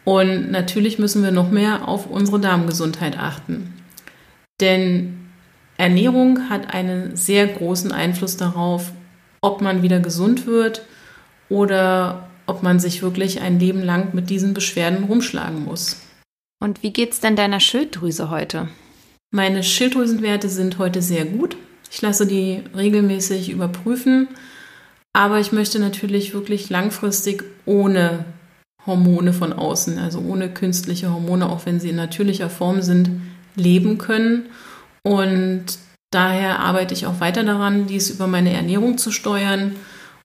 Und 0.02 0.50
natürlich 0.50 0.98
müssen 0.98 1.22
wir 1.22 1.30
noch 1.30 1.48
mehr 1.48 1.86
auf 1.86 2.10
unsere 2.10 2.40
Darmgesundheit 2.40 3.20
achten. 3.20 3.72
Denn 4.60 5.30
Ernährung 5.76 6.50
hat 6.50 6.74
einen 6.74 7.14
sehr 7.14 7.46
großen 7.46 7.92
Einfluss 7.92 8.36
darauf, 8.36 8.90
ob 9.40 9.60
man 9.60 9.84
wieder 9.84 10.00
gesund 10.00 10.48
wird 10.48 10.82
oder 11.48 12.30
ob 12.46 12.64
man 12.64 12.80
sich 12.80 13.00
wirklich 13.00 13.42
ein 13.42 13.60
Leben 13.60 13.84
lang 13.84 14.12
mit 14.12 14.28
diesen 14.28 14.54
Beschwerden 14.54 15.04
rumschlagen 15.04 15.66
muss. 15.66 16.00
Und 16.58 16.82
wie 16.82 16.92
geht's 16.92 17.20
denn 17.20 17.36
deiner 17.36 17.60
Schilddrüse 17.60 18.28
heute? 18.28 18.66
Meine 19.34 19.62
Schilddrüsenwerte 19.62 20.50
sind 20.50 20.76
heute 20.76 21.00
sehr 21.00 21.24
gut. 21.24 21.56
Ich 21.90 22.02
lasse 22.02 22.26
die 22.26 22.62
regelmäßig 22.76 23.48
überprüfen, 23.48 24.28
aber 25.14 25.40
ich 25.40 25.52
möchte 25.52 25.78
natürlich 25.78 26.34
wirklich 26.34 26.68
langfristig 26.68 27.42
ohne 27.64 28.26
Hormone 28.86 29.32
von 29.32 29.54
außen, 29.54 29.98
also 29.98 30.20
ohne 30.20 30.50
künstliche 30.50 31.10
Hormone, 31.10 31.48
auch 31.48 31.64
wenn 31.64 31.80
sie 31.80 31.88
in 31.88 31.96
natürlicher 31.96 32.50
Form 32.50 32.82
sind, 32.82 33.22
leben 33.56 33.96
können. 33.96 34.50
Und 35.02 35.64
daher 36.10 36.58
arbeite 36.58 36.92
ich 36.92 37.06
auch 37.06 37.20
weiter 37.20 37.42
daran, 37.42 37.86
dies 37.86 38.10
über 38.10 38.26
meine 38.26 38.52
Ernährung 38.52 38.98
zu 38.98 39.10
steuern. 39.10 39.76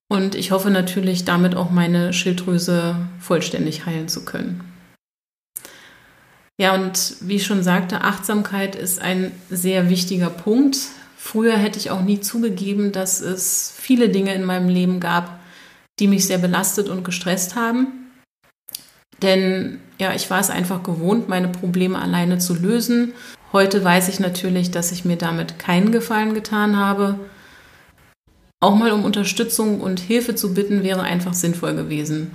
Und 0.10 0.36
ich 0.36 0.51
hoffe 0.51 0.70
natürlich 0.70 1.24
damit 1.24 1.55
auch 1.55 1.72
meine 1.72 2.12
Schilddrüse 2.12 2.97
vollständig 3.20 3.86
heilen 3.86 4.10
zu 4.10 4.26
können. 4.26 4.66
Ja, 6.60 6.74
und 6.74 7.18
wie 7.22 7.36
ich 7.36 7.45
schon 7.45 7.62
sagte, 7.62 8.01
Achtsamkeit 8.01 8.76
ist 8.76 8.99
ein 8.99 9.32
sehr 9.49 9.89
wichtiger 9.89 10.30
Punkt. 10.32 10.78
Früher 11.16 11.55
hätte 11.55 11.78
ich 11.78 11.91
auch 11.91 12.01
nie 12.01 12.20
zugegeben, 12.20 12.91
dass 12.91 13.22
es 13.22 13.74
viele 13.78 14.10
Dinge 14.10 14.34
in 14.34 14.43
meinem 14.43 14.70
Leben 14.70 14.99
gab, 14.99 15.39
die 15.99 16.08
mich 16.08 16.26
sehr 16.26 16.39
belastet 16.39 16.89
und 16.89 17.03
gestresst 17.03 17.55
haben. 17.55 17.88
Denn 19.22 19.80
ja, 19.99 20.14
ich 20.14 20.30
war 20.30 20.39
es 20.39 20.49
einfach 20.49 20.84
gewohnt, 20.84 21.30
meine 21.30 21.47
Probleme 21.47 21.99
alleine 21.99 22.39
zu 22.39 22.55
lösen. 22.55 23.14
Heute 23.53 23.84
weiß 23.84 24.10
ich 24.10 24.20
natürlich, 24.20 24.72
dass 24.72 24.91
ich 24.91 25.05
mir 25.05 25.16
damit 25.16 25.60
keinen 25.60 25.91
Gefallen 25.91 26.34
getan 26.34 26.76
habe. 26.78 27.20
Auch 28.60 28.76
mal 28.76 28.91
um 28.91 29.05
Unterstützung 29.05 29.82
und 29.82 29.99
Hilfe 29.99 30.36
zu 30.36 30.53
bitten, 30.53 30.84
wäre 30.84 31.01
einfach 31.01 31.34
sinnvoll 31.34 31.76
gewesen. 31.76 32.32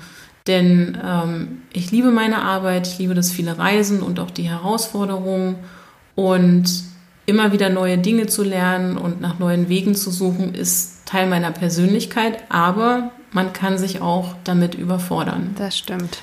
Denn 0.46 0.98
ähm, 1.04 1.62
ich 1.72 1.90
liebe 1.90 2.10
meine 2.10 2.42
Arbeit, 2.42 2.86
ich 2.86 2.98
liebe 2.98 3.14
das 3.14 3.30
viele 3.30 3.58
Reisen 3.58 4.02
und 4.02 4.18
auch 4.18 4.30
die 4.30 4.48
Herausforderungen 4.48 5.56
und 6.14 6.64
immer 7.26 7.52
wieder 7.52 7.68
neue 7.68 7.98
Dinge 7.98 8.26
zu 8.26 8.42
lernen 8.42 8.96
und 8.96 9.20
nach 9.20 9.38
neuen 9.38 9.68
Wegen 9.68 9.94
zu 9.94 10.10
suchen, 10.10 10.54
ist 10.54 11.06
Teil 11.06 11.28
meiner 11.28 11.52
Persönlichkeit, 11.52 12.38
aber 12.48 13.12
man 13.30 13.52
kann 13.52 13.78
sich 13.78 14.00
auch 14.00 14.34
damit 14.44 14.74
überfordern. 14.74 15.54
Das 15.56 15.78
stimmt. 15.78 16.18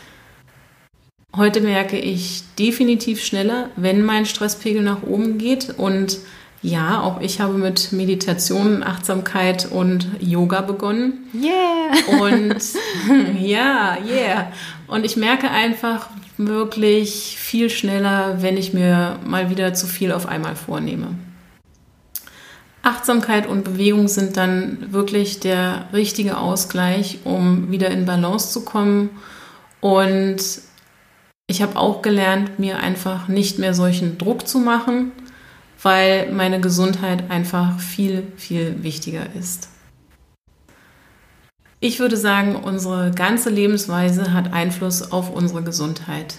Heute 1.36 1.62
merke 1.62 1.98
ich 1.98 2.44
definitiv 2.58 3.24
schneller, 3.24 3.70
wenn 3.76 4.04
mein 4.04 4.26
Stresspegel 4.26 4.82
nach 4.82 5.04
oben 5.04 5.38
geht 5.38 5.70
und 5.78 6.18
ja, 6.62 7.02
auch 7.02 7.22
ich 7.22 7.40
habe 7.40 7.54
mit 7.54 7.94
Meditation, 7.94 8.84
Achtsamkeit 8.84 9.72
und 9.72 10.10
Yoga 10.20 10.62
begonnen. 10.62 11.30
Yeah! 11.34 12.22
Und 12.22 12.58
ja, 13.40 13.98
yeah. 14.06 14.52
Und 14.88 15.06
ich 15.06 15.16
merke 15.16 15.50
einfach 15.50 16.10
wirklich 16.38 17.38
viel 17.38 17.70
schneller, 17.70 18.42
wenn 18.42 18.58
ich 18.58 18.74
mir 18.74 19.20
mal 19.26 19.50
wieder 19.50 19.74
zu 19.74 19.88
viel 19.88 20.12
auf 20.12 20.26
einmal 20.26 20.56
vornehme. 20.56 21.16
Achtsamkeit 22.82 23.48
und 23.48 23.64
Bewegung 23.64 24.08
sind 24.08 24.36
dann 24.36 24.92
wirklich 24.92 25.40
der 25.40 25.88
richtige 25.94 26.38
Ausgleich, 26.38 27.20
um 27.24 27.72
wieder 27.72 27.90
in 27.90 28.06
Balance 28.06 28.52
zu 28.52 28.66
kommen. 28.66 29.12
Und 29.80 30.40
ich 31.48 31.62
habe 31.62 31.78
auch 31.78 32.02
gelernt, 32.02 32.60
mir 32.60 32.80
einfach 32.80 33.28
nicht 33.28 33.60
mehr 33.60 33.74
solchen 33.74 34.18
Druck 34.18 34.48
zu 34.48 34.60
machen 34.60 35.12
weil 35.82 36.32
meine 36.32 36.60
Gesundheit 36.60 37.30
einfach 37.30 37.80
viel, 37.80 38.24
viel 38.38 38.84
wichtiger 38.84 39.26
ist. 39.38 39.70
Ich 41.80 42.00
würde 42.00 42.18
sagen, 42.18 42.58
unsere 42.58 43.12
ganze 43.12 43.50
Lebensweise 43.50 44.34
hat 44.34 44.52
Einfluss 44.52 45.14
auf 45.14 45.34
unsere 45.34 45.64
Gesundheit. 45.64 46.36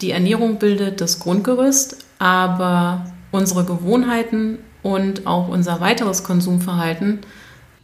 Die 0.00 0.12
Ernährung 0.12 0.58
bildet 0.58 1.00
das 1.00 1.18
Grundgerüst, 1.18 1.96
aber 2.20 3.06
unsere 3.32 3.64
Gewohnheiten 3.64 4.58
und 4.82 5.26
auch 5.26 5.48
unser 5.48 5.80
weiteres 5.80 6.22
Konsumverhalten, 6.22 7.20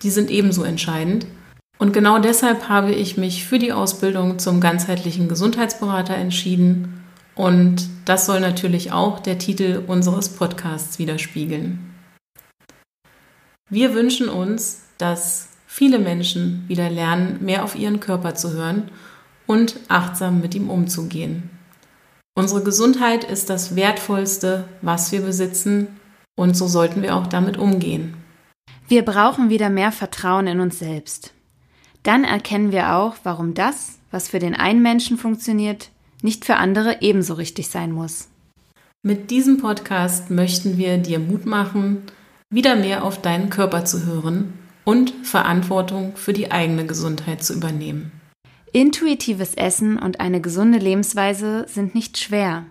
die 0.03 0.11
sind 0.11 0.31
ebenso 0.31 0.63
entscheidend. 0.63 1.27
Und 1.79 1.93
genau 1.93 2.21
deshalb 2.21 2.69
habe 2.69 2.93
ich 2.93 3.17
mich 3.17 3.45
für 3.45 3.59
die 3.59 3.73
Ausbildung 3.73 4.39
zum 4.39 4.61
ganzheitlichen 4.61 5.27
Gesundheitsberater 5.27 6.15
entschieden 6.15 7.02
und 7.35 7.89
das 8.05 8.27
soll 8.27 8.41
natürlich 8.41 8.93
auch 8.93 9.21
der 9.21 9.39
Titel 9.39 9.83
unseres 9.87 10.29
Podcasts 10.31 10.99
widerspiegeln. 10.99 11.95
Wir 13.71 13.95
wünschen 13.95 14.29
uns, 14.29 14.83
dass 14.99 15.49
viele 15.67 15.99
Menschen 15.99 16.65
wieder 16.69 16.91
lernen, 16.91 17.39
mehr 17.43 17.65
auf 17.65 17.75
ihren 17.75 18.01
Körper 18.01 18.35
zu 18.35 18.53
hören 18.53 18.91
und 19.47 19.81
achtsam 19.89 20.41
mit 20.41 20.55
ihm 20.55 20.69
umzugehen. 20.69 21.51
Unsere 22.35 22.63
Gesundheit 22.63 23.25
ist 23.25 23.51
das 23.51 23.77
Wertvollste, 23.77 24.65
was 24.83 25.13
wir 25.13 25.21
besitzen, 25.21 25.89
und 26.35 26.57
so 26.57 26.67
sollten 26.67 27.03
wir 27.03 27.15
auch 27.17 27.27
damit 27.27 27.57
umgehen. 27.59 28.15
Wir 28.89 29.05
brauchen 29.05 29.49
wieder 29.49 29.71
mehr 29.71 29.93
Vertrauen 29.93 30.47
in 30.47 30.61
uns 30.61 30.79
selbst. 30.79 31.33
Dann 32.03 32.25
erkennen 32.25 32.73
wir 32.73 32.95
auch, 32.97 33.17
warum 33.23 33.55
das, 33.55 33.99
was 34.11 34.29
für 34.29 34.39
den 34.39 34.55
einen 34.55 34.83
Menschen 34.83 35.17
funktioniert, 35.19 35.92
nicht 36.23 36.45
für 36.45 36.57
andere 36.57 37.03
ebenso 37.03 37.35
richtig 37.35 37.69
sein 37.69 37.93
muss. 37.93 38.29
Mit 39.03 39.31
diesem 39.31 39.59
Podcast 39.59 40.31
möchten 40.31 40.79
wir 40.79 40.99
dir 40.99 41.19
Mut 41.19 41.45
machen, 41.45 42.03
wieder 42.51 42.77
mehr 42.77 43.05
auf 43.05 43.21
deinen 43.21 43.51
Körper 43.51 43.85
zu 43.85 44.07
hören 44.07 44.55
und 44.85 45.13
Verantwortung 45.25 46.17
für 46.17 46.33
die 46.33 46.51
eigene 46.51 46.87
Gesundheit 46.87 47.43
zu 47.43 47.55
übernehmen. 47.55 48.13
Intuitives 48.73 49.55
Essen 49.55 49.99
und 49.99 50.21
eine 50.21 50.41
gesunde 50.41 50.79
Lebensweise 50.79 51.67
sind 51.69 51.95
nicht 51.95 52.19
schwer. 52.19 52.65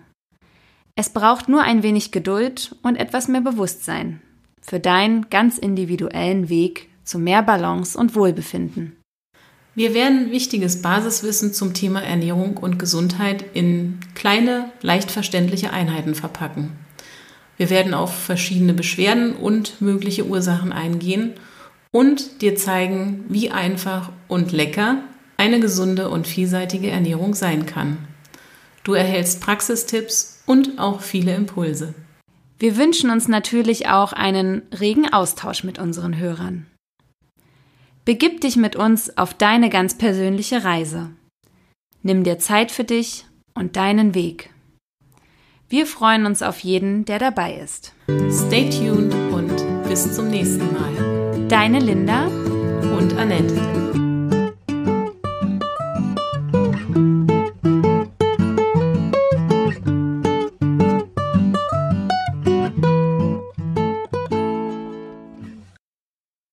Es 0.96 1.10
braucht 1.10 1.48
nur 1.48 1.62
ein 1.62 1.82
wenig 1.82 2.10
Geduld 2.10 2.76
und 2.82 2.96
etwas 2.96 3.28
mehr 3.28 3.40
Bewusstsein 3.40 4.20
für 4.60 4.80
deinen 4.80 5.28
ganz 5.28 5.58
individuellen 5.58 6.48
Weg 6.48 6.88
zu 7.04 7.18
mehr 7.18 7.42
Balance 7.42 7.98
und 7.98 8.14
Wohlbefinden. 8.14 8.96
Wir 9.74 9.94
werden 9.94 10.30
wichtiges 10.30 10.82
Basiswissen 10.82 11.54
zum 11.54 11.72
Thema 11.72 12.02
Ernährung 12.02 12.58
und 12.58 12.78
Gesundheit 12.78 13.44
in 13.54 14.00
kleine, 14.14 14.70
leicht 14.82 15.10
verständliche 15.10 15.72
Einheiten 15.72 16.14
verpacken. 16.14 16.72
Wir 17.56 17.70
werden 17.70 17.94
auf 17.94 18.14
verschiedene 18.14 18.74
Beschwerden 18.74 19.34
und 19.34 19.80
mögliche 19.80 20.26
Ursachen 20.26 20.72
eingehen 20.72 21.32
und 21.90 22.42
dir 22.42 22.56
zeigen, 22.56 23.24
wie 23.28 23.50
einfach 23.50 24.10
und 24.28 24.52
lecker 24.52 24.98
eine 25.38 25.58
gesunde 25.58 26.10
und 26.10 26.26
vielseitige 26.26 26.90
Ernährung 26.90 27.34
sein 27.34 27.64
kann. 27.64 27.96
Du 28.84 28.92
erhältst 28.92 29.40
Praxistipps 29.40 30.42
und 30.44 30.78
auch 30.78 31.00
viele 31.00 31.34
Impulse. 31.34 31.94
Wir 32.58 32.76
wünschen 32.76 33.10
uns 33.10 33.26
natürlich 33.26 33.88
auch 33.88 34.12
einen 34.12 34.62
regen 34.78 35.12
Austausch 35.12 35.64
mit 35.64 35.78
unseren 35.78 36.16
Hörern. 36.18 36.66
Begib 38.04 38.40
dich 38.40 38.56
mit 38.56 38.74
uns 38.74 39.16
auf 39.16 39.32
deine 39.32 39.70
ganz 39.70 39.96
persönliche 39.96 40.64
Reise. 40.64 41.10
Nimm 42.02 42.24
dir 42.24 42.38
Zeit 42.38 42.72
für 42.72 42.82
dich 42.82 43.26
und 43.54 43.76
deinen 43.76 44.16
Weg. 44.16 44.50
Wir 45.68 45.86
freuen 45.86 46.26
uns 46.26 46.42
auf 46.42 46.58
jeden, 46.60 47.04
der 47.04 47.20
dabei 47.20 47.54
ist. 47.54 47.94
Stay 48.28 48.68
tuned 48.70 49.14
und 49.32 49.54
bis 49.88 50.14
zum 50.14 50.28
nächsten 50.28 50.66
Mal. 50.72 51.46
Deine 51.48 51.78
Linda 51.78 52.26
und 52.26 53.16
Annette. 53.16 53.81